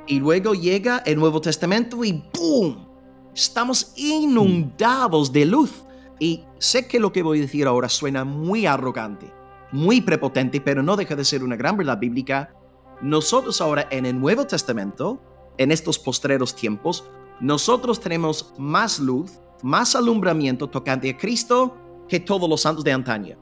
Y 0.06 0.20
luego 0.20 0.54
llega 0.54 0.98
el 0.98 1.18
Nuevo 1.18 1.40
Testamento 1.40 2.04
y 2.04 2.22
¡boom! 2.32 2.86
Estamos 3.34 3.92
inundados 3.96 5.32
de 5.32 5.44
luz. 5.44 5.84
Y 6.18 6.44
sé 6.58 6.86
que 6.86 6.98
lo 6.98 7.12
que 7.12 7.22
voy 7.22 7.38
a 7.38 7.42
decir 7.42 7.66
ahora 7.66 7.88
suena 7.88 8.24
muy 8.24 8.64
arrogante, 8.64 9.30
muy 9.72 10.00
prepotente, 10.00 10.60
pero 10.60 10.82
no 10.82 10.96
deja 10.96 11.14
de 11.14 11.24
ser 11.24 11.44
una 11.44 11.56
gran 11.56 11.76
verdad 11.76 11.98
bíblica. 11.98 12.54
Nosotros 13.02 13.60
ahora 13.60 13.86
en 13.90 14.06
el 14.06 14.18
Nuevo 14.18 14.46
Testamento, 14.46 15.20
en 15.58 15.72
estos 15.72 15.98
postreros 15.98 16.54
tiempos, 16.54 17.04
nosotros 17.40 18.00
tenemos 18.00 18.54
más 18.56 18.98
luz, 18.98 19.32
más 19.62 19.94
alumbramiento 19.94 20.68
tocante 20.68 21.10
a 21.10 21.16
Cristo 21.18 21.76
que 22.08 22.20
todos 22.20 22.48
los 22.48 22.62
santos 22.62 22.84
de 22.84 22.92
antaño. 22.92 23.36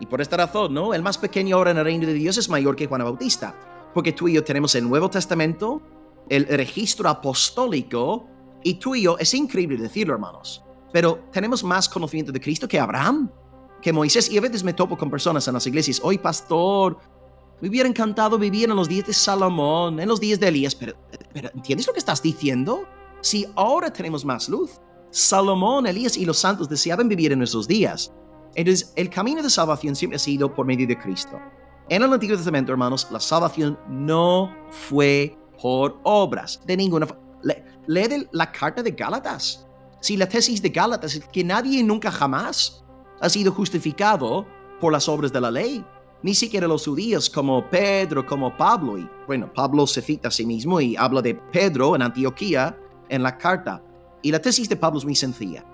Y 0.00 0.06
por 0.06 0.20
esta 0.20 0.36
razón, 0.36 0.74
¿no? 0.74 0.94
El 0.94 1.02
más 1.02 1.18
pequeño 1.18 1.56
ahora 1.56 1.70
en 1.70 1.78
el 1.78 1.84
reino 1.84 2.06
de 2.06 2.14
Dios 2.14 2.36
es 2.36 2.48
mayor 2.48 2.74
que 2.74 2.86
Juan 2.88 3.04
Bautista. 3.04 3.54
Porque 3.94 4.12
tú 4.12 4.28
y 4.28 4.34
yo 4.34 4.44
tenemos 4.44 4.74
el 4.74 4.88
Nuevo 4.88 5.10
Testamento, 5.10 5.82
el 6.28 6.46
registro 6.46 7.08
apostólico, 7.08 8.26
y 8.64 8.74
tú 8.74 8.94
y 8.94 9.02
yo, 9.02 9.18
es 9.18 9.34
increíble 9.34 9.76
decirlo, 9.76 10.14
hermanos, 10.14 10.64
pero 10.92 11.24
tenemos 11.32 11.64
más 11.64 11.88
conocimiento 11.88 12.32
de 12.32 12.40
Cristo 12.40 12.68
que 12.68 12.78
Abraham, 12.78 13.30
que 13.80 13.92
Moisés. 13.92 14.30
Y 14.30 14.38
a 14.38 14.40
veces 14.40 14.62
me 14.62 14.72
topo 14.72 14.96
con 14.96 15.10
personas 15.10 15.46
en 15.48 15.54
las 15.54 15.66
iglesias, 15.66 16.00
hoy 16.02 16.18
pastor, 16.18 16.98
me 17.60 17.68
hubiera 17.68 17.88
encantado 17.88 18.38
vivir 18.38 18.70
en 18.70 18.76
los 18.76 18.88
días 18.88 19.06
de 19.06 19.12
Salomón, 19.12 20.00
en 20.00 20.08
los 20.08 20.20
días 20.20 20.40
de 20.40 20.48
Elías, 20.48 20.74
pero, 20.74 20.94
pero 21.32 21.50
¿entiendes 21.54 21.86
lo 21.86 21.92
que 21.92 22.00
estás 22.00 22.22
diciendo? 22.22 22.84
Si 23.20 23.46
ahora 23.54 23.92
tenemos 23.92 24.24
más 24.24 24.48
luz, 24.48 24.80
Salomón, 25.10 25.86
Elías 25.86 26.16
y 26.16 26.24
los 26.24 26.38
santos 26.38 26.68
deseaban 26.68 27.08
vivir 27.08 27.32
en 27.32 27.38
nuestros 27.38 27.68
días. 27.68 28.12
Entonces, 28.54 28.92
el 28.96 29.08
camino 29.10 29.42
de 29.42 29.50
salvación 29.50 29.94
siempre 29.94 30.16
ha 30.16 30.18
sido 30.18 30.52
por 30.52 30.66
medio 30.66 30.86
de 30.86 30.98
Cristo. 30.98 31.38
En 31.88 32.02
el 32.02 32.12
Antiguo 32.12 32.36
Testamento, 32.36 32.72
hermanos, 32.72 33.08
la 33.10 33.20
salvación 33.20 33.78
no 33.88 34.54
fue 34.70 35.36
por 35.60 36.00
obras 36.04 36.60
de 36.64 36.76
ninguna 36.76 37.06
forma. 37.06 37.22
lee 37.86 38.28
la 38.30 38.50
carta 38.50 38.82
de 38.82 38.92
Gálatas. 38.92 39.66
Si 40.00 40.16
la 40.16 40.28
tesis 40.28 40.62
de 40.62 40.68
Gálatas 40.68 41.16
es 41.16 41.24
que 41.26 41.44
nadie 41.44 41.82
nunca 41.82 42.10
jamás 42.10 42.84
ha 43.20 43.28
sido 43.28 43.52
justificado 43.52 44.46
por 44.80 44.92
las 44.92 45.08
obras 45.08 45.32
de 45.32 45.40
la 45.40 45.50
ley, 45.50 45.84
ni 46.22 46.34
siquiera 46.34 46.66
los 46.66 46.84
judíos 46.84 47.28
como 47.28 47.68
Pedro, 47.68 48.24
como 48.24 48.56
Pablo. 48.56 48.98
Y 48.98 49.08
bueno, 49.26 49.52
Pablo 49.52 49.86
se 49.86 50.02
cita 50.02 50.28
a 50.28 50.32
sí 50.32 50.46
mismo 50.46 50.80
y 50.80 50.96
habla 50.96 51.20
de 51.20 51.34
Pedro 51.34 51.94
en 51.94 52.02
Antioquía 52.02 52.76
en 53.08 53.22
la 53.22 53.36
carta. 53.36 53.82
Y 54.22 54.30
la 54.30 54.40
tesis 54.40 54.68
de 54.68 54.76
Pablo 54.76 54.98
es 54.98 55.04
muy 55.04 55.16
sencilla. 55.16 55.64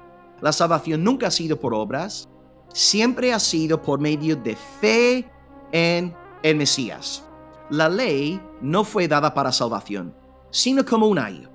La 0.41 0.53
salvación 0.53 1.05
nunca 1.05 1.29
ha 1.29 1.31
sido 1.31 1.59
por 1.59 1.75
obras, 1.75 2.29
siempre 2.73 3.33
ha 3.33 3.39
sido 3.39 3.81
por 3.81 4.01
medio 4.01 4.37
de 4.37 4.57
fe 4.81 5.31
en 5.73 6.15
el 6.43 6.57
Mesías. 6.57 7.25
La 7.71 7.89
ley 7.89 8.41
no 8.61 8.85
fue 8.85 9.09
dada 9.09 9.35
para 9.35 9.53
salvación, 9.53 10.15
sino 10.51 10.85
como 10.85 11.07
un 11.07 11.19
ayo, 11.19 11.51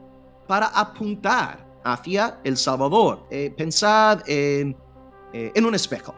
para 0.47 0.67
apuntar 0.67 1.65
hacia 1.83 2.39
el 2.43 2.57
Salvador. 2.57 3.25
Eh, 3.29 3.53
pensad 3.55 4.21
en, 4.27 4.75
eh, 5.33 5.51
en, 5.53 5.65
un 5.65 5.75
espejo. 5.75 6.13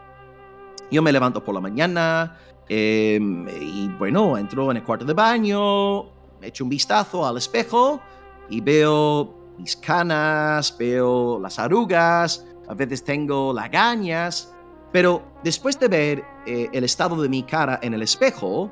Yo 0.91 1.01
me 1.01 1.11
levanto 1.11 1.43
por 1.43 1.55
la 1.55 1.61
mañana 1.61 2.37
em, 2.67 3.47
y 3.47 3.87
bueno, 3.97 4.37
entro 4.37 4.69
en 4.71 4.77
el 4.77 4.83
cuarto 4.83 5.05
de 5.05 5.13
baño, 5.13 6.05
echo 6.41 6.63
un 6.63 6.69
vistazo 6.69 7.25
al 7.25 7.37
espejo 7.37 8.01
y 8.49 8.61
veo 8.61 9.33
mis 9.57 9.75
canas, 9.75 10.75
veo 10.77 11.39
las 11.39 11.57
arrugas, 11.59 12.45
a 12.67 12.73
veces 12.73 13.03
tengo 13.03 13.53
lagañas, 13.53 14.54
pero 14.95 15.21
después 15.43 15.77
de 15.77 15.89
ver 15.89 16.23
eh, 16.45 16.69
el 16.71 16.85
estado 16.85 17.21
de 17.21 17.27
mi 17.27 17.43
cara 17.43 17.81
en 17.83 17.93
el 17.93 18.01
espejo, 18.01 18.71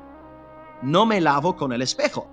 no 0.80 1.04
me 1.04 1.20
lavo 1.20 1.54
con 1.54 1.70
el 1.70 1.82
espejo. 1.82 2.26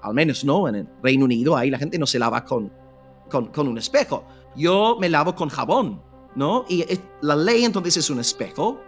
Al 0.00 0.14
menos 0.14 0.44
no, 0.44 0.68
en 0.68 0.76
el 0.76 0.88
Reino 1.02 1.24
Unido 1.24 1.56
ahí 1.56 1.70
la 1.70 1.78
gente 1.78 1.98
no 1.98 2.06
se 2.06 2.20
lava 2.20 2.44
con, 2.44 2.72
con, 3.28 3.48
con 3.48 3.66
un 3.66 3.78
espejo. 3.78 4.22
Yo 4.54 4.96
me 5.00 5.08
lavo 5.08 5.34
con 5.34 5.48
jabón, 5.48 6.00
¿no? 6.36 6.66
Y 6.68 6.84
la 7.20 7.34
ley 7.34 7.64
entonces 7.64 7.96
es 7.96 8.10
un 8.10 8.20
espejo 8.20 8.80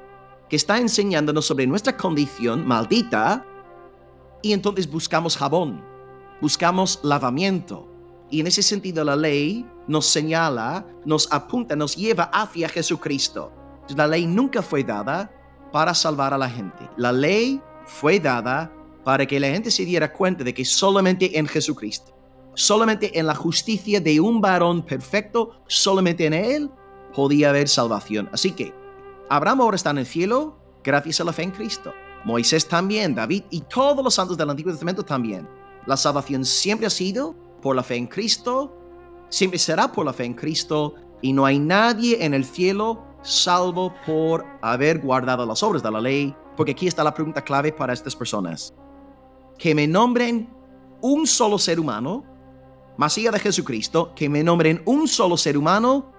que 0.49 0.55
está 0.55 0.79
enseñándonos 0.79 1.45
sobre 1.45 1.67
nuestra 1.67 1.97
condición 1.97 2.65
maldita 2.65 3.45
y 4.41 4.53
entonces 4.53 4.89
buscamos 4.89 5.37
jabón, 5.37 5.85
buscamos 6.41 7.01
lavamiento. 7.03 7.89
Y 8.31 8.39
en 8.39 8.47
ese 8.47 8.63
sentido 8.63 9.03
la 9.03 9.17
ley 9.17 9.69
nos 9.89 10.07
señala, 10.07 10.87
nos 11.05 11.27
apunta, 11.33 11.75
nos 11.75 11.97
lleva 11.97 12.31
hacia 12.33 12.69
Jesucristo. 12.69 13.66
La 13.95 14.07
ley 14.07 14.27
nunca 14.27 14.63
fue 14.63 14.83
dada 14.83 15.31
para 15.73 15.95
salvar 15.95 16.33
a 16.35 16.39
la 16.39 16.49
gente. 16.49 16.89
La 16.97 17.13
ley 17.13 17.61
fue 17.85 18.19
dada 18.19 18.73
para 19.05 19.27
que 19.27 19.39
la 19.39 19.49
gente 19.49 19.71
se 19.71 19.85
diera 19.85 20.13
cuenta 20.13 20.43
de 20.43 20.53
que 20.53 20.65
solamente 20.65 21.39
en 21.39 21.47
Jesucristo, 21.47 22.13
solamente 22.55 23.19
en 23.19 23.27
la 23.27 23.35
justicia 23.35 24.01
de 24.01 24.19
un 24.19 24.41
varón 24.41 24.83
perfecto, 24.83 25.61
solamente 25.69 26.27
en 26.27 26.35
Él 26.35 26.71
podía 27.15 27.51
haber 27.51 27.69
salvación. 27.69 28.29
Así 28.33 28.53
que 28.53 28.75
Abraham 29.29 29.61
ahora 29.61 29.77
está 29.77 29.91
en 29.91 29.99
el 29.99 30.07
cielo 30.07 30.59
gracias 30.83 31.21
a 31.21 31.25
la 31.25 31.33
fe 31.33 31.45
en 31.45 31.51
Cristo. 31.51 31.93
Moisés 32.25 32.67
también, 32.67 33.15
David 33.15 33.45
y 33.51 33.61
todos 33.61 34.03
los 34.03 34.15
santos 34.15 34.37
del 34.37 34.51
Antiguo 34.51 34.73
Testamento 34.73 35.05
también. 35.05 35.49
La 35.87 35.97
salvación 35.97 36.45
siempre 36.45 36.87
ha 36.87 36.91
sido 36.91 37.37
por 37.63 37.77
la 37.77 37.85
fe 37.85 37.95
en 37.95 38.09
Cristo, 38.09 38.77
siempre 39.29 39.59
será 39.59 39.93
por 39.93 40.05
la 40.05 40.13
fe 40.13 40.25
en 40.25 40.35
Cristo 40.35 40.95
y 41.23 41.33
no 41.33 41.47
hay 41.47 41.59
nadie 41.59 42.25
en 42.25 42.35
el 42.35 42.45
cielo 42.45 43.05
salvo 43.27 43.93
por 44.07 44.47
haber 44.63 45.01
guardado 45.01 45.45
las 45.45 45.63
obras 45.63 45.83
de 45.83 45.91
la 45.91 46.01
ley, 46.01 46.35
porque 46.57 46.73
aquí 46.73 46.87
está 46.87 47.03
la 47.03 47.13
pregunta 47.13 47.43
clave 47.43 47.73
para 47.73 47.93
estas 47.93 48.15
personas. 48.15 48.73
Que 49.59 49.75
me 49.75 49.87
nombren 49.87 50.49
un 51.01 51.27
solo 51.27 51.59
ser 51.59 51.81
humano, 51.81 52.25
allá 52.99 53.31
de 53.31 53.39
Jesucristo, 53.39 54.13
que 54.15 54.29
me 54.29 54.43
nombren 54.43 54.83
un 54.87 55.09
solo 55.09 55.37
ser 55.37 55.59
humano 55.59 56.13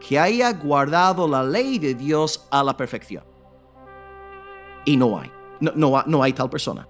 que 0.00 0.18
haya 0.18 0.52
guardado 0.52 1.28
la 1.28 1.42
ley 1.42 1.78
de 1.78 1.94
Dios 1.94 2.46
a 2.50 2.64
la 2.64 2.76
perfección. 2.76 3.24
Y 4.84 4.96
no 4.96 5.18
hay. 5.18 5.30
No, 5.60 6.02
no, 6.06 6.22
hay 6.22 6.32
tal 6.32 6.48
persona. 6.48 6.88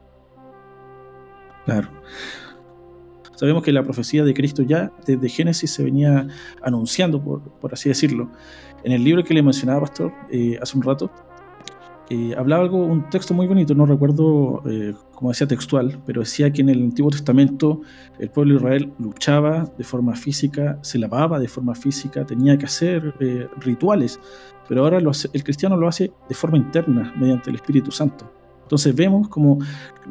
Claro. 1.64 1.88
Sabemos 3.40 3.62
que 3.62 3.72
la 3.72 3.82
profecía 3.82 4.22
de 4.22 4.34
Cristo 4.34 4.62
ya 4.62 4.92
desde 5.06 5.26
Génesis 5.30 5.70
se 5.70 5.82
venía 5.82 6.28
anunciando, 6.62 7.24
por, 7.24 7.72
así 7.72 7.88
decirlo. 7.88 8.30
En 8.84 8.92
el 8.92 9.02
libro 9.02 9.24
que 9.24 9.32
le 9.32 9.42
mencionaba, 9.42 9.80
Pastor, 9.80 10.12
eh, 10.30 10.58
hace 10.60 10.76
un 10.76 10.82
rato, 10.82 11.10
eh, 12.10 12.34
hablaba 12.36 12.64
algo, 12.64 12.84
un 12.84 13.08
texto 13.08 13.32
muy 13.32 13.46
bonito, 13.46 13.74
no 13.74 13.86
recuerdo 13.86 14.62
eh, 14.68 14.92
como 15.14 15.30
decía 15.30 15.46
textual, 15.46 16.02
pero 16.04 16.20
decía 16.20 16.52
que 16.52 16.60
en 16.60 16.68
el 16.68 16.82
Antiguo 16.82 17.10
Testamento 17.10 17.80
el 18.18 18.28
pueblo 18.28 18.54
de 18.54 18.60
Israel 18.60 18.92
luchaba 18.98 19.72
de 19.78 19.84
forma 19.84 20.14
física, 20.16 20.78
se 20.82 20.98
lavaba 20.98 21.38
de 21.38 21.48
forma 21.48 21.74
física, 21.74 22.26
tenía 22.26 22.58
que 22.58 22.66
hacer 22.66 23.14
eh, 23.20 23.48
rituales, 23.60 24.20
pero 24.68 24.82
ahora 24.82 24.98
el 24.98 25.44
cristiano 25.44 25.78
lo 25.78 25.88
hace 25.88 26.12
de 26.28 26.34
forma 26.34 26.58
interna, 26.58 27.14
mediante 27.16 27.48
el 27.48 27.56
Espíritu 27.56 27.90
Santo. 27.90 28.39
Entonces 28.70 28.94
vemos 28.94 29.26
como 29.26 29.58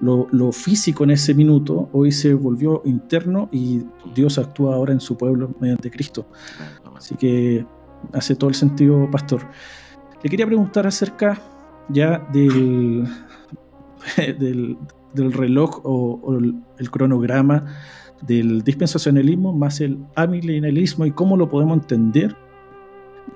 lo, 0.01 0.27
lo, 0.31 0.51
físico 0.51 1.05
en 1.05 1.11
ese 1.11 1.33
minuto 1.33 1.87
hoy 1.93 2.11
se 2.11 2.33
volvió 2.33 2.81
interno 2.83 3.47
y 3.53 3.83
Dios 4.13 4.37
actúa 4.37 4.75
ahora 4.75 4.91
en 4.91 4.99
su 4.99 5.15
pueblo 5.15 5.55
mediante 5.61 5.89
Cristo. 5.89 6.27
Así 6.93 7.15
que 7.15 7.65
hace 8.11 8.35
todo 8.35 8.49
el 8.49 8.57
sentido, 8.57 9.09
pastor. 9.09 9.47
Le 10.21 10.29
quería 10.29 10.45
preguntar 10.45 10.85
acerca 10.85 11.41
ya 11.87 12.19
del, 12.33 13.07
del, 14.37 14.77
reloj 15.31 15.79
o, 15.85 16.37
el, 16.37 16.91
cronograma 16.91 17.63
del 18.21 18.61
dispensacionalismo 18.61 19.53
más 19.53 19.79
el 19.79 19.99
amilenialismo 20.15 21.05
y 21.05 21.11
cómo 21.11 21.37
lo 21.37 21.47
podemos 21.47 21.77
entender. 21.77 22.35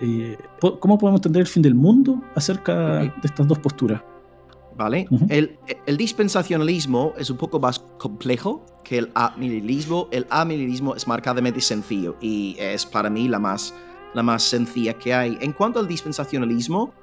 Eh, 0.01 0.37
¿Cómo 0.59 0.97
podemos 0.97 1.19
entender 1.19 1.43
el 1.43 1.47
fin 1.47 1.63
del 1.63 1.75
mundo 1.75 2.21
acerca 2.35 2.99
de 2.99 3.13
estas 3.23 3.47
dos 3.47 3.59
posturas? 3.59 4.01
¿Vale? 4.75 5.07
el, 5.29 5.59
el, 5.85 5.97
dispensacionalismo 5.97 7.13
es 7.17 7.29
un 7.29 7.37
poco 7.37 7.59
más 7.59 7.79
complejo 7.79 8.65
que 8.83 8.97
el 8.97 9.11
amilenialismo. 9.13 10.07
El 10.11 10.25
amilenialismo 10.29 10.95
es 10.95 11.07
marcadamente 11.07 11.61
sencillo 11.61 12.15
y 12.19 12.55
es 12.59 12.85
para 12.85 13.09
mí 13.09 13.27
la 13.27 13.39
más, 13.39 13.73
la 14.13 14.23
más 14.23 14.43
sencilla 14.43 14.93
que 14.93 15.13
hay. 15.13 15.37
En 15.41 15.51
cuanto 15.51 15.79
al 15.79 15.87
dispensacionalismo, 15.87 16.93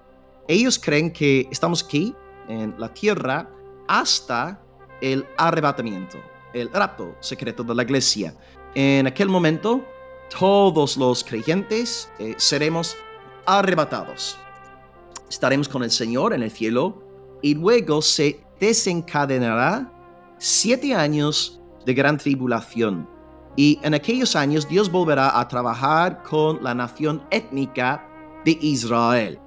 ellos 0.49 0.79
creen 0.79 1.13
que 1.13 1.47
estamos 1.51 1.85
aquí 1.85 2.15
en 2.49 2.75
la 2.79 2.93
tierra 2.93 3.49
hasta 3.87 4.61
el 5.01 5.25
arrebatamiento, 5.37 6.19
el 6.53 6.71
rapto 6.73 7.17
secreto 7.21 7.63
de 7.63 7.75
la 7.75 7.83
iglesia. 7.83 8.35
En 8.75 9.07
aquel 9.07 9.29
momento, 9.29 9.85
todos 10.39 10.97
los 10.97 11.25
creyentes 11.25 12.11
eh, 12.19 12.35
seremos 12.37 12.97
arrebatados. 13.47 14.39
Estaremos 15.29 15.69
con 15.69 15.83
el 15.83 15.91
Señor 15.91 16.35
en 16.35 16.43
el 16.43 16.51
cielo 16.51 17.10
y 17.43 17.55
luego 17.55 18.03
se 18.03 18.41
desencadenará 18.59 19.91
siete 20.39 20.95
años 20.95 21.61
de 21.85 21.95
gran 21.95 22.19
tribulación. 22.19 23.09
Y 23.57 23.79
en 23.83 23.95
aquellos 23.95 24.37
años 24.37 24.69
Dios 24.69 24.91
volverá 24.91 25.39
a 25.39 25.49
trabajar 25.49 26.23
con 26.23 26.63
la 26.63 26.75
nación 26.75 27.23
étnica 27.31 28.07
de 28.45 28.59
Israel. 28.61 29.39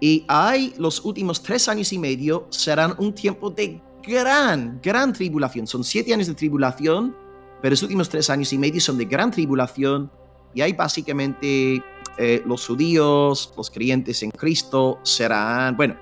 Y 0.00 0.24
hay 0.28 0.74
los 0.78 1.04
últimos 1.04 1.42
tres 1.42 1.68
años 1.68 1.92
y 1.92 1.98
medio 1.98 2.46
serán 2.50 2.94
un 2.98 3.14
tiempo 3.14 3.50
de 3.50 3.80
gran, 4.06 4.78
gran 4.82 5.12
tribulación. 5.12 5.66
Son 5.66 5.82
siete 5.82 6.12
años 6.12 6.26
de 6.26 6.34
tribulación, 6.34 7.16
pero 7.62 7.72
los 7.72 7.82
últimos 7.82 8.08
tres 8.08 8.28
años 8.28 8.52
y 8.52 8.58
medio 8.58 8.80
son 8.80 8.98
de 8.98 9.06
gran 9.06 9.30
tribulación. 9.30 10.10
Y 10.54 10.60
hay 10.60 10.72
básicamente 10.72 11.82
eh, 12.18 12.42
los 12.46 12.66
judíos, 12.66 13.52
los 13.56 13.70
creyentes 13.70 14.22
en 14.22 14.30
Cristo 14.30 14.98
serán, 15.02 15.76
bueno, 15.76 15.96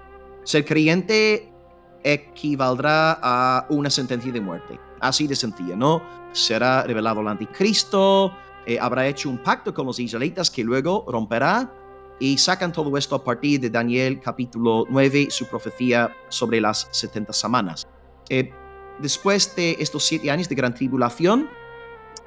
ser 0.45 0.65
creyente 0.65 1.53
equivaldrá 2.03 3.19
a 3.23 3.67
una 3.71 3.91
sentencia 3.91 4.31
de 4.31 4.41
muerte. 4.41 4.79
Así 5.01 5.27
de 5.27 5.35
sencilla, 5.35 5.75
¿no? 5.75 6.03
Será 6.33 6.83
revelado 6.83 7.21
el 7.21 7.29
anticristo, 7.29 8.33
eh, 8.67 8.79
habrá 8.79 9.07
hecho 9.07 9.29
un 9.29 9.39
pacto 9.39 9.75
con 9.75 9.87
los 9.87 9.99
israelitas 9.99 10.51
que 10.51 10.63
luego 10.63 11.05
romperá 11.09 11.71
y 12.19 12.39
sacan 12.39 12.73
todo 12.73 12.97
esto 12.97 13.15
a 13.15 13.25
partir 13.25 13.61
de 13.61 13.71
Daniel 13.71 14.21
capítulo 14.21 14.85
9, 14.89 15.29
su 15.31 15.47
profecía 15.47 16.15
sobre 16.29 16.61
las 16.61 16.89
70 16.93 17.33
semanas. 17.33 17.87
Eh, 18.29 18.53
después 19.01 19.55
de 19.57 19.77
estos 19.79 20.05
siete 20.05 20.31
años 20.31 20.49
de 20.49 20.55
gran 20.55 20.75
tribulación, 20.75 21.49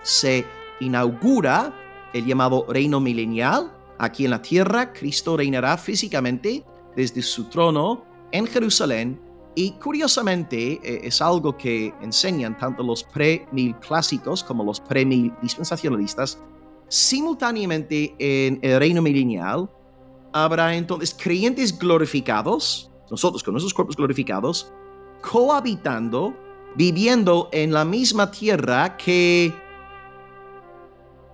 se 0.02 0.46
inaugura 0.80 1.74
el 2.14 2.26
llamado 2.26 2.66
reino 2.70 3.00
milenial. 3.00 3.72
Aquí 3.98 4.26
en 4.26 4.32
la 4.32 4.42
tierra, 4.42 4.94
Cristo 4.94 5.38
reinará 5.38 5.78
físicamente 5.78 6.64
desde 6.96 7.22
su 7.22 7.46
trono 7.46 8.07
en 8.32 8.48
Jerusalén. 8.48 9.20
Y 9.56 9.72
curiosamente, 9.72 10.80
eh, 10.84 11.02
es 11.04 11.22
algo 11.22 11.58
que 11.58 11.94
enseñan 12.02 12.58
tanto 12.58 12.84
los 12.84 13.04
pre-mil 13.04 13.76
clásicos 13.78 14.44
como 14.44 14.64
los 14.64 14.80
pre-mil 14.80 15.34
dispensacionalistas, 15.42 16.40
simultáneamente 16.88 18.16
en 18.20 18.60
el 18.62 18.80
reino 18.80 19.02
milenial 19.02 19.70
habrá 20.32 20.76
entonces 20.76 21.16
creyentes 21.20 21.78
glorificados, 21.78 22.92
nosotros 23.10 23.44
con 23.44 23.54
nuestros 23.54 23.74
cuerpos 23.74 23.96
glorificados, 23.96 24.72
cohabitando, 25.22 26.36
viviendo 26.76 27.50
en 27.52 27.74
la 27.74 27.84
misma 27.84 28.30
tierra 28.30 28.98
que 28.98 29.54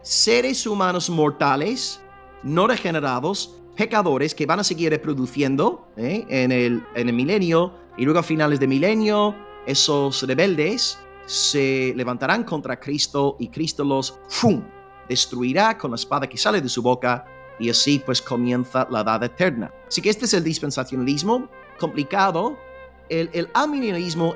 seres 0.02 0.66
humanos 0.66 1.10
mortales, 1.10 2.02
no 2.44 2.68
regenerados, 2.68 3.62
pecadores 3.76 4.36
que 4.36 4.45
van 4.45 4.59
a 4.59 4.63
seguir 4.63 4.91
reproduciendo 4.91 5.88
¿eh? 5.97 6.26
en, 6.30 6.51
el, 6.51 6.84
en 6.95 7.09
el 7.09 7.15
milenio 7.15 7.74
y 7.97 8.05
luego 8.05 8.19
a 8.19 8.24
finales 8.24 8.59
de 8.59 8.67
milenio 8.67 9.36
esos 9.65 10.24
rebeldes 10.24 10.99
se 11.26 11.93
levantarán 11.95 12.43
contra 12.43 12.80
Cristo 12.80 13.38
y 13.39 13.47
Cristo 13.49 13.84
los 13.84 14.19
¡fum! 14.28 14.63
destruirá 15.07 15.78
con 15.78 15.91
la 15.91 15.95
espada 15.95 16.28
que 16.28 16.38
sale 16.38 16.61
de 16.61 16.69
su 16.69 16.82
boca 16.82 17.26
y 17.59 17.69
así 17.69 17.99
pues 17.99 18.21
comienza 18.21 18.88
la 18.89 19.01
edad 19.01 19.24
eterna. 19.24 19.71
Así 19.88 20.01
que 20.01 20.09
este 20.09 20.26
es 20.26 20.34
el 20.34 20.43
dispensacionalismo 20.43 21.49
complicado. 21.80 22.57
El, 23.09 23.30
el 23.34 23.49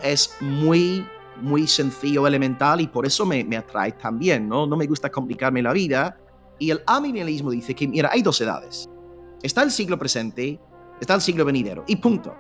es 0.03 0.35
muy, 0.39 1.05
muy 1.41 1.67
sencillo, 1.67 2.27
elemental 2.27 2.81
y 2.81 2.88
por 2.88 3.05
eso 3.05 3.25
me, 3.25 3.43
me, 3.43 3.57
atrae 3.57 3.93
también, 3.93 4.47
¿no? 4.47 4.67
No 4.67 4.75
me 4.75 4.85
gusta 4.85 5.09
complicarme 5.09 5.61
la 5.61 5.73
vida. 5.73 6.17
Y 6.59 6.69
el 6.71 6.81
amilenialismo 6.85 7.51
dice 7.51 7.73
que, 7.75 7.88
mira, 7.88 8.09
hay 8.11 8.21
dos 8.21 8.39
edades. 8.41 8.89
Está 9.43 9.63
el 9.63 9.71
siglo 9.71 9.99
presente, 9.99 10.59
está 10.99 11.15
el 11.15 11.21
siglo 11.21 11.45
venidero 11.45 11.83
y 11.88 11.97
punto. 11.97 12.35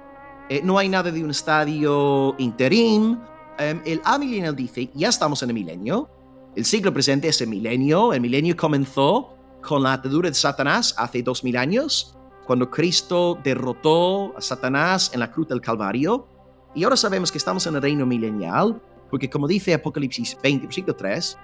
Eh, 0.49 0.61
no 0.63 0.77
hay 0.77 0.89
nada 0.89 1.11
de 1.11 1.23
un 1.23 1.31
estadio 1.31 2.35
interim. 2.37 3.19
Em, 3.59 3.81
el 3.85 4.01
amilenial 4.03 4.55
dice, 4.55 4.89
ya 4.93 5.09
estamos 5.09 5.43
en 5.43 5.49
el 5.49 5.53
milenio. 5.53 6.09
El 6.55 6.65
siglo 6.65 6.93
presente 6.93 7.27
es 7.27 7.39
el 7.41 7.49
milenio. 7.49 8.13
El 8.13 8.21
milenio 8.21 8.55
comenzó 8.55 9.35
con 9.61 9.83
la 9.83 9.93
atadura 9.93 10.29
de 10.29 10.35
Satanás 10.35 10.95
hace 10.97 11.21
dos 11.21 11.43
mil 11.43 11.57
años, 11.57 12.17
cuando 12.45 12.69
Cristo 12.69 13.37
derrotó 13.43 14.35
a 14.37 14.41
Satanás 14.41 15.11
en 15.13 15.19
la 15.19 15.31
cruz 15.31 15.49
del 15.49 15.61
Calvario. 15.61 16.27
Y 16.73 16.83
ahora 16.83 16.95
sabemos 16.95 17.31
que 17.31 17.37
estamos 17.37 17.67
en 17.67 17.75
el 17.75 17.81
reino 17.81 18.05
milenial, 18.05 18.81
porque 19.09 19.29
como 19.29 19.47
dice 19.47 19.73
Apocalipsis 19.73 20.37
20, 20.41 20.67
versículo 20.67 20.95
3, 20.95 21.37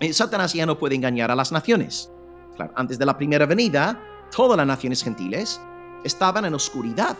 eh, 0.00 0.12
Satanás 0.12 0.52
ya 0.52 0.66
no 0.66 0.78
puede 0.78 0.94
engañar 0.94 1.30
a 1.30 1.34
las 1.34 1.50
naciones. 1.50 2.12
Claro, 2.54 2.72
antes 2.76 2.98
de 2.98 3.06
la 3.06 3.16
primera 3.16 3.46
venida, 3.46 4.00
todas 4.34 4.56
las 4.56 4.66
naciones 4.66 5.02
gentiles 5.02 5.60
estaban 6.04 6.44
en 6.44 6.54
oscuridad. 6.54 7.16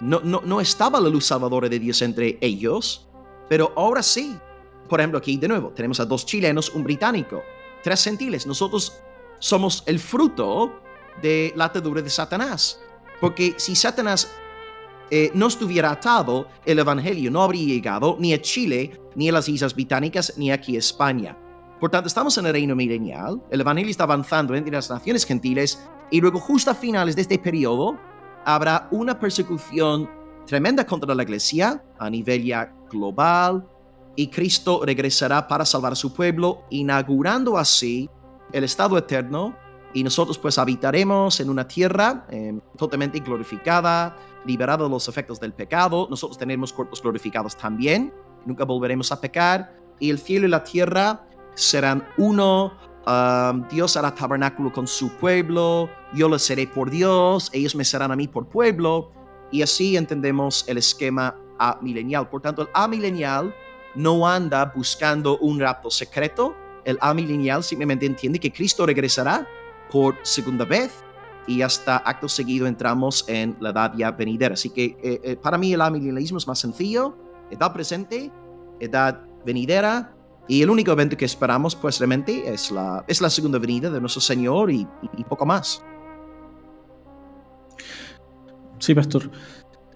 No, 0.00 0.20
no, 0.22 0.42
no 0.44 0.60
estaba 0.60 1.00
la 1.00 1.08
luz 1.08 1.26
salvadora 1.26 1.68
de 1.68 1.78
Dios 1.78 2.02
entre 2.02 2.38
ellos, 2.40 3.06
pero 3.48 3.72
ahora 3.76 4.02
sí. 4.02 4.36
Por 4.88 5.00
ejemplo, 5.00 5.18
aquí 5.18 5.36
de 5.36 5.48
nuevo 5.48 5.70
tenemos 5.70 6.00
a 6.00 6.04
dos 6.04 6.26
chilenos, 6.26 6.70
un 6.70 6.84
británico, 6.84 7.42
tres 7.82 8.04
gentiles. 8.04 8.46
Nosotros 8.46 8.92
somos 9.38 9.82
el 9.86 9.98
fruto 9.98 10.80
de 11.22 11.52
la 11.56 11.66
atadura 11.66 12.02
de 12.02 12.10
Satanás. 12.10 12.80
Porque 13.20 13.54
si 13.56 13.74
Satanás 13.74 14.30
eh, 15.10 15.30
no 15.34 15.46
estuviera 15.46 15.90
atado, 15.90 16.48
el 16.64 16.78
Evangelio 16.78 17.30
no 17.30 17.42
habría 17.42 17.66
llegado 17.66 18.16
ni 18.18 18.32
a 18.32 18.40
Chile, 18.40 19.00
ni 19.14 19.28
a 19.28 19.32
las 19.32 19.48
Islas 19.48 19.74
Británicas, 19.74 20.34
ni 20.36 20.50
aquí 20.50 20.76
a 20.76 20.78
España. 20.78 21.36
Por 21.84 21.90
tanto, 21.90 22.06
estamos 22.06 22.38
en 22.38 22.46
el 22.46 22.54
reino 22.54 22.74
milenial, 22.74 23.42
el 23.50 23.60
Evangelio 23.60 23.90
está 23.90 24.04
avanzando 24.04 24.54
entre 24.54 24.72
las 24.72 24.88
naciones 24.88 25.26
gentiles, 25.26 25.86
y 26.10 26.18
luego 26.18 26.40
justo 26.40 26.70
a 26.70 26.74
finales 26.74 27.14
de 27.14 27.20
este 27.20 27.38
periodo 27.38 27.98
habrá 28.46 28.88
una 28.90 29.20
persecución 29.20 30.08
tremenda 30.46 30.86
contra 30.86 31.14
la 31.14 31.22
iglesia 31.24 31.84
a 31.98 32.08
nivel 32.08 32.42
ya 32.42 32.72
global, 32.90 33.68
y 34.16 34.28
Cristo 34.28 34.80
regresará 34.82 35.46
para 35.46 35.66
salvar 35.66 35.92
a 35.92 35.94
su 35.94 36.14
pueblo, 36.14 36.64
inaugurando 36.70 37.58
así 37.58 38.08
el 38.50 38.64
estado 38.64 38.96
eterno 38.96 39.54
y 39.92 40.02
nosotros 40.02 40.38
pues 40.38 40.56
habitaremos 40.56 41.38
en 41.40 41.50
una 41.50 41.68
tierra 41.68 42.24
em, 42.30 42.62
totalmente 42.78 43.20
glorificada, 43.20 44.16
liberada 44.46 44.84
de 44.84 44.88
los 44.88 45.06
efectos 45.06 45.38
del 45.38 45.52
pecado. 45.52 46.06
Nosotros 46.08 46.38
tenemos 46.38 46.72
cuerpos 46.72 47.02
glorificados 47.02 47.54
también, 47.54 48.10
nunca 48.46 48.64
volveremos 48.64 49.12
a 49.12 49.20
pecar 49.20 49.76
y 50.00 50.08
el 50.08 50.18
cielo 50.18 50.46
y 50.46 50.50
la 50.50 50.64
tierra 50.64 51.26
serán 51.54 52.06
uno. 52.16 52.72
Dios 53.70 53.96
hará 53.96 54.14
tabernáculo 54.14 54.72
con 54.72 54.86
su 54.86 55.10
pueblo, 55.16 55.90
yo 56.14 56.28
les 56.28 56.42
seré 56.42 56.66
por 56.66 56.90
Dios, 56.90 57.50
ellos 57.52 57.74
me 57.74 57.84
serán 57.84 58.10
a 58.10 58.16
mí 58.16 58.28
por 58.28 58.48
pueblo. 58.48 59.12
Y 59.50 59.62
así 59.62 59.96
entendemos 59.96 60.64
el 60.66 60.78
esquema 60.78 61.36
amilenial. 61.58 62.28
Por 62.28 62.40
tanto, 62.40 62.62
el 62.62 62.68
amilenial 62.72 63.54
no 63.94 64.26
anda 64.26 64.72
buscando 64.74 65.38
un 65.38 65.60
rapto 65.60 65.90
secreto, 65.90 66.56
el 66.84 66.98
amilenial 67.00 67.62
simplemente 67.62 68.06
entiende 68.06 68.38
que 68.38 68.52
Cristo 68.52 68.84
regresará 68.86 69.46
por 69.90 70.16
segunda 70.22 70.64
vez 70.64 71.04
y 71.46 71.62
hasta 71.62 71.98
acto 71.98 72.28
seguido 72.28 72.66
entramos 72.66 73.24
en 73.28 73.56
la 73.60 73.70
edad 73.70 73.92
ya 73.96 74.10
venidera. 74.10 74.54
Así 74.54 74.70
que 74.70 74.96
eh, 75.02 75.20
eh, 75.22 75.36
para 75.36 75.58
mí 75.58 75.72
el 75.72 75.80
amilenialismo 75.80 76.38
es 76.38 76.46
más 76.46 76.58
sencillo, 76.58 77.16
edad 77.50 77.72
presente, 77.72 78.30
edad 78.80 79.22
venidera, 79.44 80.14
y 80.46 80.62
el 80.62 80.70
único 80.70 80.92
evento 80.92 81.16
que 81.16 81.24
esperamos 81.24 81.74
pues 81.74 81.98
realmente 81.98 82.52
es 82.52 82.70
la, 82.70 83.04
es 83.08 83.20
la 83.20 83.30
segunda 83.30 83.58
venida 83.58 83.90
de 83.90 84.00
nuestro 84.00 84.20
Señor 84.20 84.70
y, 84.70 84.86
poco 85.28 85.46
más. 85.46 85.82
Sí, 88.78 88.94
pastor. 88.94 89.30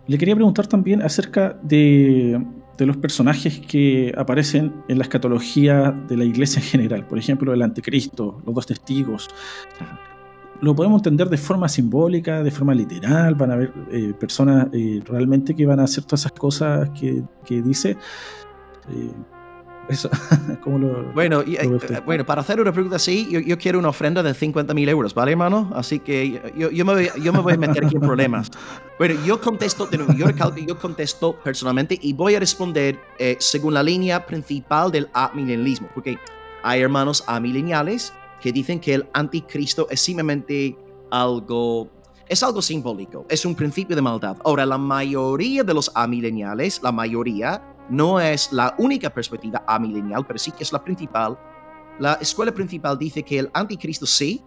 Le 0.07 0.17
quería 0.17 0.35
preguntar 0.35 0.67
también 0.67 1.03
acerca 1.03 1.59
de, 1.63 2.43
de 2.79 2.87
los 2.87 2.97
personajes 2.97 3.61
que 3.61 4.15
aparecen 4.17 4.83
en 4.89 4.97
la 4.97 5.05
escatología 5.05 5.91
de 5.91 6.17
la 6.17 6.25
iglesia 6.25 6.61
en 6.61 6.67
general, 6.67 7.07
por 7.07 7.19
ejemplo, 7.19 7.53
el 7.53 7.61
anticristo, 7.61 8.41
los 8.47 8.55
dos 8.55 8.67
testigos. 8.67 9.29
Lo 10.63 10.75
podemos 10.75 11.01
entender 11.01 11.29
de 11.29 11.37
forma 11.37 11.69
simbólica, 11.69 12.43
de 12.43 12.51
forma 12.51 12.75
literal, 12.75 13.35
van 13.35 13.51
a 13.51 13.55
haber 13.55 13.73
eh, 13.93 14.15
personas 14.19 14.69
eh, 14.73 15.03
realmente 15.05 15.55
que 15.55 15.67
van 15.67 15.79
a 15.79 15.85
hacer 15.85 16.05
todas 16.05 16.21
esas 16.21 16.33
cosas 16.33 16.91
que, 16.99 17.23
que 17.45 17.61
dice. 17.61 17.91
Eh, 18.89 19.13
eso, 19.89 20.11
bueno, 21.15 21.41
eh, 21.41 22.01
bueno, 22.05 22.27
para 22.27 22.43
hacer 22.43 22.61
una 22.61 22.73
pregunta 22.73 22.97
así, 22.97 23.29
yo, 23.47 23.59
quiero 23.59 23.79
una 23.79 23.89
ofrenda 23.89 24.23
de 24.23 24.35
50 24.35 24.75
mil 24.75 24.89
euros, 24.89 25.15
¿vale, 25.15 25.33
hermano? 25.33 25.71
Así 25.75 25.99
que 25.99 26.41
yo, 26.57 26.71
yo, 26.71 26.85
me 26.85 26.93
voy, 26.93 27.11
yo 27.23 27.33
me 27.33 27.41
voy 27.41 27.55
a 27.55 27.57
meter 27.57 27.85
aquí 27.85 27.97
en 27.97 28.03
problemas. 28.03 28.51
Bueno, 28.99 29.15
yo 29.25 29.41
contesto, 29.41 29.89
yo 29.91 30.27
recalco, 30.27 30.59
yo 30.59 30.79
contesto 30.79 31.39
personalmente 31.43 31.99
y 32.01 32.13
voy 32.13 32.35
a 32.35 32.41
responder 32.41 33.01
eh, 33.19 33.37
según 33.39 33.75
la 33.75 33.83
línea 33.83 34.27
principal 34.27 34.93
del 34.93 35.09
amilenialismo, 35.13 35.89
porque 35.95 36.19
hay 36.63 36.81
hermanos 36.81 37.25
amileniales 37.27 38.13
que 38.41 38.53
dicen 38.53 38.81
que 38.81 38.95
el 38.95 39.09
anticristo 39.15 39.87
es 39.91 40.01
simplemente 40.01 40.77
algo 41.11 41.91
es 42.29 42.43
algo 42.43 42.61
simbólico, 42.61 43.25
es 43.31 43.47
un 43.47 43.55
principio 43.55 43.97
de 43.97 44.03
maldad. 44.03 44.37
Ahora, 44.45 44.67
la 44.67 44.77
mayoría 44.77 45.65
de 45.65 45.73
los 45.73 45.91
amileniales, 45.95 46.81
la 46.83 46.93
mayoría, 46.93 47.63
no 47.89 48.21
es 48.21 48.53
la 48.53 48.75
única 48.79 49.11
perspectiva 49.11 49.63
amilenial, 49.67 50.27
pero 50.27 50.39
sí 50.39 50.51
que 50.51 50.63
es 50.63 50.73
la 50.73 50.83
principal. 50.83 51.39
La 51.99 52.15
escuela 52.15 52.53
principal 52.53 52.99
dice 52.99 53.23
que 53.23 53.39
el 53.39 53.51
anticristo 53.53 54.07
sí 54.07 54.43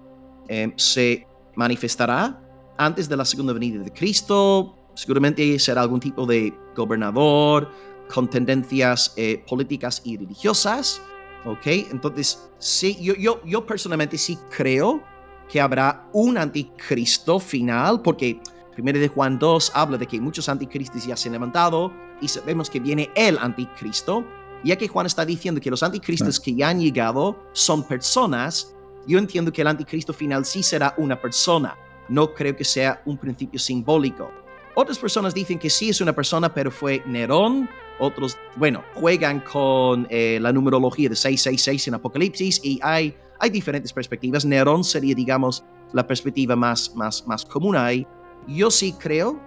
em, 0.47 0.73
se 0.77 1.27
manifestará 1.55 2.39
antes 2.77 3.09
de 3.09 3.17
la 3.17 3.25
segunda 3.25 3.53
venida 3.53 3.83
de 3.83 3.91
Cristo. 3.91 4.75
Seguramente 4.93 5.57
será 5.59 5.81
algún 5.81 5.99
tipo 5.99 6.25
de 6.25 6.53
gobernador 6.75 7.69
con 8.13 8.29
tendencias 8.29 9.13
eh, 9.17 9.43
políticas 9.47 10.01
y 10.05 10.17
religiosas. 10.17 11.01
¿Ok? 11.45 11.65
Entonces, 11.65 12.49
sí, 12.59 12.97
yo, 13.01 13.15
yo, 13.15 13.41
yo 13.45 13.65
personalmente 13.65 14.17
sí 14.17 14.37
creo 14.55 15.01
que 15.49 15.59
habrá 15.59 16.07
un 16.13 16.37
anticristo 16.37 17.39
final, 17.39 18.01
porque 18.01 18.39
primero 18.73 18.99
de 18.99 19.07
Juan 19.07 19.37
2 19.37 19.71
habla 19.73 19.97
de 19.97 20.07
que 20.07 20.21
muchos 20.21 20.47
anticristos 20.47 21.05
ya 21.05 21.17
se 21.17 21.27
han 21.27 21.33
levantado 21.33 21.91
y 22.21 22.27
sabemos 22.27 22.69
que 22.69 22.79
viene 22.79 23.09
el 23.15 23.37
anticristo, 23.37 24.23
ya 24.63 24.75
que 24.75 24.87
Juan 24.87 25.05
está 25.05 25.25
diciendo 25.25 25.59
que 25.59 25.69
los 25.69 25.83
anticristos 25.83 26.39
que 26.39 26.53
ya 26.53 26.69
han 26.69 26.79
llegado 26.79 27.37
son 27.51 27.83
personas, 27.83 28.75
yo 29.07 29.17
entiendo 29.17 29.51
que 29.51 29.61
el 29.61 29.67
anticristo 29.67 30.13
final 30.13 30.45
sí 30.45 30.61
será 30.61 30.93
una 30.97 31.19
persona, 31.19 31.75
no 32.07 32.33
creo 32.33 32.55
que 32.55 32.63
sea 32.63 33.01
un 33.05 33.17
principio 33.17 33.59
simbólico. 33.59 34.31
Otras 34.75 34.97
personas 34.97 35.33
dicen 35.33 35.59
que 35.59 35.69
sí 35.69 35.89
es 35.89 35.99
una 35.99 36.13
persona, 36.13 36.53
pero 36.53 36.71
fue 36.71 37.03
Nerón. 37.05 37.69
Otros, 37.99 38.37
bueno, 38.55 38.83
juegan 38.93 39.41
con 39.41 40.07
eh, 40.09 40.39
la 40.41 40.53
numerología 40.53 41.09
de 41.09 41.15
666 41.15 41.89
en 41.89 41.93
Apocalipsis 41.95 42.61
y 42.63 42.79
hay, 42.81 43.15
hay 43.39 43.49
diferentes 43.49 43.91
perspectivas. 43.91 44.45
Nerón 44.45 44.83
sería, 44.83 45.13
digamos, 45.13 45.63
la 45.91 46.07
perspectiva 46.07 46.55
más, 46.55 46.95
más, 46.95 47.27
más 47.27 47.43
común 47.43 47.75
ahí. 47.75 48.07
Yo 48.47 48.71
sí 48.71 48.93
creo 48.93 49.39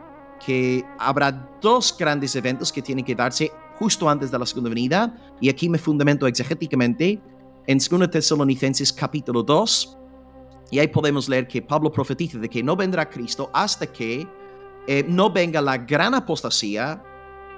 que 0.45 0.85
habrá 0.99 1.33
dos 1.61 1.95
grandes 1.99 2.35
eventos 2.37 2.73
que 2.73 2.83
tienen 2.83 3.05
que 3.05 3.15
darse 3.15 3.51
justo 3.79 4.09
antes 4.09 4.31
de 4.31 4.39
la 4.39 4.47
segunda 4.47 4.71
venida, 4.71 5.17
y 5.41 5.49
aquí 5.49 5.69
me 5.69 5.79
fundamento 5.79 6.27
exegéticamente 6.27 7.21
en 7.67 7.79
2 7.79 8.11
Tesalonicenses 8.11 8.93
capítulo 8.93 9.43
2, 9.43 9.99
y 10.71 10.79
ahí 10.79 10.89
podemos 10.89 11.29
leer 11.29 11.47
que 11.47 11.63
Pablo 11.63 11.93
profetiza 11.93 12.39
de 12.39 12.49
que 12.49 12.63
no 12.63 12.77
vendrá 12.77 13.09
Cristo 13.09 13.51
hasta 13.53 13.87
que 13.87 14.27
eh, 14.87 15.05
no 15.09 15.31
venga 15.31 15.61
la 15.61 15.79
gran 15.79 16.15
apostasía 16.15 17.03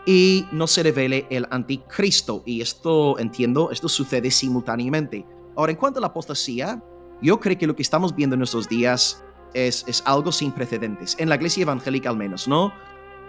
y 0.07 0.47
no 0.53 0.67
se 0.67 0.83
revele 0.83 1.27
el 1.31 1.47
anticristo. 1.51 2.43
Y 2.47 2.61
esto, 2.61 3.19
entiendo, 3.19 3.71
esto 3.71 3.89
sucede 3.89 4.31
simultáneamente. 4.31 5.27
Ahora, 5.57 5.73
en 5.73 5.79
cuanto 5.79 5.99
a 5.99 6.03
la 6.03 6.09
apostasía, 6.09 6.83
yo 7.21 7.41
creo 7.41 7.59
que 7.59 7.67
lo 7.67 7.75
que 7.75 7.83
estamos 7.83 8.15
viendo 8.15 8.35
en 8.35 8.39
nuestros 8.39 8.69
días 8.69 9.25
es, 9.57 10.03
algo 10.05 10.31
sin 10.33 10.53
precedentes, 10.53 11.17
en 11.19 11.29
la 11.29 11.37
iglesia 11.37 11.63
evangélica 11.63 12.11
al 12.11 12.17
menos, 12.17 12.47
¿no? 12.47 12.73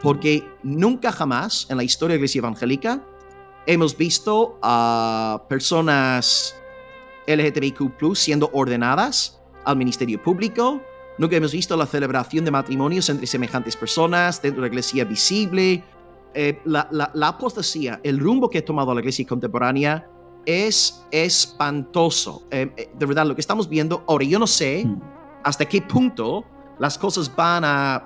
Porque 0.02 0.48
nunca 0.62 1.12
jamás 1.12 1.66
en 1.70 1.78
la 1.78 1.84
historia 1.84 2.14
de 2.14 2.18
la 2.18 2.20
iglesia 2.20 2.40
evangélica 2.40 3.02
hemos 3.66 3.98
visto 3.98 4.60
a 4.62 5.46
personas 5.48 6.56
LGTBQ 7.28 8.16
siendo 8.16 8.50
ordenadas 8.54 9.42
al 9.66 9.78
ministerio 9.78 10.22
público. 10.22 10.82
Nunca 11.18 11.36
hemos 11.38 11.54
visto 11.54 11.76
la 11.76 11.86
celebración 11.86 12.46
de 12.46 12.52
matrimonios 12.52 13.10
entre 13.10 13.26
semejantes 13.26 13.76
personas 13.76 14.42
dentro 14.42 14.62
de 14.62 14.68
la 14.68 14.74
iglesia 14.74 15.04
visible. 15.04 15.84
Eh, 16.34 16.60
la, 16.66 16.88
la, 16.92 17.28
apostasía, 17.28 18.00
el 18.04 18.20
rumbo 18.20 18.50
que 18.50 18.60
ha 18.60 18.66
tomado 18.66 18.94
la 18.94 19.00
iglesia 19.00 19.26
contemporánea 19.26 20.08
es 20.46 21.04
espantoso. 21.10 22.44
Eh, 22.52 22.72
eh, 22.78 22.90
de 22.94 23.06
verdad, 23.06 23.26
lo 23.26 23.34
que 23.34 23.42
estamos 23.42 23.68
viendo 23.68 24.04
ahora, 24.08 24.26
yo 24.26 24.38
no 24.38 24.46
sé 24.46 24.86
mm 24.86 25.17
hasta 25.48 25.66
qué 25.66 25.82
punto 25.82 26.44
las 26.78 26.98
cosas 26.98 27.34
van 27.34 27.64
a 27.64 28.06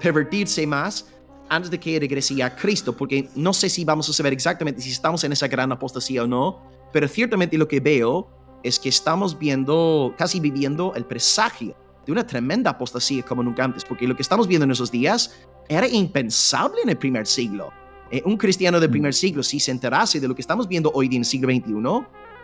pervertirse 0.00 0.66
más 0.66 1.06
antes 1.48 1.70
de 1.70 1.78
que 1.78 2.00
regrese 2.00 2.42
a 2.42 2.56
Cristo, 2.56 2.96
porque 2.96 3.28
no 3.36 3.52
sé 3.52 3.68
si 3.68 3.84
vamos 3.84 4.08
a 4.08 4.12
saber 4.12 4.32
exactamente 4.32 4.80
si 4.80 4.90
estamos 4.90 5.22
en 5.22 5.30
esa 5.30 5.46
gran 5.46 5.70
apostasía 5.70 6.24
o 6.24 6.26
no, 6.26 6.60
pero 6.92 7.06
ciertamente 7.06 7.56
lo 7.56 7.68
que 7.68 7.78
veo 7.78 8.28
es 8.64 8.80
que 8.80 8.88
estamos 8.88 9.38
viendo, 9.38 10.14
casi 10.18 10.40
viviendo 10.40 10.92
el 10.96 11.04
presagio 11.04 11.76
de 12.04 12.10
una 12.10 12.26
tremenda 12.26 12.70
apostasía 12.70 13.22
como 13.22 13.44
nunca 13.44 13.62
antes, 13.62 13.84
porque 13.84 14.08
lo 14.08 14.16
que 14.16 14.22
estamos 14.22 14.48
viendo 14.48 14.64
en 14.64 14.72
esos 14.72 14.90
días 14.90 15.36
era 15.68 15.86
impensable 15.86 16.82
en 16.82 16.88
el 16.88 16.98
primer 16.98 17.24
siglo. 17.24 17.72
Eh, 18.10 18.20
un 18.24 18.36
cristiano 18.36 18.80
del 18.80 18.90
primer 18.90 19.14
siglo, 19.14 19.44
si 19.44 19.60
se 19.60 19.70
enterase 19.70 20.18
de 20.18 20.26
lo 20.26 20.34
que 20.34 20.42
estamos 20.42 20.66
viendo 20.66 20.90
hoy 20.92 21.06
en 21.06 21.18
el 21.18 21.24
siglo 21.24 21.48
XXI, 21.52 21.72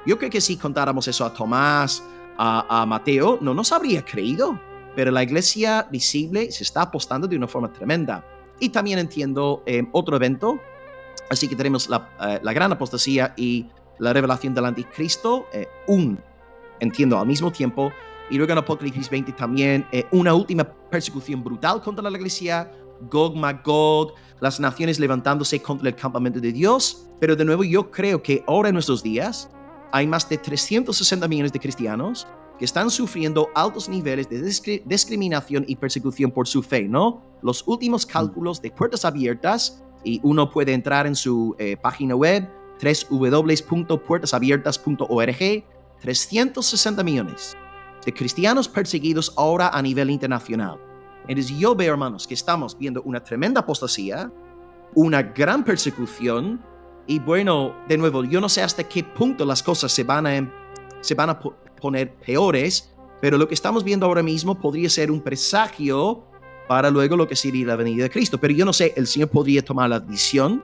yo 0.07 0.18
creo 0.18 0.30
que 0.30 0.40
si 0.40 0.57
contáramos 0.57 1.09
eso 1.09 1.24
a 1.24 1.34
Tomás, 1.34 2.01
a, 2.39 2.86
Mateo, 2.86 3.39
no 3.41 3.53
nos 3.53 3.72
habría 3.72 4.05
creído. 4.05 4.59
Pero 4.95 5.11
la 5.11 5.22
iglesia 5.22 5.86
visible 5.91 6.51
se 6.51 6.64
está 6.64 6.82
apostando 6.82 7.26
de 7.26 7.36
una 7.36 7.47
forma 7.47 7.72
tremenda. 7.72 8.24
Y 8.59 8.70
también 8.70 8.99
entiendo 8.99 9.62
eh, 9.66 9.86
otro 9.93 10.16
evento. 10.16 10.59
Así 11.30 11.47
que 11.47 11.55
tenemos 11.55 11.89
la, 11.89 12.11
eh, 12.20 12.41
la, 12.43 12.53
gran 12.53 12.72
apostasía 12.72 13.34
y 13.36 13.66
la 13.99 14.12
revelación 14.12 14.55
del 14.55 14.64
anticristo. 14.64 15.47
Eh, 15.53 15.68
un, 15.86 16.18
entiendo, 16.80 17.18
al 17.18 17.26
mismo 17.26 17.53
tiempo. 17.53 17.93
Y 18.30 18.36
luego 18.36 18.53
en 18.53 18.59
Apocalipsis 18.59 19.09
20 19.09 19.32
también 19.32 19.86
una 20.11 20.34
última 20.34 20.62
persecución 20.64 21.43
brutal 21.43 21.80
contra 21.80 22.09
la 22.11 22.16
iglesia. 22.16 22.70
Gog, 23.11 23.36
Magog, 23.36 24.14
las 24.41 24.61
naciones 24.61 24.99
levantándose 24.99 25.62
contra 25.62 25.89
el 25.89 25.95
campamento 25.95 26.41
de 26.41 26.53
Dios. 26.53 27.07
Pero 27.20 27.36
de 27.36 27.45
nuevo 27.45 27.64
yo 27.64 27.91
creo 27.91 28.22
que 28.22 28.45
ahora 28.47 28.68
en 28.68 28.74
nuestros 28.74 29.03
días 29.03 29.49
hay 29.93 30.07
más 30.07 30.28
de 30.28 30.39
360 30.39 31.28
millones 31.28 31.53
de 31.53 31.61
cristianos 31.61 32.26
que 32.59 32.64
están 32.64 32.91
sufriendo 32.91 33.49
altos 33.55 33.89
niveles 33.89 34.28
de 34.28 34.43
discriminación 34.84 35.64
y 35.68 35.76
persecución 35.76 36.30
por 36.30 36.49
su 36.49 36.62
fe, 36.62 36.89
¿no? 36.89 37.22
Los 37.41 37.62
últimos 37.66 38.07
mm. 38.07 38.11
cálculos 38.11 38.61
de 38.61 38.70
puertas 38.70 39.05
abiertas, 39.05 39.82
y 40.05 40.20
uno 40.22 40.51
puede 40.51 40.72
entrar 40.72 41.07
en 41.07 41.14
su 41.14 41.55
eh, 41.59 41.76
página 41.76 42.14
web 42.14 42.49
www.puertasabiertas.org, 43.11 45.64
360 46.01 47.03
millones 47.03 47.57
de 48.05 48.14
cristianos 48.14 48.68
perseguidos 48.68 49.32
ahora 49.36 49.68
a 49.68 49.82
nivel 49.82 50.11
internacional. 50.11 50.78
Entonces 51.26 51.59
yo 51.59 51.74
veo, 51.74 51.93
hermanos, 51.93 52.26
que 52.26 52.34
estamos 52.34 52.78
viendo 52.78 53.03
una 53.03 53.22
tremenda 53.22 53.61
apostasía, 53.61 54.32
una 54.95 55.22
gran 55.22 55.64
persecución, 55.64 56.62
y 57.09 57.18
bueno, 57.18 57.74
de 57.88 57.96
nuevo, 57.96 58.22
yo 58.22 58.38
no 58.38 58.50
sé 58.50 58.62
hasta 58.62 58.84
qué 58.84 59.02
punto 59.02 59.46
las 59.46 59.62
cosas 59.62 59.90
se 59.90 60.04
van 60.04 60.26
a, 60.26 60.52
se 61.00 61.14
van 61.14 61.30
a 61.30 61.40
poner 61.40 62.14
peores, 62.14 62.94
pero 63.18 63.38
lo 63.38 63.48
que 63.48 63.54
estamos 63.54 63.82
viendo 63.82 64.04
ahora 64.04 64.22
mismo 64.22 64.61
podría 64.61 64.90
ser 64.90 65.11
un 65.11 65.22
presagio 65.22 66.22
para 66.68 66.90
luego 66.90 67.16
lo 67.16 67.26
que 67.26 67.34
sería 67.34 67.66
la 67.66 67.76
venida 67.76 68.02
de 68.02 68.11
Cristo. 68.11 68.38
Pero 68.38 68.52
yo 68.52 68.66
no 68.66 68.74
sé, 68.74 68.92
el 68.94 69.06
Señor 69.06 69.30
podría 69.30 69.64
tomar 69.64 69.88
la 69.88 70.00
decisión 70.00 70.62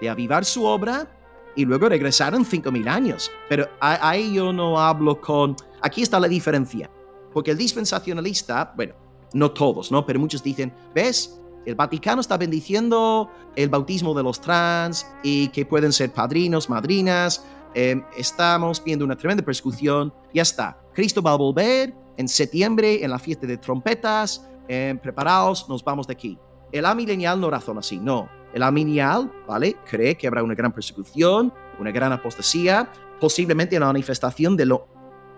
de 0.00 0.08
avivar 0.08 0.44
su 0.44 0.64
obra 0.64 1.10
y 1.56 1.64
luego 1.64 1.88
regresar 1.88 2.34
en 2.34 2.44
5.000 2.44 2.88
años. 2.88 3.28
Pero 3.48 3.68
ahí 3.80 4.34
yo 4.34 4.52
no 4.52 4.80
hablo 4.80 5.20
con... 5.20 5.56
Aquí 5.82 6.02
está 6.02 6.20
la 6.20 6.28
diferencia. 6.28 6.88
Porque 7.32 7.50
el 7.50 7.58
dispensacionalista, 7.58 8.72
bueno, 8.76 8.94
no 9.32 9.50
todos, 9.50 9.90
¿no? 9.90 10.06
Pero 10.06 10.20
muchos 10.20 10.40
dicen, 10.40 10.72
¿ves? 10.94 11.39
El 11.66 11.74
Vaticano 11.74 12.20
está 12.20 12.36
bendiciendo 12.36 13.30
el 13.54 13.68
bautismo 13.68 14.14
de 14.14 14.22
los 14.22 14.40
trans 14.40 15.06
y 15.22 15.48
que 15.48 15.66
pueden 15.66 15.92
ser 15.92 16.12
padrinos, 16.12 16.70
madrinas. 16.70 17.44
Em, 17.74 18.02
estamos 18.16 18.82
viendo 18.82 19.04
una 19.04 19.16
tremenda 19.16 19.44
persecución. 19.44 20.12
Ya 20.32 20.42
está. 20.42 20.78
Cristo 20.94 21.22
va 21.22 21.32
a 21.32 21.36
volver 21.36 21.94
en 22.16 22.28
septiembre 22.28 23.04
en 23.04 23.10
la 23.10 23.18
fiesta 23.18 23.46
de 23.46 23.58
trompetas. 23.58 24.46
Em, 24.68 24.98
preparaos, 24.98 25.68
nos 25.68 25.84
vamos 25.84 26.06
de 26.06 26.14
aquí. 26.14 26.38
El 26.72 26.86
amilenial 26.86 27.40
no 27.40 27.50
razona 27.50 27.80
así, 27.80 27.98
no. 27.98 28.28
El 28.54 28.62
amilenial, 28.62 29.30
¿vale? 29.46 29.76
Cree 29.88 30.16
que 30.16 30.26
habrá 30.26 30.42
una 30.42 30.54
gran 30.54 30.72
persecución, 30.72 31.52
una 31.78 31.90
gran 31.90 32.12
apostasía, 32.12 32.90
posiblemente 33.20 33.76
una 33.76 33.86
manifestación 33.86 34.56
de 34.56 34.66
lo 34.66 34.88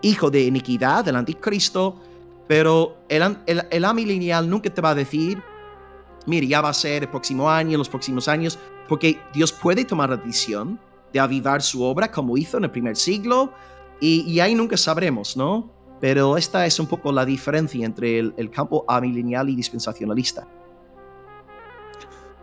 hijo 0.03 0.31
de 0.31 0.43
iniquidad 0.43 1.05
del 1.05 1.17
anticristo, 1.17 1.97
pero 2.47 2.97
el, 3.09 3.39
el, 3.47 3.63
el 3.71 3.85
amilenial 3.85 4.49
nunca 4.49 4.71
te 4.71 4.81
va 4.81 4.91
a 4.91 4.95
decir 4.95 5.43
mire, 6.27 6.47
ya 6.47 6.61
va 6.61 6.71
a 6.71 6.75
ser 6.75 7.05
el 7.05 7.09
próximo 7.09 7.51
año, 7.51 7.79
los 7.79 7.89
próximos 7.89 8.29
años, 8.29 8.59
porque 8.89 9.19
Dios 9.33 9.53
puede 9.53 9.85
tomar 9.85 10.11
la 10.11 10.17
decisión 10.17 10.79
de 11.13 11.21
avivar 11.21 11.63
su 11.63 11.83
obra 11.83 12.11
como 12.11 12.37
hizo 12.37 12.57
en 12.59 12.65
el 12.65 12.71
primer 12.71 12.97
siglo 12.97 13.53
y, 14.01 14.41
ahí 14.41 14.55
nunca 14.55 14.77
sabremos, 14.77 15.37
¿no? 15.37 15.71
Pero 16.01 16.37
esta 16.37 16.67
es 16.67 16.81
un 16.81 16.89
poco 16.89 17.13
la 17.13 17.25
diferencia 17.25 17.87
entre 17.87 18.19
el, 18.19 18.51
campo 18.51 18.85
amilenial 18.89 19.49
y 19.49 19.55
dispensacionalista. 19.55 20.49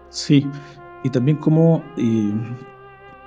Sí, 0.09 0.47
y 1.03 1.09
también 1.09 1.35
cómo, 1.35 1.83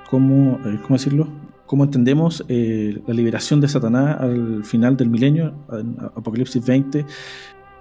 cómo, 0.09 0.59
eh, 0.65 0.81
¿cómo 0.83 0.97
decirlo? 0.97 1.29
¿Cómo 1.67 1.85
entendemos 1.85 2.43
eh, 2.49 3.03
la 3.07 3.13
liberación 3.13 3.61
de 3.61 3.69
Satanás 3.69 4.19
al 4.21 4.65
final 4.65 4.97
del 4.97 5.11
milenio, 5.11 5.55
en 5.71 5.97
Apocalipsis 6.01 6.65
20? 6.65 7.05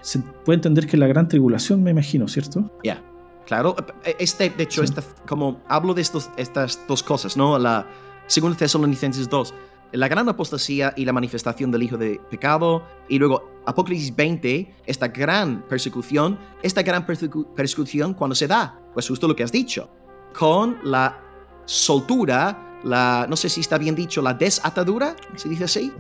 Se 0.02 0.20
puede 0.20 0.56
entender 0.56 0.88
que 0.88 0.98
la 0.98 1.08
gran 1.08 1.28
tribulación, 1.28 1.84
me 1.84 1.92
imagino, 1.92 2.28
¿cierto? 2.28 2.72
Ya, 2.84 3.04
claro. 3.46 3.76
Este, 4.20 4.50
de 4.50 4.64
hecho, 4.64 4.84
como 5.28 5.62
hablo 5.68 5.94
de 5.94 6.02
estos, 6.02 6.30
estas 6.38 6.80
dos 6.88 7.04
cosas, 7.04 7.38
¿no? 7.38 7.58
La 7.58 7.88
segunda 8.28 8.58
Tesalonicenses 8.58 9.30
2, 9.30 9.54
la 9.94 10.08
gran 10.08 10.28
apostasía 10.30 10.94
y 10.96 11.06
la 11.06 11.14
manifestación 11.14 11.72
del 11.72 11.84
Hijo 11.84 11.98
de 11.98 12.20
Pecado, 12.30 12.84
y 13.08 13.20
luego 13.20 13.62
Apocalipsis 13.66 14.16
20, 14.16 14.76
esta 14.86 15.10
gran 15.10 15.64
persecución, 15.68 16.40
esta 16.64 16.82
gran 16.82 17.06
persecución 17.06 18.14
cuando 18.14 18.36
se 18.36 18.48
da, 18.48 18.80
pues 18.94 19.08
justo 19.08 19.28
lo 19.28 19.36
que 19.36 19.44
has 19.44 19.52
dicho, 19.52 19.90
con 20.38 20.78
la 20.84 21.20
soltura, 21.66 22.80
la, 22.84 23.28
no 23.30 23.36
sé 23.36 23.50
si 23.50 23.62
está 23.62 23.78
bien 23.78 23.96
dicho, 23.96 24.22
la 24.22 24.34
desatadura, 24.34 25.16
¿se 25.36 25.50
dice 25.50 25.66
así? 25.66 25.92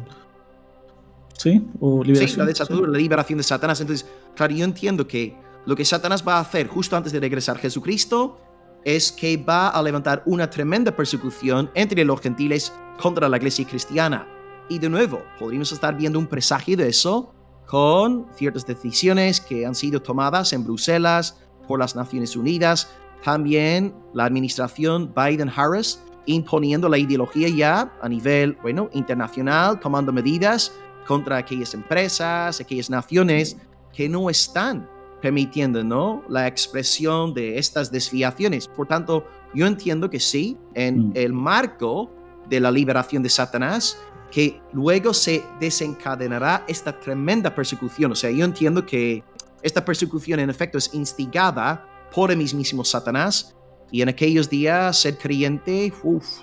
Sí, 1.38 1.66
o 1.80 2.04
liberación. 2.04 2.48
Sí, 2.54 2.74
la, 2.88 2.98
liberación 2.98 3.38
de 3.38 3.44
Satanás. 3.44 3.82
Entonces, 3.82 4.08
claro, 4.36 4.54
yo 4.54 4.64
entiendo 4.66 5.08
que 5.08 5.36
lo 5.66 5.76
que 5.76 5.86
Satanás 5.86 6.24
va 6.28 6.38
a 6.38 6.42
hacer 6.42 6.68
justo 6.68 6.96
antes 6.96 7.12
de 7.12 7.20
regresar 7.20 7.58
Jesucristo 7.58 8.40
es 8.84 9.12
que 9.12 9.38
va 9.38 9.70
a 9.70 9.82
levantar 9.84 10.24
una 10.26 10.50
tremenda 10.50 10.96
persecución 10.96 11.70
entre 11.76 12.04
los 12.04 12.20
gentiles 12.20 12.74
contra 13.00 13.30
la 13.30 13.38
iglesia 13.38 13.66
cristiana. 13.66 14.28
Y 14.70 14.80
de 14.80 14.90
nuevo, 14.90 15.22
podríamos 15.40 15.72
estar 15.72 15.96
viendo 15.96 16.18
un 16.18 16.28
presagio 16.28 16.78
de 16.78 16.88
eso 16.88 17.34
con 17.68 18.28
ciertas 18.36 18.66
decisiones 18.66 19.40
que 19.40 19.66
han 19.66 19.76
sido 19.76 20.02
tomadas 20.02 20.54
en 20.54 20.64
Bruselas 20.64 21.38
por 21.68 21.80
las 21.80 21.96
Naciones 21.96 22.36
Unidas, 22.36 22.90
también 23.24 23.94
la 24.14 24.26
administración 24.26 25.14
Biden-Harris 25.14 26.00
imponiendo 26.26 26.90
la 26.90 26.98
ideología 26.98 27.50
ya 27.50 27.92
a 28.02 28.10
nivel, 28.10 28.58
bueno, 28.62 28.90
internacional, 28.94 29.80
tomando 29.80 30.12
medidas 30.12 30.74
contra 31.08 31.38
aquellas 31.38 31.74
empresas, 31.74 32.60
aquellas 32.60 32.89
naciones 32.89 33.58
que 33.93 34.08
no 34.08 34.30
están 34.30 34.89
permitiendo 35.22 35.84
¿no? 35.84 36.24
la 36.30 36.47
expresión 36.47 37.34
de 37.34 37.58
estas 37.58 37.91
desviaciones. 37.91 38.68
Por 38.68 38.88
tanto, 38.88 39.26
yo 39.54 39.68
entiendo 39.68 40.10
que 40.10 40.20
sí, 40.20 40.58
en 40.74 41.10
mm. 41.10 41.12
el 41.16 41.34
marco 41.34 42.12
de 42.49 42.60
la 42.60 42.72
liberación 42.72 43.22
de 43.22 43.30
Satanás, 43.30 43.97
que 44.32 44.62
luego 44.74 45.14
se 45.14 45.43
desencadenará 45.60 46.64
esta 46.68 46.97
tremenda 46.99 47.54
persecución. 47.54 48.14
O 48.14 48.16
sea, 48.16 48.32
yo 48.32 48.45
entiendo 48.45 48.86
que 48.86 49.24
esta 49.62 49.84
persecución 49.84 50.39
en 50.39 50.49
efecto 50.49 50.78
es 50.78 50.93
instigada 50.93 51.86
por 52.14 52.32
el 52.32 52.38
mismísimo 52.38 52.84
Satanás. 52.84 53.56
Y 53.91 54.02
en 54.02 54.10
aquellos 54.10 54.49
días 54.49 54.97
ser 54.97 55.18
creyente 55.18 55.93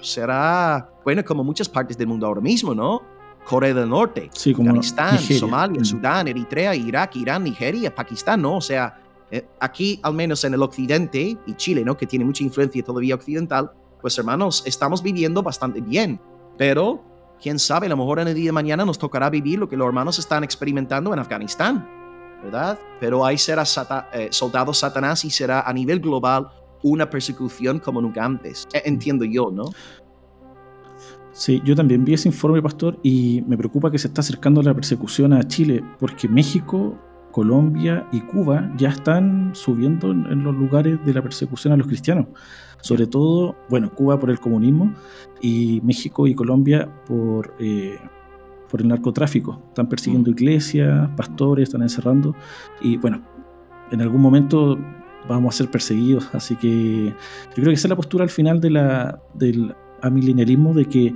será, 0.03 0.91
bueno, 1.03 1.25
como 1.25 1.43
muchas 1.43 1.69
partes 1.69 1.97
del 1.97 2.07
mundo 2.07 2.27
ahora 2.27 2.43
mismo, 2.43 2.75
¿no? 2.75 3.03
Corea 3.49 3.73
del 3.73 3.89
Norte, 3.89 4.29
Afganistán, 4.31 5.19
Somalia, 5.19 5.81
mm. 5.81 5.85
Sudán, 5.85 6.29
Eritrea, 6.29 6.75
Irak, 6.75 7.17
Irán, 7.17 7.45
Nigeria, 7.45 7.95
Pakistán, 7.95 8.43
¿no? 8.43 8.57
O 8.57 8.61
sea, 8.61 9.01
eh, 9.31 9.47
aquí, 9.59 9.99
al 10.03 10.13
menos 10.13 10.45
en 10.45 10.53
el 10.53 10.63
occidente, 10.63 11.39
y 11.47 11.55
Chile, 11.55 11.83
¿no? 11.83 11.97
Que 11.97 12.07
tiene 12.07 12.27
mucha 12.27 12.45
influencia 12.45 12.83
todavía 12.83 13.15
occidental, 13.15 13.71
pues 14.03 14.19
hermanos, 14.19 14.63
estamos 14.67 15.03
viviendo 15.03 15.43
bastante 15.43 15.81
bien. 15.81 16.21
Pero, 16.59 17.03
quién 17.41 17.59
sabe, 17.59 17.87
a 17.87 17.89
lo 17.89 17.97
mejor 17.97 18.21
en 18.21 18.29
el 18.29 18.35
día 18.35 18.47
de 18.47 18.53
mañana 18.53 18.85
nos 18.85 18.99
tocará 18.99 19.31
vivir 19.31 19.59
lo 19.59 19.67
que 19.67 19.79
los 19.79 19.87
hermanos 19.87 20.19
están 20.19 20.45
experimentando 20.45 21.11
en 21.15 21.19
Afganistán, 21.19 21.89
¿verdad? 22.45 22.79
Pero 23.01 23.25
ahí 23.25 23.39
será 23.39 23.65
eh, 24.13 24.29
soldado 24.31 24.75
Satanás 24.75 25.25
y 25.25 25.31
será 25.31 25.63
a 25.63 25.73
nivel 25.73 26.01
global 26.01 26.49
una 26.83 27.09
persecución 27.09 27.79
como 27.79 28.03
nunca 28.03 28.25
antes. 28.25 28.69
E, 28.75 28.83
entiendo 28.85 29.25
yo, 29.25 29.51
¿no? 29.51 29.65
Sí, 31.39 31.63
yo 31.65 31.77
también 31.77 32.05
vi 32.05 32.15
ese 32.15 32.29
informe, 32.29 32.61
pastor, 32.61 32.99
y 33.05 33.45
me 33.47 33.57
preocupa 33.57 33.93
que 33.93 33.99
se 33.99 34.09
está 34.09 34.23
acercando 34.23 34.61
la 34.61 34.75
persecución 34.75 35.33
a 35.33 35.47
Chile, 35.47 35.85
porque 36.01 36.29
México, 36.29 36.99
Colombia 37.31 38.09
y 38.11 38.23
Cuba 38.23 38.75
ya 38.77 38.89
están 38.89 39.53
subiendo 39.55 40.11
en, 40.11 40.43
los 40.43 40.53
lugares 40.53 40.99
de 41.07 41.15
la 41.15 41.23
persecución 41.23 41.73
a 41.73 41.77
los 41.77 41.87
cristianos. 41.87 42.27
Sobre 42.81 43.07
todo, 43.07 43.55
bueno, 43.71 43.95
Cuba 43.95 44.19
por 44.19 44.31
el 44.31 44.41
comunismo 44.41 44.93
y 45.41 45.81
México 45.85 46.27
y 46.27 46.35
Colombia 46.35 46.93
por, 47.07 47.55
eh, 47.61 48.01
por 48.69 48.81
el 48.81 48.89
narcotráfico. 48.89 49.63
Están 49.69 49.89
persiguiendo 49.89 50.31
iglesias, 50.31 51.09
pastores, 51.17 51.69
están 51.69 51.83
encerrando. 51.83 52.35
Y 52.81 52.97
bueno, 52.97 53.23
en 53.93 54.03
algún 54.03 54.21
momento 54.21 54.77
vamos 55.29 55.55
a 55.55 55.59
ser 55.59 55.71
perseguidos. 55.71 56.35
Así 56.35 56.57
que 56.57 57.15
yo 57.51 57.55
creo 57.55 57.67
que 57.67 57.75
esa 57.75 57.87
es 57.87 57.91
la 57.91 57.97
postura 57.97 58.25
al 58.25 58.31
final 58.31 58.61
de 58.61 58.71
la, 58.71 59.23
del 59.35 59.73
milenialismo 60.11 60.75
de 60.75 60.85
que 60.85 61.15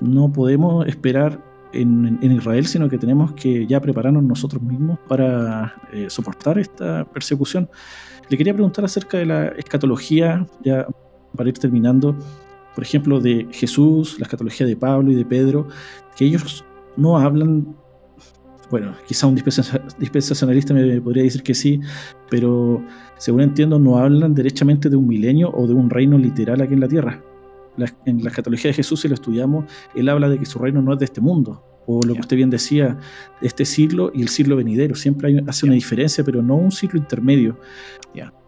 no 0.00 0.32
podemos 0.32 0.86
esperar 0.86 1.40
en, 1.72 2.18
Israel, 2.22 2.66
sino 2.66 2.88
que 2.88 2.98
tenemos 2.98 3.32
que 3.32 3.66
ya 3.66 3.80
prepararnos 3.80 4.22
nosotros 4.22 4.62
mismos 4.62 4.98
para 5.08 5.74
eh, 5.92 6.06
soportar 6.08 6.58
esta 6.58 7.04
persecución. 7.04 7.68
Le 8.28 8.36
quería 8.36 8.54
preguntar 8.54 8.84
acerca 8.84 9.18
de 9.18 9.26
la 9.26 9.48
escatología, 9.48 10.46
ya 10.64 10.86
para 11.36 11.48
ir 11.48 11.58
terminando, 11.58 12.16
por 12.74 12.82
ejemplo, 12.82 13.20
de 13.20 13.46
Jesús, 13.52 14.18
la 14.18 14.24
escatología 14.24 14.66
de 14.66 14.76
Pablo 14.76 15.12
y 15.12 15.14
de 15.14 15.24
Pedro, 15.24 15.68
que 16.16 16.24
ellos 16.24 16.64
no 16.96 17.18
hablan 17.18 17.76
bueno, 18.68 18.94
quizá 19.06 19.28
un 19.28 19.36
dispensacionalista 19.36 20.74
me 20.74 21.00
podría 21.00 21.22
decir 21.22 21.44
que 21.44 21.54
sí, 21.54 21.80
pero 22.28 22.82
según 23.16 23.42
entiendo 23.42 23.78
no 23.78 23.98
hablan 23.98 24.34
derechamente 24.34 24.90
de 24.90 24.96
un 24.96 25.06
milenio 25.06 25.52
o 25.52 25.68
de 25.68 25.74
un 25.74 25.88
reino 25.88 26.18
literal 26.18 26.60
aquí 26.60 26.74
en 26.74 26.80
la 26.80 26.88
tierra. 26.88 27.22
En 28.04 28.22
la 28.22 28.30
escatología 28.30 28.70
de 28.70 28.74
Jesús, 28.74 29.00
si 29.00 29.08
lo 29.08 29.14
estudiamos, 29.14 29.64
él 29.94 30.08
habla 30.08 30.28
de 30.28 30.38
que 30.38 30.46
su 30.46 30.58
reino 30.58 30.82
no 30.82 30.92
es 30.92 30.98
de 30.98 31.04
este 31.04 31.20
mundo, 31.20 31.62
o 31.86 32.00
lo 32.02 32.14
que 32.14 32.20
usted 32.20 32.36
bien 32.36 32.50
decía, 32.50 32.98
este 33.40 33.64
siglo 33.64 34.10
y 34.14 34.22
el 34.22 34.28
siglo 34.28 34.56
venidero. 34.56 34.94
Siempre 34.94 35.28
hay, 35.28 35.40
hace 35.46 35.66
una 35.66 35.74
diferencia, 35.74 36.24
pero 36.24 36.42
no 36.42 36.56
un 36.56 36.72
siglo 36.72 36.98
intermedio. 36.98 37.58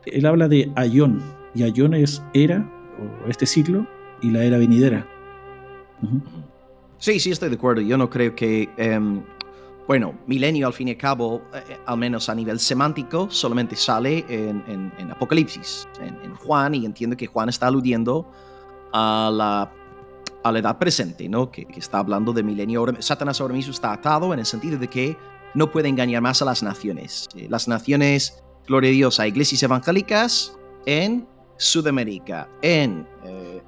Él 0.07 0.25
habla 0.25 0.49
de 0.49 0.73
Ayón, 0.75 1.21
y 1.55 1.63
Ayón 1.63 1.95
es 1.95 2.23
era, 2.33 2.69
o 3.25 3.29
este 3.29 3.47
siglo, 3.47 3.87
y 4.23 4.31
la 4.31 4.45
era 4.45 4.59
venidera. 4.59 5.07
Sí, 6.99 7.21
sí, 7.21 7.31
estoy 7.31 7.51
de 7.51 7.57
acuerdo. 7.57 7.83
Yo 7.83 7.97
no 7.97 8.09
creo 8.11 8.35
que... 8.35 8.69
Em, 8.77 9.23
bueno, 9.87 10.19
milenio 10.27 10.67
al 10.67 10.75
fin 10.75 10.89
y 10.89 10.91
al 10.91 10.97
cabo, 10.99 11.43
eh, 11.55 11.63
eh, 11.71 11.77
al 11.87 11.97
menos 11.97 12.29
a 12.29 12.35
nivel 12.35 12.61
semántico, 12.61 13.31
solamente 13.31 13.75
sale 13.75 14.23
en, 14.29 15.11
Apocalipsis, 15.11 15.89
en, 16.01 16.35
Juan, 16.35 16.75
y 16.75 16.85
entiendo 16.85 17.17
que 17.17 17.27
Juan 17.27 17.49
está 17.49 17.69
aludiendo 17.69 18.31
a 18.93 19.31
la, 19.33 19.73
a 20.43 20.53
la 20.53 20.59
edad 20.59 20.79
presente, 20.79 21.29
¿no? 21.29 21.51
Que, 21.51 21.67
está 21.77 21.99
hablando 21.99 22.33
de 22.33 22.43
milenio. 22.43 22.87
Satanás 23.01 23.41
ahora 23.41 23.55
mismo 23.55 23.73
está 23.73 23.93
atado 23.93 24.33
en 24.33 24.41
el 24.41 24.47
sentido 24.47 24.79
de 24.79 24.89
que 24.89 25.17
no 25.55 25.71
puede 25.71 25.89
engañar 25.89 26.23
más 26.23 26.43
a 26.43 26.45
las 26.45 26.63
naciones. 26.63 27.29
Eh, 27.35 27.47
las 27.51 27.69
naciones, 27.69 28.43
gloria 28.67 28.91
a 28.91 28.93
Dios, 28.93 29.21
a 29.21 29.27
iglesias 29.27 29.63
evangélicas 29.63 30.57
en 30.87 31.27
Sudamérica, 31.57 32.49
en 32.63 33.07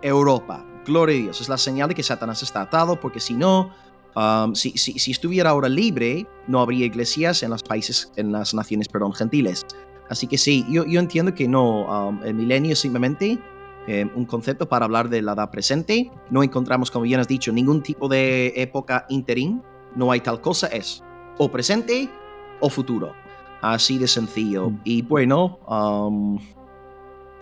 Europa. 0.02 0.64
Gloria 0.86 1.16
a 1.16 1.22
Dios, 1.22 1.40
es 1.40 1.48
la 1.48 1.58
señal 1.58 1.88
de 1.88 1.94
que 1.94 2.02
Satanás 2.02 2.42
está 2.42 2.62
atado, 2.62 2.98
porque 2.98 3.20
si 3.20 3.34
no, 3.34 3.70
Um, 4.14 4.54
si, 4.54 4.72
si, 4.72 5.10
estuviera 5.10 5.50
ahora 5.50 5.68
libre, 5.68 6.26
no 6.48 6.60
habría 6.60 6.86
iglesias 6.86 7.42
en 7.42 7.50
los 7.50 7.62
países, 7.62 8.12
en 8.16 8.32
las 8.32 8.54
naciones, 8.54 8.88
perdón, 8.88 9.12
gentiles. 9.12 9.64
Así 10.08 10.26
que 10.26 10.36
sí, 10.36 10.66
yo, 10.68 10.84
yo 10.84 10.98
entiendo 10.98 11.34
que 11.34 11.46
no, 11.46 12.08
um, 12.08 12.22
el 12.24 12.34
milenio 12.34 12.74
simplemente 12.74 13.38
eh, 13.90 14.08
un 14.14 14.24
concepto 14.24 14.68
para 14.68 14.84
hablar 14.84 15.08
de 15.08 15.20
la 15.20 15.32
edad 15.32 15.50
presente. 15.50 16.12
No 16.30 16.44
encontramos, 16.44 16.92
como 16.92 17.02
bien 17.02 17.18
has 17.18 17.26
dicho, 17.26 17.50
ningún 17.50 17.82
tipo 17.82 18.08
de 18.08 18.52
época 18.54 19.04
interim. 19.08 19.60
No 19.96 20.12
hay 20.12 20.20
tal 20.20 20.40
cosa, 20.40 20.68
es 20.68 21.02
o 21.38 21.50
presente 21.50 22.08
o 22.60 22.70
futuro. 22.70 23.12
Así 23.60 23.98
de 23.98 24.06
sencillo. 24.06 24.70
Mm. 24.70 24.80
Y 24.84 25.02
bueno, 25.02 25.58
um, 25.66 26.38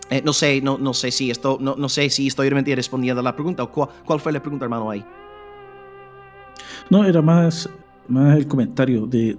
eh, 0.08 0.22
no 0.24 0.32
sé, 0.32 0.62
no, 0.62 0.78
no 0.78 0.94
sé 0.94 1.10
si 1.10 1.30
esto, 1.30 1.58
no, 1.60 1.76
no 1.76 1.90
sé 1.90 2.08
si 2.08 2.28
estoy 2.28 2.48
realmente 2.48 2.74
respondiendo 2.74 3.20
a 3.20 3.24
la 3.24 3.34
pregunta. 3.34 3.66
¿Cuál, 3.66 3.90
¿Cuál 4.06 4.18
fue 4.18 4.32
la 4.32 4.40
pregunta, 4.40 4.64
hermano, 4.64 4.90
ahí? 4.90 5.04
No, 6.88 7.04
era 7.04 7.20
más, 7.20 7.68
más 8.08 8.36
el 8.36 8.46
comentario 8.46 9.06
de, 9.06 9.36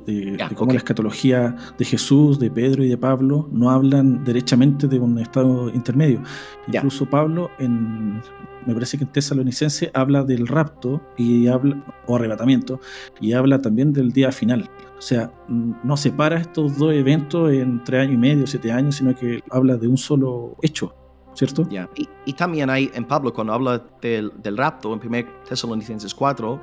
cómo 0.55 0.71
la 0.71 0.77
escatología 0.77 1.55
de 1.77 1.85
Jesús, 1.85 2.39
de 2.39 2.49
Pedro 2.51 2.83
y 2.83 2.89
de 2.89 2.97
Pablo 2.97 3.49
no 3.51 3.69
hablan 3.69 4.23
derechamente 4.23 4.87
de 4.87 4.99
un 4.99 5.19
estado 5.19 5.69
intermedio. 5.69 6.21
Incluso 6.67 7.05
Pablo, 7.07 7.49
en, 7.59 8.21
me 8.65 8.73
parece 8.73 8.97
que 8.97 9.03
en 9.03 9.11
Tesalonicense, 9.11 9.91
habla 9.93 10.23
del 10.23 10.47
rapto 10.47 11.01
y 11.17 11.47
habla, 11.47 11.83
o 12.05 12.15
arrebatamiento, 12.15 12.79
y 13.19 13.33
habla 13.33 13.59
también 13.59 13.93
del 13.93 14.11
día 14.11 14.31
final. 14.31 14.69
O 14.97 15.01
sea, 15.01 15.31
no 15.47 15.97
separa 15.97 16.39
estos 16.39 16.77
dos 16.77 16.93
eventos 16.93 17.51
en 17.51 17.83
tres 17.83 18.01
años 18.01 18.13
y 18.13 18.17
medio, 18.17 18.47
siete 18.47 18.71
años, 18.71 18.95
sino 18.95 19.15
que 19.15 19.41
habla 19.49 19.77
de 19.77 19.87
un 19.87 19.97
solo 19.97 20.55
hecho. 20.61 20.93
¿Cierto? 21.33 21.65
Ya. 21.69 21.89
Y, 22.25 22.33
también 22.33 22.69
hay 22.69 22.91
en 22.93 23.05
Pablo, 23.05 23.31
cuando 23.31 23.53
habla 23.53 23.81
del, 24.01 24.33
del 24.41 24.57
rapto, 24.57 24.93
en 24.93 24.99
1 24.99 25.29
Tesalonicenses 25.47 26.13
4, 26.13 26.61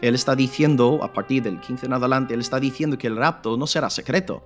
él 0.00 0.14
está 0.14 0.36
diciendo, 0.36 1.00
a 1.02 1.12
partir 1.12 1.42
del 1.42 1.60
15 1.60 1.86
en 1.86 1.92
adelante, 1.92 2.34
él 2.34 2.40
está 2.40 2.60
diciendo 2.60 2.96
que 2.96 3.08
el 3.08 3.16
rapto 3.16 3.56
no 3.56 3.66
será 3.66 3.90
secreto. 3.90 4.42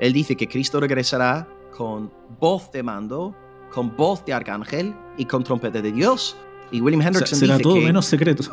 Él 0.00 0.12
dice 0.12 0.36
que 0.36 0.48
Cristo 0.48 0.80
regresará 0.80 1.48
con 1.76 2.10
voz 2.40 2.70
de 2.72 2.82
mando, 2.82 3.34
con 3.72 3.94
voz 3.96 4.24
de 4.24 4.32
arcángel 4.32 4.94
y 5.16 5.24
con 5.24 5.44
trompeta 5.44 5.80
de 5.80 5.92
Dios. 5.92 6.36
Y 6.70 6.80
William 6.80 7.02
Hendrickson 7.02 7.38
será 7.38 7.58
todo 7.58 7.76
menos 7.76 8.06
secreto. 8.06 8.44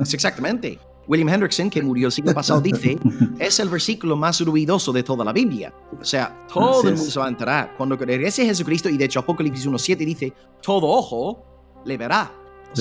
Exactamente. 0.00 0.78
William 1.08 1.28
Hendrickson, 1.28 1.70
que 1.70 1.82
murió 1.82 2.06
el 2.06 2.12
siglo 2.12 2.34
pasado, 2.34 2.60
dice, 2.60 2.98
es 3.38 3.60
el 3.60 3.68
versículo 3.68 4.16
más 4.16 4.40
ruidoso 4.40 4.92
de 4.92 5.02
toda 5.02 5.24
la 5.24 5.32
Biblia. 5.32 5.72
O 6.00 6.04
sea, 6.04 6.46
todo 6.52 6.88
el 6.88 6.96
mundo 6.96 7.10
se 7.10 7.18
va 7.18 7.26
a 7.26 7.28
enterar. 7.28 7.74
Cuando 7.76 7.96
regrese 7.96 8.44
Jesucristo, 8.44 8.88
y 8.88 8.96
de 8.96 9.04
hecho 9.04 9.20
Apocalipsis 9.20 9.66
1.7 9.66 9.96
dice, 9.98 10.32
todo 10.62 10.86
ojo 10.86 11.82
le 11.84 11.96
verá. 11.96 12.32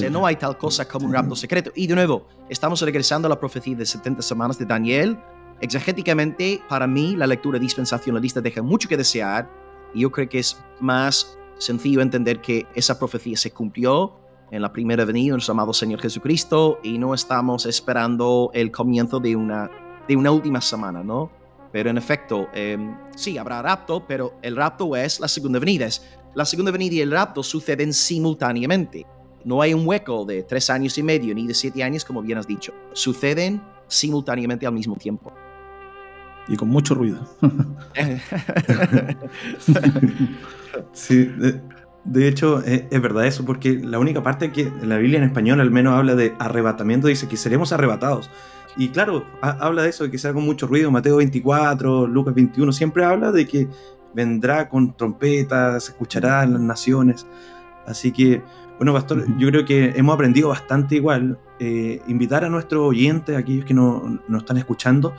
No 0.10 0.26
hay 0.26 0.36
tal 0.36 0.58
cosa 0.58 0.88
como 0.88 1.08
un 1.08 1.14
rapto 1.14 1.36
secreto. 1.36 1.72
Y 1.76 1.88
de 1.88 1.96
nuevo, 1.96 2.28
estamos 2.50 2.82
regresando 2.82 3.28
a 3.28 3.30
la 3.30 3.40
profecía 3.40 3.76
de 3.76 3.86
70 3.86 4.22
semanas 4.22 4.58
de 4.58 4.66
Daniel. 4.66 5.18
Exegéticamente, 5.62 6.62
para 6.68 6.88
mí, 6.88 7.16
la 7.16 7.28
lectura 7.28 7.60
dispensacionalista 7.60 8.42
deja 8.42 8.62
mucho 8.62 8.90
que 8.90 8.98
desear. 8.98 9.50
Y 9.94 10.02
yo 10.02 10.12
creo 10.12 10.28
que 10.28 10.40
es 10.40 10.58
más 10.80 11.38
sencillo 11.58 12.02
entender 12.02 12.42
que 12.42 12.68
esa 12.76 13.00
profecía 13.00 13.38
se 13.38 13.52
cumplió 13.52 14.14
en 14.52 14.62
la 14.62 14.72
primera 14.72 15.06
venida 15.06 15.26
de 15.26 15.32
nuestro 15.32 15.54
amado 15.54 15.74
Señor 15.74 16.02
Jesucristo 16.02 16.80
y 16.84 16.98
no 16.98 17.14
estamos 17.14 17.66
esperando 17.66 18.52
el 18.54 18.72
comienzo 18.72 19.20
de 19.20 19.36
una, 19.36 19.70
de 20.08 20.16
una 20.16 20.32
última 20.32 20.62
semana, 20.62 21.04
¿no? 21.04 21.32
Pero 21.72 21.90
en 21.90 21.98
efecto, 21.98 22.48
em, 22.54 22.96
sí, 23.16 23.38
habrá 23.38 23.62
rapto, 23.62 24.06
pero 24.08 24.36
el 24.42 24.56
rapto 24.56 24.96
es 24.96 25.20
la 25.20 25.28
segunda 25.28 25.60
venida. 25.60 25.88
La 26.34 26.46
segunda 26.46 26.72
venida 26.72 26.96
y 26.96 27.02
el 27.02 27.12
rapto 27.12 27.44
suceden 27.44 27.94
simultáneamente. 27.94 29.06
No 29.46 29.62
hay 29.62 29.76
un 29.76 29.88
hueco 29.88 30.26
de 30.26 30.42
tres 30.42 30.72
años 30.72 30.98
y 30.98 31.04
medio 31.04 31.36
ni 31.36 31.46
de 31.46 31.54
siete 31.54 31.84
años, 31.84 32.04
como 32.04 32.24
bien 32.24 32.40
has 32.40 32.48
dicho. 32.48 32.74
Suceden 32.94 33.62
simultáneamente 33.88 34.66
al 34.66 34.74
mismo 34.74 34.96
tiempo. 34.96 35.32
Y 36.48 36.58
con 36.58 36.70
mucho 36.70 36.96
ruido. 36.96 37.20
sí, 40.94 41.32
de, 42.06 42.28
hecho 42.28 42.64
es, 42.64 42.90
verdad 43.00 43.28
eso, 43.28 43.46
porque 43.46 43.76
la 43.76 44.00
única 44.00 44.24
parte 44.24 44.52
que 44.52 44.62
en 44.62 44.90
la 44.90 44.98
Biblia 44.98 45.20
en 45.20 45.26
español 45.26 45.62
al 45.62 45.70
menos 45.70 45.94
habla 45.94 46.16
de 46.16 46.34
arrebatamiento, 46.40 47.08
dice 47.08 47.28
que 47.28 47.38
seremos 47.38 47.72
arrebatados. 47.72 48.32
Y 48.78 48.90
claro, 48.90 49.28
habla 49.42 49.84
de 49.84 49.90
eso, 49.90 50.06
de 50.06 50.12
que 50.12 50.18
sea 50.18 50.34
con 50.34 50.44
mucho 50.44 50.66
ruido. 50.66 50.90
Mateo 50.90 51.18
24, 51.18 52.08
Lucas 52.08 52.34
21, 52.34 52.74
siempre 52.74 53.06
habla 53.06 53.32
de 53.32 53.48
que 53.48 53.68
vendrá 54.16 54.70
con 54.70 54.98
trompetas, 54.98 55.90
escuchará 55.90 56.44
en 56.44 56.54
las 56.54 56.62
naciones. 56.62 57.28
Así 57.86 58.12
que 58.12 58.42
bueno, 58.78 58.92
Pastor, 58.94 59.26
yo 59.38 59.48
creo 59.50 59.64
que 59.64 59.94
hemos 59.96 60.14
aprendido 60.14 60.50
bastante 60.50 60.96
igual. 60.96 61.40
Eh, 61.60 62.02
invitar 62.08 62.44
a 62.44 62.50
nuestros 62.50 62.82
oyentes, 62.82 63.38
aquellos 63.38 63.64
que 63.64 63.74
nos 63.74 64.20
están 64.38 64.58
escuchando, 64.58 65.14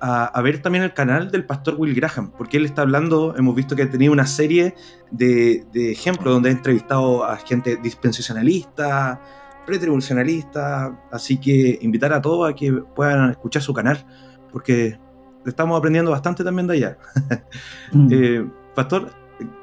a, 0.00 0.40
ver 0.42 0.62
también 0.62 0.84
el 0.84 0.94
canal 0.94 1.30
del 1.30 1.44
Pastor 1.44 1.74
Will 1.76 1.94
Graham, 1.94 2.30
porque 2.38 2.56
él 2.56 2.64
está 2.64 2.82
hablando, 2.82 3.34
hemos 3.36 3.54
visto 3.54 3.74
que 3.76 3.82
ha 3.82 3.90
tenido 3.90 4.12
una 4.12 4.26
serie 4.26 4.74
de, 5.10 5.66
ejemplos 5.74 6.32
donde 6.32 6.48
ha 6.48 6.52
entrevistado 6.52 7.24
a 7.24 7.36
gente 7.36 7.76
dispensacionalista, 7.76 9.20
pretribulacionalista, 9.66 11.06
así 11.10 11.38
que 11.38 11.78
invitar 11.82 12.12
a 12.12 12.22
todos 12.22 12.48
a 12.50 12.54
que 12.54 12.72
puedan 12.72 13.30
escuchar 13.30 13.60
su 13.60 13.74
canal, 13.74 14.06
porque 14.52 14.98
estamos 15.44 15.76
aprendiendo 15.76 16.12
bastante 16.12 16.44
también 16.44 16.66
de 16.66 16.74
allá. 16.74 16.98
Mm. 17.92 18.08
Eh, 18.12 18.48
pastor, 18.76 19.10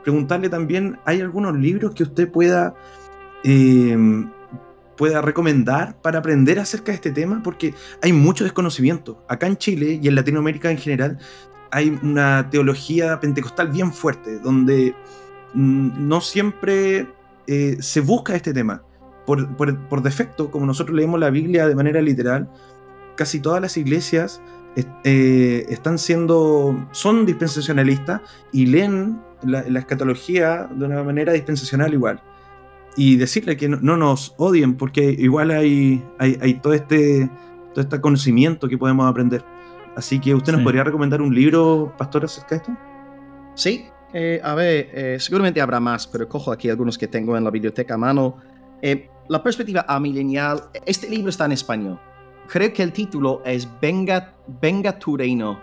preguntarle 0.03 0.49
también, 0.49 0.99
¿hay 1.05 1.21
algunos 1.21 1.55
libros 1.57 1.93
que 1.93 2.03
usted 2.03 2.29
pueda 2.29 2.75
Em, 3.43 4.29
pueda 4.97 5.21
recomendar 5.21 5.95
para 6.01 6.19
aprender 6.19 6.59
acerca 6.59 6.91
de 6.91 6.95
este 6.95 7.11
tema, 7.11 7.41
porque 7.43 7.73
hay 8.01 8.11
mucho 8.11 8.43
desconocimiento. 8.43 9.23
Acá 9.29 9.45
en 9.45 9.55
Chile 9.57 9.99
y 10.01 10.07
en 10.07 10.15
Latinoamérica 10.15 10.71
en 10.71 10.77
general 10.77 11.19
hay 11.71 11.97
una 12.01 12.49
teología 12.49 13.19
pentecostal 13.19 13.69
bien 13.69 13.93
fuerte, 13.93 14.39
donde 14.39 14.95
mm, 15.53 16.07
no 16.07 16.19
siempre 16.19 17.07
eh, 17.45 17.77
se 17.79 18.01
busca 18.01 18.35
este 18.35 18.53
tema. 18.53 18.81
Por, 19.25 20.01
defecto, 20.01 20.49
como 20.49 20.65
nosotros 20.65 20.97
leemos 20.97 21.19
la 21.19 21.29
Biblia 21.29 21.67
de 21.67 21.75
manera 21.75 22.01
literal, 22.01 22.49
casi 23.15 23.39
todas 23.39 23.61
las 23.61 23.77
iglesias 23.77 24.41
eh, 25.03 25.65
están 25.69 25.99
siendo, 25.99 26.87
son 26.91 27.25
dispensacionalistas 27.25 28.21
y 28.51 28.65
leen 28.65 29.19
la, 29.43 29.63
la 29.67 29.79
escatología 29.79 30.69
de 30.71 30.85
una 30.85 31.03
manera 31.03 31.33
dispensacional 31.33 31.93
igual 31.93 32.21
y 32.97 33.15
decirle 33.15 33.55
que 33.55 33.69
no, 33.69 33.95
nos 33.95 34.33
odien, 34.37 34.75
porque 34.75 35.15
igual 35.17 35.51
hay, 35.51 36.03
hay, 36.17 36.55
todo, 36.55 36.73
este, 36.73 37.29
todo 37.73 37.81
este 37.81 38.01
conocimiento 38.01 38.67
que 38.67 38.77
podemos 38.77 39.07
aprender. 39.07 39.45
Así 39.95 40.19
que 40.19 40.33
usted 40.33 40.53
nos 40.53 40.63
podría 40.63 40.83
recomendar 40.83 41.21
un 41.21 41.33
libro, 41.33 41.93
pastor, 41.95 42.25
acerca 42.25 42.49
de 42.49 42.55
esto. 42.55 42.77
Sí, 43.53 43.85
eh, 44.13 44.41
a 44.43 44.55
ver, 44.55 44.89
eh, 44.93 45.17
seguramente 45.19 45.61
habrá 45.61 45.79
más, 45.79 46.07
pero 46.07 46.27
cojo 46.27 46.51
aquí 46.51 46.69
algunos 46.69 46.97
que 46.97 47.07
tengo 47.07 47.37
en 47.37 47.43
la 47.43 47.51
biblioteca 47.51 47.93
a 47.93 47.97
mano. 47.97 48.37
Eh, 48.81 49.09
la 49.29 49.43
perspectiva 49.43 49.85
amilenial, 49.87 50.63
este 50.85 51.07
libro 51.07 51.29
está 51.29 51.45
en 51.45 51.51
español. 51.51 51.99
Creo 52.47 52.73
que 52.73 52.81
el 52.81 52.91
título 52.91 53.43
es 53.45 53.67
Venga, 53.79 54.33
Venga 54.59 54.97
tu 54.97 55.17
reino. 55.17 55.59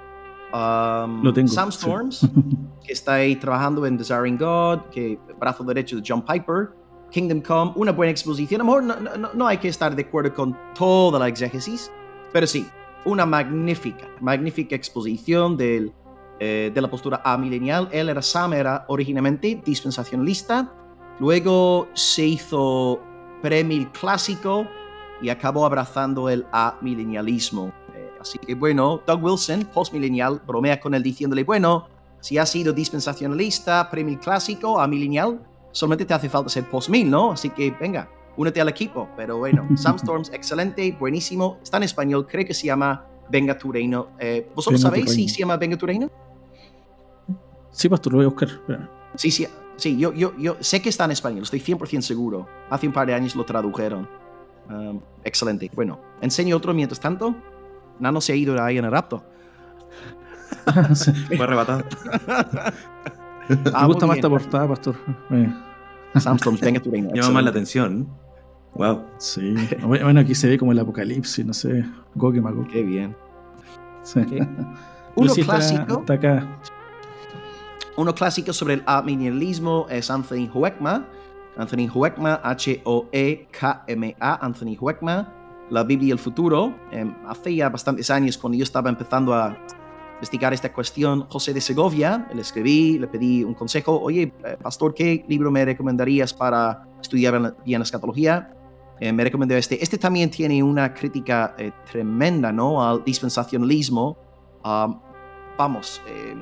Um, 0.55 1.25
Lo 1.25 1.33
tengo. 1.33 1.49
Sam 1.49 1.71
Storms, 1.71 2.29
que 2.87 2.93
está 2.93 3.15
ahí 3.15 3.35
trabajando 3.35 3.85
en 3.87 3.97
Desiring 3.97 4.39
God, 4.39 4.83
que 4.93 5.19
brazo 5.41 5.65
derecho 5.65 5.97
de 5.97 6.03
John 6.07 6.25
Piper 6.25 6.71
Kingdom 7.11 7.41
Come, 7.41 7.73
una 7.75 7.91
buena 7.91 8.13
exposición. 8.13 8.61
A 8.61 8.65
lo 8.65 8.81
mejor 8.81 9.19
no, 9.19 9.33
no, 9.35 9.47
hay 9.49 9.59
que 9.59 9.69
estar 9.69 9.95
de 9.97 10.03
acuerdo 10.03 10.33
con 10.33 10.57
toda 10.77 11.19
la 11.19 11.27
exégesis, 11.27 11.91
pero 12.33 12.47
sí, 12.47 12.69
una 13.05 13.27
magnífica, 13.27 14.09
magnífica 14.21 14.77
exposición 14.77 15.57
del, 15.57 15.93
eh, 16.39 16.71
de 16.73 16.81
la 16.81 16.89
postura 16.89 17.21
amilenial. 17.25 17.89
Él 17.91 18.09
era 18.09 18.23
Sam, 18.23 18.53
era 18.53 18.85
originalmente 18.87 19.61
dispensacionalista, 19.65 20.73
luego 21.19 21.89
se 21.95 22.27
hizo 22.27 23.01
premil 23.43 23.91
clásico 23.91 24.69
y 25.21 25.31
acabó 25.31 25.67
abrazando 25.67 26.29
el 26.29 26.47
amilenialismo. 26.53 27.73
Así 28.25 28.39
que 28.39 28.55
bueno, 28.55 29.03
Doug 29.07 29.23
Wilson, 29.23 29.67
postmilenial, 29.67 30.41
bromea 30.47 30.81
con 30.81 30.95
él 30.95 31.03
diciéndole, 31.03 31.45
bueno, 31.45 31.89
si 32.21 32.39
has 32.39 32.49
sido 32.49 32.73
dispensacionalista, 32.73 33.91
premil 33.91 34.19
clásico, 34.19 34.81
amilenial, 34.81 35.47
solamente 35.73 36.07
te 36.07 36.15
hace 36.15 36.31
falta 36.31 36.49
ser 36.49 36.65
postmil, 36.65 37.11
¿no? 37.11 37.33
Así 37.33 37.51
que 37.51 37.71
venga, 37.79 38.09
únete 38.39 38.63
al 38.63 38.71
equipo. 38.71 39.11
Pero 39.15 39.37
bueno, 39.37 39.69
Sam 39.77 39.97
Storms, 39.97 40.31
excelente, 40.33 40.97
buenísimo. 40.99 41.59
Está 41.63 41.77
en 41.77 41.83
español, 41.83 42.27
creo 42.27 42.47
que 42.47 42.55
se 42.55 42.67
llama 42.67 43.05
Venga 43.29 43.59
tu 43.59 43.71
reino. 43.71 44.09
Eh, 44.19 44.49
¿Vosotros 44.55 44.81
Venga 44.81 44.89
tu 44.89 44.97
sabéis 44.97 45.11
si 45.11 45.17
reino. 45.17 45.33
se 45.35 45.39
llama 45.41 45.57
Venga 45.59 45.77
tu 45.77 45.85
reino? 45.85 46.11
Sí, 47.73 47.91
pastor, 47.91 48.15
lo 48.15 48.17
voy 48.21 48.25
a 48.25 48.29
buscar. 48.29 48.49
Espera. 48.49 48.91
Sí, 49.17 49.31
sí, 49.31 49.47
sí, 49.77 49.99
yo, 49.99 50.15
yo, 50.15 50.35
yo 50.39 50.57
sé 50.61 50.81
que 50.81 50.89
está 50.89 51.05
en 51.05 51.11
español, 51.11 51.43
estoy 51.43 51.61
100% 51.61 52.01
seguro. 52.01 52.49
Hace 52.71 52.87
un 52.87 52.95
par 52.95 53.07
de 53.07 53.13
años 53.13 53.37
lo 53.37 53.45
tradujeron. 53.45 54.09
Um, 54.71 54.99
excelente. 55.25 55.71
Bueno, 55.75 56.01
enseño 56.23 56.57
otro 56.57 56.73
mientras 56.73 56.99
tanto. 56.99 57.35
Nano 57.99 58.21
se 58.21 58.33
ha 58.33 58.37
ido 58.37 58.61
ahí 58.63 58.79
en 58.79 58.85
el 58.85 58.91
rapto. 58.91 59.25
Fue 61.37 61.45
arrebatado. 61.45 61.85
Ah, 63.75 63.83
Me 63.83 63.89
gusta 63.89 64.07
más 64.07 64.17
esta 64.17 64.31
portada, 64.31 64.67
pastor. 64.67 64.97
Sam 66.19 66.37
Storms, 66.37 66.63
Venga 66.63 66.81
tu 66.81 66.91
reino. 66.91 67.11
Llama 67.13 67.29
más 67.29 67.45
la 67.45 67.51
atención. 67.51 68.09
Wow. 68.73 69.03
sí. 69.19 69.55
Bueno, 69.83 70.19
aquí 70.19 70.35
se 70.35 70.49
ve 70.49 70.59
como 70.59 70.73
el 70.73 70.79
apocalipsis, 70.79 71.45
no 71.45 71.53
sé. 71.53 71.85
Gog 72.15 72.37
y 72.37 72.41
Magog. 72.41 72.67
Qué 72.69 72.83
bien. 72.83 73.15
Sí. 74.03 74.21
Uno 75.17 75.29
sí 75.29 75.43
clásico. 75.43 76.01
Está 76.01 76.15
acá. 76.15 76.59
Uno 77.99 78.15
clásico 78.15 78.55
sobre 78.55 78.75
el 78.75 78.83
amilenialismo 78.87 79.87
es 79.91 80.11
Anthony 80.11 80.49
Hueckma. 80.53 81.07
Anthony 81.57 81.89
Hueckma, 81.93 82.41
H-O-E-K-M-A, 82.43 84.35
Anthony 84.45 84.77
Hueckma. 84.81 85.33
La 85.75 85.85
Biblia 85.85 86.09
y 86.09 86.13
el 86.13 86.19
futuro. 86.19 86.75
Em, 86.91 87.15
hace 87.27 87.55
ya 87.55 87.69
bastantes 87.69 88.09
años, 88.11 88.39
cuando 88.39 88.57
yo 88.57 88.63
estaba 88.65 88.89
empezando 88.89 89.35
a 89.35 89.57
investigar 90.15 90.55
esta 90.55 90.73
cuestión, 90.73 91.27
José 91.29 91.53
de 91.53 91.61
Segovia, 91.61 92.29
le 92.33 92.41
escribí, 92.41 92.99
le 92.99 93.09
pedí 93.09 93.45
un 93.45 93.53
consejo. 93.55 94.01
Oye, 94.01 94.33
eh, 94.45 94.57
pastor, 94.63 94.95
¿qué 94.95 95.25
libro 95.29 95.51
me 95.51 95.65
recomendarías 95.65 96.33
para 96.33 96.87
estudiar 97.03 97.55
bien 97.65 97.81
la- 97.81 97.85
escatología? 97.85 98.55
Eh, 99.01 99.13
me 99.13 99.25
recomendó 99.25 99.55
este. 99.57 99.83
Este 99.83 99.99
también 99.99 100.31
tiene 100.31 100.63
una 100.63 100.95
crítica 100.95 101.55
eh, 101.59 101.73
tremenda, 101.91 102.53
¿no? 102.53 102.83
Al 102.83 103.05
dispensacionalismo. 103.05 104.17
Um, 104.65 105.01
vamos, 105.59 106.01
eh, 106.07 106.35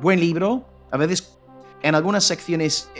buen 0.00 0.20
libro. 0.20 0.64
A 0.92 0.96
veces 0.98 1.38
en 1.82 1.94
algunas 1.94 2.24
secciones 2.24 2.90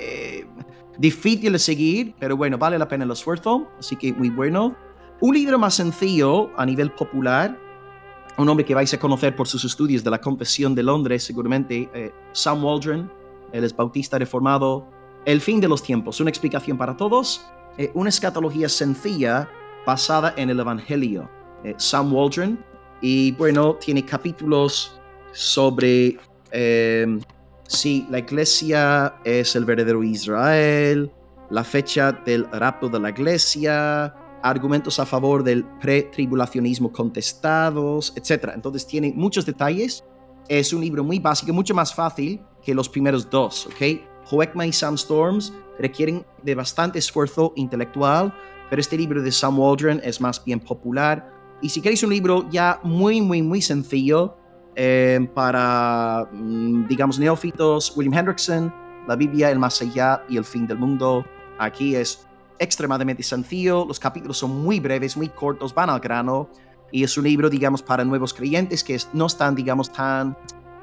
difícil 0.99 1.53
de 1.53 1.59
seguir, 1.59 2.15
pero 2.19 2.37
bueno, 2.37 2.59
vale 2.59 2.79
la 2.79 2.89
pena 2.89 3.05
el 3.05 3.11
esfuerzo. 3.11 3.69
Así 3.79 3.95
que 3.97 4.13
muy 4.13 4.31
bueno. 4.31 4.75
Un 5.21 5.35
libro 5.35 5.59
más 5.59 5.75
sencillo 5.75 6.51
a 6.57 6.65
nivel 6.65 6.93
popular. 6.93 7.59
Un 8.37 8.49
hombre 8.49 8.65
que 8.65 8.73
vais 8.73 8.93
a 8.95 9.01
conocer 9.01 9.35
por 9.35 9.49
sus 9.49 9.65
estudios 9.65 10.05
de 10.05 10.11
la 10.11 10.21
Confesión 10.21 10.77
de 10.77 10.85
Londres, 10.85 11.25
seguramente. 11.25 11.91
eh, 11.93 12.13
Sam 12.33 12.65
Waldron. 12.65 13.11
Él 13.53 13.65
es 13.65 13.75
bautista 13.75 14.17
reformado. 14.17 14.87
El 15.25 15.41
fin 15.41 15.61
de 15.61 15.67
los 15.67 15.83
tiempos. 15.83 16.21
Una 16.21 16.31
explicación 16.31 16.79
para 16.79 16.97
todos. 16.97 17.45
Eh, 17.77 17.91
una 17.95 18.11
escatología 18.11 18.69
sencilla 18.69 19.49
basada 19.85 20.35
en 20.37 20.51
el 20.51 20.61
Evangelio. 20.61 21.29
Eh, 21.65 21.75
Sam 21.79 22.15
Waldron. 22.15 22.65
Y 23.01 23.33
bueno, 23.33 23.75
tiene 23.75 24.05
capítulos 24.05 25.01
sobre 25.33 26.17
eh, 26.53 27.19
si 27.67 28.07
la 28.09 28.21
iglesia 28.21 29.17
es 29.25 29.57
el 29.57 29.65
verdadero 29.65 30.05
Israel, 30.05 31.11
la 31.51 31.65
fecha 31.65 32.13
del 32.13 32.49
rapto 32.53 32.89
de 32.89 33.01
la 33.01 33.11
iglesia, 33.11 34.15
argumentos 34.43 34.99
a 34.99 35.07
favor 35.07 35.43
del 35.43 35.65
pretribulacionismo 35.81 36.93
contestados, 36.93 38.13
etc. 38.17 38.53
Entonces 38.55 38.87
tiene 38.87 39.13
muchos 39.15 39.47
detalles. 39.47 40.05
Es 40.49 40.73
un 40.73 40.81
libro 40.81 41.05
muy 41.05 41.19
básico, 41.19 41.53
mucho 41.53 41.75
más 41.75 41.95
fácil 41.95 42.41
que 42.63 42.75
los 42.75 42.89
primeros 42.89 43.29
dos, 43.29 43.67
¿ok? 43.67 44.01
Hoekma 44.31 44.67
y 44.67 44.73
Sam 44.73 44.95
Storms 44.95 45.53
requieren 45.79 46.25
de 46.43 46.55
bastante 46.55 46.99
esfuerzo 46.99 47.53
intelectual, 47.57 48.35
pero 48.69 48.81
este 48.81 48.97
libro 48.97 49.23
de 49.23 49.33
Sam 49.33 49.59
Waldron 49.59 50.01
es 50.05 50.21
más 50.21 50.43
bien 50.45 50.61
popular. 50.61 51.33
Y 51.63 51.69
si 51.69 51.81
queréis 51.81 52.03
un 52.03 52.11
libro 52.11 52.49
ya 52.51 52.81
muy, 52.83 53.21
muy, 53.21 53.43
muy 53.43 53.63
sencillo 53.63 54.37
eh, 54.77 55.29
para, 55.35 56.29
mm, 56.31 56.87
digamos, 56.87 57.19
neófitos, 57.19 57.93
William 57.97 58.15
Hendrickson, 58.15 58.73
La 59.09 59.17
Biblia, 59.17 59.51
El 59.51 59.59
Más 59.59 59.81
Allá 59.83 60.23
y 60.29 60.37
El 60.37 60.45
Fin 60.45 60.67
del 60.67 60.79
Mundo. 60.79 61.25
Aquí 61.59 61.97
es 61.97 62.28
extremadamente 62.59 63.23
sencillo, 63.23 63.85
los 63.85 64.01
capítulos 64.01 64.39
son 64.39 64.63
muy 64.63 64.81
breves, 64.81 65.17
muy 65.17 65.29
cortos, 65.29 65.75
van 65.75 65.91
al 65.91 66.01
grano. 66.01 66.49
Y 66.91 67.05
es 67.05 67.17
un 67.19 67.25
libro, 67.25 67.51
digamos, 67.51 67.83
para 67.83 68.05
nuevos 68.05 68.33
creyentes 68.33 68.83
que 68.83 68.99
no 69.13 69.27
están, 69.27 69.55
digamos, 69.55 69.93
tan... 69.93 70.37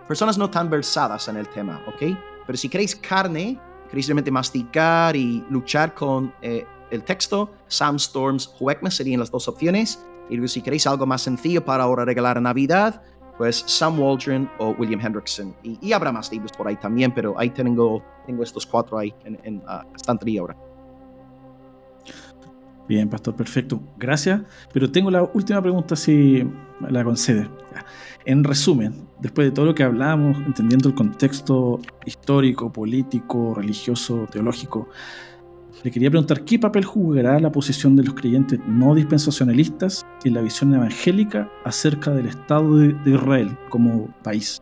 Personas 0.07 0.37
no 0.37 0.49
tan 0.49 0.69
versadas 0.69 1.27
en 1.27 1.37
el 1.37 1.47
tema, 1.49 1.81
¿ok? 1.87 2.15
Pero 2.45 2.57
si 2.57 2.69
queréis 2.69 2.95
carne, 2.95 3.59
queréis 3.89 4.07
realmente 4.07 4.29
masticar 4.29 5.15
y 5.15 5.43
luchar 5.49 5.95
con 5.95 6.31
eh, 6.43 6.63
el 6.91 7.03
texto, 7.03 7.51
Sam 7.67 7.95
Storms, 7.95 8.53
Huekma 8.59 8.91
serían 8.91 9.19
las 9.19 9.31
dos 9.31 9.47
opciones. 9.47 10.05
Y 10.29 10.47
si 10.47 10.61
queréis 10.61 10.85
algo 10.85 11.05
más 11.05 11.23
sencillo 11.23 11.65
para 11.65 11.83
ahora 11.83 12.05
regalar 12.05 12.37
a 12.37 12.41
Navidad, 12.41 13.01
pues 13.37 13.63
Sam 13.67 13.99
Waldron 13.99 14.49
o 14.59 14.69
William 14.77 15.01
Hendrickson. 15.01 15.55
Y, 15.63 15.77
y 15.81 15.93
habrá 15.93 16.11
más 16.11 16.31
libros 16.31 16.51
por 16.51 16.67
ahí 16.67 16.77
también, 16.77 17.13
pero 17.13 17.33
ahí 17.37 17.49
tengo, 17.49 18.03
tengo 18.25 18.43
estos 18.43 18.65
cuatro 18.65 18.97
ahí 18.97 19.13
en, 19.23 19.39
en 19.43 19.63
ah, 19.67 19.83
estantería 19.95 20.41
ahora. 20.41 20.55
Bien, 22.87 23.09
pastor, 23.09 23.35
perfecto. 23.35 23.81
Gracias. 23.97 24.41
Pero 24.71 24.91
tengo 24.91 25.09
la 25.09 25.23
última 25.23 25.61
pregunta, 25.61 25.95
si 25.95 26.43
la 26.89 27.03
concede. 27.03 27.49
En 28.25 28.43
resumen, 28.43 29.07
después 29.19 29.47
de 29.47 29.51
todo 29.51 29.65
lo 29.65 29.75
que 29.75 29.83
hablamos, 29.83 30.37
entendiendo 30.45 30.89
el 30.89 30.95
contexto 30.95 31.79
histórico, 32.05 32.71
político, 32.71 33.53
religioso, 33.55 34.27
teológico, 34.31 34.89
le 35.83 35.91
quería 35.91 36.09
preguntar 36.09 36.43
qué 36.45 36.57
papel 36.57 36.85
jugará 36.85 37.39
la 37.39 37.51
posición 37.51 37.95
de 37.95 38.03
los 38.03 38.15
creyentes 38.15 38.59
no 38.67 38.95
dispensacionalistas 38.95 40.05
en 40.23 40.33
la 40.33 40.41
visión 40.41 40.73
evangélica 40.73 41.51
acerca 41.63 42.11
del 42.11 42.27
Estado 42.27 42.77
de, 42.77 42.95
Israel 43.05 43.55
como 43.69 44.07
país. 44.23 44.61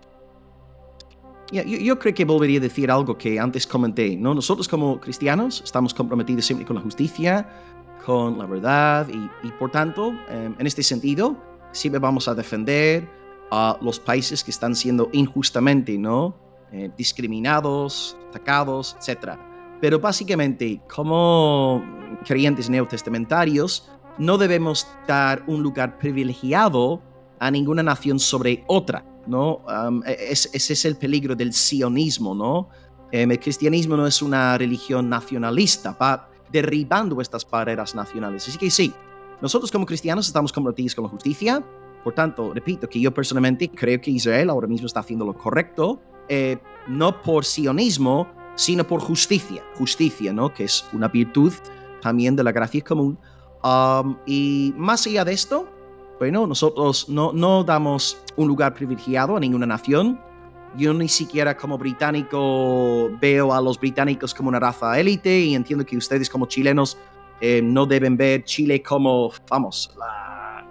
Yo, 1.52 1.64
yo 1.64 2.00
creo 2.00 2.14
que 2.14 2.26
volvería 2.26 2.58
a 2.58 2.62
decir 2.64 2.90
algo 2.90 3.18
que 3.18 3.40
antes 3.40 3.68
comenté, 3.68 4.18
¿no? 4.18 4.34
Nosotros 4.34 4.68
como 4.68 5.00
cristianos 5.00 5.62
estamos 5.64 5.94
comprometidos 5.94 6.46
siempre 6.46 6.66
con 6.66 6.76
la 6.76 6.82
justicia, 6.82 7.48
con 8.06 8.38
la 8.38 8.46
verdad 8.46 9.08
y, 9.10 9.30
y 9.48 9.52
por 9.52 9.72
tanto, 9.72 10.14
eh, 10.30 10.54
en 10.58 10.68
este 10.68 10.84
sentido, 10.84 11.36
siempre 11.72 12.00
vamos 12.00 12.28
a 12.28 12.36
defender 12.36 13.08
a 13.52 13.78
los 13.82 14.00
países 14.00 14.44
que 14.44 14.52
están 14.52 14.76
siendo 14.76 15.10
injustamente, 15.14 15.98
¿no? 15.98 16.36
Eh, 16.72 16.90
discriminados, 16.98 18.18
atacados, 18.30 18.96
etc. 19.00 19.34
Pero 19.80 20.00
básicamente, 20.00 20.82
como 20.94 21.84
creyentes 22.26 22.70
neotestamentarios, 22.70 23.90
no 24.18 24.38
debemos 24.38 24.88
dar 25.08 25.44
un 25.48 25.62
lugar 25.62 25.98
privilegiado 25.98 27.02
a 27.40 27.52
ninguna 27.52 27.84
nación 27.84 28.20
sobre 28.20 28.64
otra, 28.68 29.04
¿no? 29.28 29.58
Um, 29.68 30.02
es- 30.06 30.50
ese 30.54 30.74
es 30.74 30.86
el 30.86 30.96
peligro 30.96 31.36
del 31.36 31.54
sionismo, 31.54 32.34
¿no? 32.34 32.70
Em, 33.12 33.30
el 33.32 33.40
cristianismo 33.40 33.96
no 33.98 34.08
es 34.08 34.22
una 34.22 34.58
religión 34.58 35.10
nacionalista, 35.10 35.96
va 36.02 36.30
derribando 36.54 37.20
estas 37.20 37.50
barreras 37.50 37.96
nacionales. 37.96 38.48
Así 38.48 38.58
que 38.58 38.72
sí, 38.72 38.94
nosotros 39.42 39.72
como 39.72 39.86
cristianos 39.86 40.28
estamos 40.28 40.54
comprometidos 40.54 40.96
con 40.96 41.04
la 41.04 41.10
justicia, 41.10 41.62
por 42.04 42.14
tanto, 42.14 42.54
repito 42.54 42.88
que 42.90 43.00
yo 43.00 43.14
personalmente 43.14 43.70
creo 43.70 44.00
que 44.00 44.12
Israel 44.12 44.50
ahora 44.50 44.68
mismo 44.68 44.88
está 44.88 45.00
haciendo 45.00 45.26
lo 45.26 45.34
correcto, 45.34 46.02
eh, 46.28 46.58
no 46.88 47.22
por 47.22 47.46
sionismo, 47.46 48.28
sino 48.56 48.86
por 48.86 49.00
justicia, 49.00 49.64
justicia, 49.76 50.34
¿no? 50.34 50.54
Que 50.54 50.66
es 50.66 50.86
una 50.94 51.08
virtud 51.08 51.54
también 52.02 52.36
de 52.36 52.44
la 52.44 52.52
gracia 52.52 52.82
común. 52.84 53.18
Um, 53.64 54.18
y 54.26 54.74
más 54.76 55.08
allá 55.08 55.24
de 55.24 55.34
esto, 55.34 55.70
bueno, 56.20 56.46
nosotros 56.46 57.08
no, 57.08 57.32
no 57.32 57.64
damos 57.64 58.18
un 58.36 58.48
lugar 58.50 58.74
privilegiado 58.74 59.38
a 59.38 59.40
ninguna 59.40 59.66
nación. 59.66 60.20
Yo 60.76 60.94
ni 60.94 61.08
siquiera 61.08 61.56
como 61.56 61.78
británico 61.78 63.12
veo 63.22 63.54
a 63.54 63.62
los 63.62 63.80
británicos 63.80 64.34
como 64.34 64.50
una 64.50 64.60
raza 64.60 65.00
élite 65.00 65.40
y 65.40 65.56
entiendo 65.56 65.86
que 65.86 65.96
ustedes 65.96 66.30
como 66.30 66.48
chilenos 66.48 66.98
eh, 67.42 67.62
no 67.62 67.86
deben 67.86 68.18
ver 68.18 68.44
Chile 68.44 68.82
como, 68.82 69.32
vamos, 69.50 69.92
la, 69.98 70.66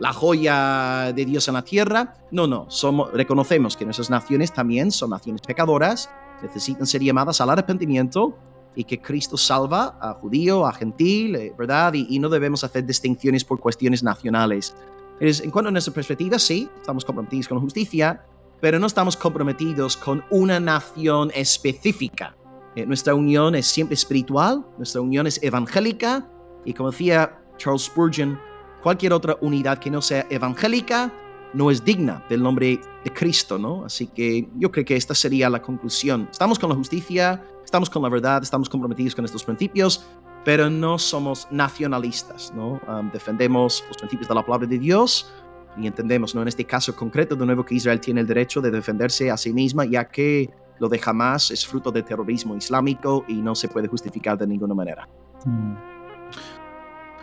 la 0.00 0.12
joya 0.12 1.12
de 1.14 1.24
Dios 1.24 1.46
en 1.48 1.54
la 1.54 1.62
tierra. 1.62 2.14
No, 2.30 2.46
no, 2.46 2.66
somos, 2.68 3.12
reconocemos 3.12 3.76
que 3.76 3.84
nuestras 3.84 4.10
naciones 4.10 4.52
también 4.52 4.90
son 4.90 5.10
naciones 5.10 5.42
pecadoras, 5.42 6.10
necesitan 6.42 6.86
ser 6.86 7.02
llamadas 7.02 7.40
al 7.40 7.50
arrepentimiento 7.50 8.36
y 8.74 8.84
que 8.84 9.00
Cristo 9.00 9.36
salva 9.36 9.96
a 10.00 10.14
judío, 10.14 10.66
a 10.66 10.72
gentil, 10.72 11.36
eh, 11.36 11.54
¿verdad? 11.56 11.94
Y, 11.94 12.06
y 12.10 12.18
no 12.18 12.28
debemos 12.28 12.64
hacer 12.64 12.84
distinciones 12.84 13.44
por 13.44 13.60
cuestiones 13.60 14.02
nacionales. 14.02 14.74
Es, 15.20 15.40
en 15.40 15.50
cuanto 15.50 15.68
a 15.68 15.72
nuestra 15.72 15.94
perspectiva, 15.94 16.38
sí, 16.38 16.68
estamos 16.78 17.04
comprometidos 17.04 17.48
con 17.48 17.56
la 17.56 17.62
justicia, 17.62 18.22
pero 18.60 18.78
no 18.78 18.86
estamos 18.86 19.16
comprometidos 19.16 19.96
con 19.96 20.24
una 20.30 20.60
nación 20.60 21.30
específica. 21.34 22.36
Eh, 22.74 22.86
nuestra 22.86 23.14
unión 23.14 23.54
es 23.54 23.66
siempre 23.66 23.94
espiritual, 23.94 24.64
nuestra 24.76 25.00
unión 25.00 25.26
es 25.26 25.42
evangélica, 25.42 26.28
y 26.64 26.72
como 26.74 26.90
decía 26.90 27.40
Charles 27.56 27.82
Spurgeon, 27.82 28.38
cualquier 28.82 29.12
otra 29.12 29.36
unidad 29.40 29.78
que 29.78 29.90
no 29.90 30.02
sea 30.02 30.26
evangélica 30.30 31.12
no 31.54 31.70
es 31.70 31.84
digna 31.84 32.22
del 32.28 32.42
nombre 32.42 32.80
de 33.04 33.12
Cristo, 33.12 33.58
¿no? 33.58 33.84
Así 33.84 34.08
que 34.08 34.48
yo 34.58 34.70
creo 34.70 34.84
que 34.84 34.96
esta 34.96 35.14
sería 35.14 35.48
la 35.48 35.62
conclusión. 35.62 36.28
Estamos 36.30 36.58
con 36.58 36.68
la 36.68 36.76
justicia, 36.76 37.42
estamos 37.64 37.88
con 37.88 38.02
la 38.02 38.08
verdad, 38.08 38.42
estamos 38.42 38.68
comprometidos 38.68 39.14
con 39.14 39.24
estos 39.24 39.42
principios, 39.42 40.06
pero 40.44 40.68
no 40.68 40.98
somos 40.98 41.48
nacionalistas, 41.50 42.52
¿no? 42.54 42.80
Defendemos 43.12 43.82
los 43.88 43.96
principios 43.96 44.28
de 44.28 44.34
la 44.34 44.44
palabra 44.44 44.66
de 44.66 44.78
Dios 44.78 45.32
y 45.78 45.86
entendemos, 45.86 46.34
¿no? 46.34 46.42
En 46.42 46.48
este 46.48 46.64
caso 46.64 46.94
concreto, 46.94 47.36
de 47.36 47.46
nuevo, 47.46 47.64
que 47.64 47.74
Israel 47.74 48.00
tiene 48.00 48.20
el 48.20 48.26
derecho 48.26 48.60
de 48.60 48.70
defenderse 48.70 49.30
a 49.30 49.36
sí 49.36 49.52
misma, 49.52 49.84
ya 49.84 50.06
que 50.06 50.50
lo 50.78 50.88
de 50.88 51.00
Hamas 51.04 51.50
es 51.50 51.66
fruto 51.66 51.90
de 51.90 52.02
terrorismo 52.02 52.56
islámico 52.56 53.24
y 53.28 53.34
no 53.34 53.54
se 53.54 53.68
puede 53.68 53.88
justificar 53.88 54.36
de 54.38 54.46
ninguna 54.46 54.74
manera. 54.74 55.08
Mm. 55.44 55.74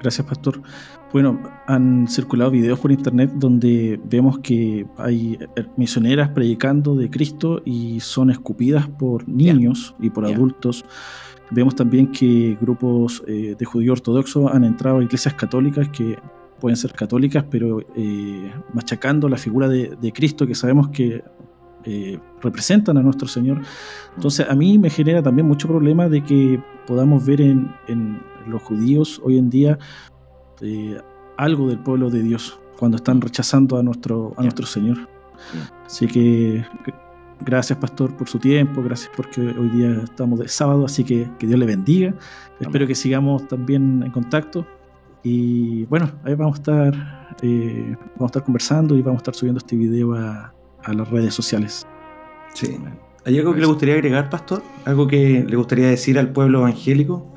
Gracias, 0.02 0.28
Pastor. 0.28 0.62
Bueno, 1.14 1.40
han 1.66 2.08
circulado 2.10 2.52
videos 2.52 2.80
por 2.80 2.92
internet 2.92 3.32
donde 3.36 4.02
vemos 4.04 4.40
que 4.40 4.86
hay 4.98 5.40
misioneras 5.78 6.30
predicando 6.30 6.96
de 6.96 7.10
Cristo 7.10 7.62
y 7.64 8.02
son 8.02 8.30
escupidas 8.30 8.88
por 8.88 9.28
niños 9.30 9.96
y 10.02 10.10
por 10.10 10.26
adultos. 10.26 10.84
Vemos 11.52 11.76
también 11.76 12.12
que 12.12 12.58
grupos 12.60 13.24
eh, 13.28 13.56
de 13.58 13.66
judío 13.66 13.94
ortodoxo 13.94 14.52
han 14.52 14.66
entrado 14.66 14.98
a 14.98 15.04
iglesias 15.04 15.36
católicas 15.36 15.88
que 15.90 16.18
pueden 16.64 16.78
ser 16.78 16.94
católicas, 16.94 17.44
pero 17.52 17.82
eh, 17.94 18.50
machacando 18.72 19.28
la 19.28 19.36
figura 19.36 19.68
de, 19.68 20.14
Cristo 20.14 20.48
que 20.48 20.56
sabemos 20.56 20.88
que 20.92 21.22
eh, 21.84 22.18
representan 22.42 22.98
a 22.98 23.02
nuestro 23.02 23.28
Señor. 23.28 23.62
Entonces 24.16 24.48
a 24.50 24.56
mí 24.56 24.80
me 24.80 24.90
genera 24.90 25.22
también 25.22 25.46
mucho 25.46 25.68
problema 25.68 26.08
de 26.08 26.24
que 26.24 26.64
podamos 26.88 27.26
ver 27.26 27.42
en, 27.42 28.22
los 28.48 28.64
judíos 28.64 29.22
hoy 29.26 29.38
en 29.38 29.50
día 29.50 29.78
algo 31.36 31.68
del 31.68 31.80
pueblo 31.80 32.10
de 32.10 32.24
Dios 32.24 32.58
cuando 32.80 32.96
están 32.96 33.20
rechazando 33.20 33.78
a 33.78 33.84
nuestro, 33.84 34.34
a 34.38 34.42
nuestro 34.44 34.66
Señor. 34.66 35.10
Así 35.86 36.08
que 36.08 36.66
Gracias, 37.42 37.78
pastor, 37.78 38.16
por 38.16 38.30
su 38.30 38.40
tiempo. 38.40 38.82
Gracias 38.82 39.12
porque 39.14 39.42
hoy 39.42 39.68
día 39.68 40.00
estamos 40.02 40.40
de 40.40 40.48
sábado, 40.48 40.86
así 40.86 41.04
que 41.04 41.30
que 41.38 41.46
Dios 41.46 41.60
le 41.60 41.66
bendiga. 41.66 42.14
Espero 42.62 42.88
que 42.88 42.96
sigamos 42.96 43.50
también 43.50 44.02
en 44.02 44.12
contacto. 44.12 44.66
Y 45.24 45.86
bueno, 45.86 46.12
ahí 46.24 46.36
vamos 46.36 46.58
a 46.58 46.60
estar, 46.60 47.38
eh, 47.42 47.96
vamos 48.16 48.22
a 48.22 48.26
estar 48.26 48.44
conversando 48.44 48.98
y 48.98 49.02
vamos 49.02 49.20
a 49.20 49.22
estar 49.22 49.36
subiendo 49.36 49.60
este 49.60 49.76
video 49.76 50.14
a, 50.14 50.54
las 50.86 51.10
redes 51.10 51.34
sociales. 51.34 51.88
Sí. 52.54 52.78
¿Hay 53.26 53.40
algo 53.40 53.54
que 53.54 53.62
le 53.62 53.68
gustaría 53.68 53.96
agregar, 53.96 54.30
pastor? 54.30 54.62
¿Algo 54.84 55.08
que 55.08 55.46
le 55.48 55.56
gustaría 55.56 55.88
decir 55.88 56.20
al 56.20 56.34
pueblo 56.34 56.60
evangélico? 56.60 57.34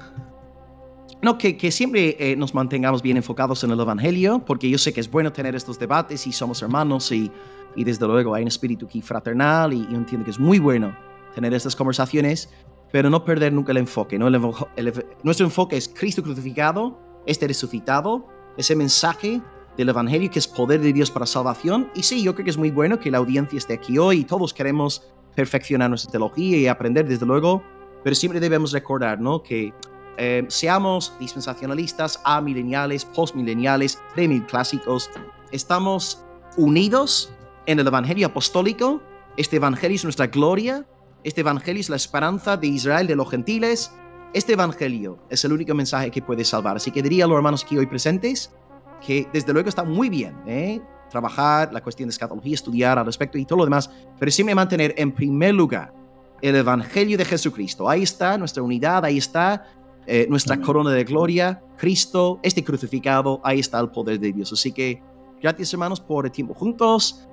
No, 1.22 1.38
que, 1.38 1.56
que 1.56 1.70
siempre 1.70 2.16
eh, 2.18 2.34
nos 2.36 2.54
mantengamos 2.54 3.02
bien 3.02 3.16
enfocados 3.16 3.62
en 3.62 3.70
el 3.70 3.80
Evangelio, 3.80 4.44
porque 4.44 4.68
yo 4.68 4.78
sé 4.78 4.92
que 4.92 5.00
es 5.00 5.10
bueno 5.10 5.32
tener 5.32 5.54
estos 5.54 5.78
debates 5.78 6.26
y 6.26 6.32
somos 6.32 6.60
hermanos 6.60 7.10
y 7.12 7.30
y 7.76 7.84
desde 7.84 8.06
luego 8.06 8.34
hay 8.34 8.42
un 8.42 8.48
espíritu 8.48 8.86
aquí 8.86 9.02
fraternal 9.02 9.72
y, 9.72 9.86
yo 9.86 9.96
entiendo 9.96 10.24
que 10.24 10.30
es 10.30 10.40
muy 10.40 10.58
bueno 10.58 10.96
tener 11.34 11.52
estas 11.52 11.76
conversaciones, 11.76 12.48
pero 12.90 13.10
no 13.10 13.24
perder 13.24 13.52
nunca 13.52 13.72
el 13.72 13.78
enfoque. 13.78 14.18
¿no? 14.18 14.30
nuestro 14.30 15.46
enfoque 15.46 15.76
es 15.76 15.88
Cristo 15.88 16.22
crucificado, 16.22 16.98
este 17.26 17.46
resucitado, 17.46 18.26
ese 18.56 18.74
mensaje 18.74 19.42
del 19.76 19.90
Evangelio 19.90 20.30
que 20.30 20.38
es 20.38 20.48
poder 20.48 20.80
de 20.80 20.92
Dios 20.92 21.10
para 21.10 21.26
salvación. 21.26 21.90
Y 21.94 22.02
sí, 22.02 22.22
yo 22.22 22.34
creo 22.34 22.44
que 22.44 22.50
es 22.50 22.56
muy 22.56 22.70
bueno 22.70 22.98
que 22.98 23.10
la 23.10 23.18
audiencia 23.18 23.58
esté 23.58 23.74
aquí 23.74 23.98
hoy 23.98 24.20
y 24.20 24.24
todos 24.24 24.54
queremos 24.54 25.12
perfeccionar 25.34 25.90
nuestra 25.90 26.10
teología 26.10 26.56
y 26.56 26.66
aprender 26.66 27.06
desde 27.06 27.26
luego, 27.26 27.62
pero 28.02 28.16
siempre 28.16 28.40
debemos 28.40 28.72
recordar 28.72 29.20
¿no? 29.20 29.42
que 29.42 29.74
eh, 30.16 30.46
seamos 30.48 31.12
dispensacionalistas, 31.20 32.20
amileniales, 32.24 33.04
postmileniales, 33.04 34.00
clásicos, 34.48 35.10
estamos 35.52 36.24
unidos 36.56 37.32
en 37.66 37.78
el 37.80 37.86
Evangelio 37.86 38.28
apostólico. 38.28 39.02
Este 39.36 39.56
Evangelio 39.56 39.96
es 39.96 40.04
nuestra 40.04 40.28
gloria. 40.28 40.86
Este 41.22 41.42
Evangelio 41.42 41.80
es 41.80 41.90
la 41.90 41.96
esperanza 41.96 42.56
de 42.56 42.68
Israel, 42.68 43.06
de 43.06 43.16
los 43.16 43.28
gentiles. 43.28 43.92
Este 44.36 44.52
Evangelio 44.52 45.16
es 45.30 45.42
el 45.46 45.52
único 45.54 45.74
mensaje 45.74 46.10
que 46.10 46.20
puede 46.20 46.44
salvar. 46.44 46.76
Así 46.76 46.90
que 46.90 47.02
diría 47.02 47.24
a 47.24 47.26
los 47.26 47.38
hermanos 47.38 47.64
aquí 47.64 47.78
hoy 47.78 47.86
presentes 47.86 48.52
que 49.00 49.26
desde 49.32 49.50
luego 49.50 49.70
está 49.70 49.82
muy 49.82 50.10
bien 50.10 50.36
¿eh? 50.46 50.78
trabajar 51.08 51.72
la 51.72 51.82
cuestión 51.82 52.10
de 52.10 52.10
escatología, 52.10 52.52
estudiar 52.52 52.98
al 52.98 53.06
respecto 53.06 53.38
y 53.38 53.46
todo 53.46 53.60
lo 53.60 53.64
demás, 53.64 53.90
pero 54.18 54.30
siempre 54.30 54.54
mantener 54.54 54.92
en 54.98 55.12
primer 55.12 55.54
lugar 55.54 55.94
el 56.42 56.54
Evangelio 56.54 57.16
de 57.16 57.24
Jesucristo. 57.24 57.88
Ahí 57.88 58.02
está 58.02 58.36
nuestra 58.36 58.62
unidad, 58.62 59.06
ahí 59.06 59.16
está 59.16 59.68
eh, 60.06 60.26
nuestra 60.28 60.60
corona 60.60 60.90
de 60.90 61.04
gloria, 61.04 61.62
Cristo, 61.78 62.38
este 62.42 62.62
crucificado, 62.62 63.40
ahí 63.42 63.60
está 63.60 63.80
el 63.80 63.88
poder 63.88 64.20
de 64.20 64.34
Dios. 64.34 64.52
Así 64.52 64.70
que 64.70 65.00
gracias 65.40 65.72
hermanos 65.72 65.98
por 65.98 66.26
el 66.26 66.30
tiempo 66.30 66.52
juntos. 66.52 67.26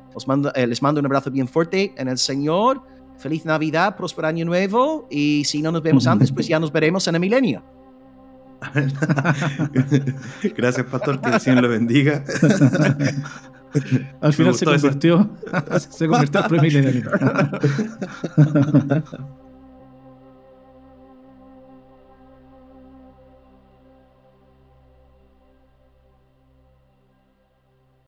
Eh, 0.56 0.68
les 0.68 0.82
mando 0.82 1.02
un 1.02 1.06
abrazo 1.06 1.30
bien 1.30 1.50
fuerte 1.50 1.94
en 1.98 2.08
el 2.08 2.18
Señor. 2.18 2.82
Feliz 3.18 3.46
Navidad, 3.46 3.96
próspero 3.96 4.28
año 4.28 4.46
nuevo. 4.46 5.08
Y 5.10 5.44
si 5.46 5.62
no 5.62 5.72
nos 5.72 5.82
vemos 5.82 6.08
antes, 6.08 6.32
pues 6.32 6.48
ya 6.48 6.60
nos 6.60 6.72
veremos 6.72 7.08
en 7.08 7.16
el 7.16 7.22
milenio. 7.22 7.64
Gracias, 10.56 10.86
pastor. 10.88 11.22
Que 11.22 11.30
el 11.30 11.40
Señor 11.40 11.64
lo 11.64 11.70
bendiga. 11.70 12.24
Al 14.22 14.34
final 14.34 14.56
se 14.56 14.66
convirtió, 14.66 15.30
se 15.90 16.08
convirtió 16.08 16.42
en 16.42 16.48
premilenio. 16.48 17.12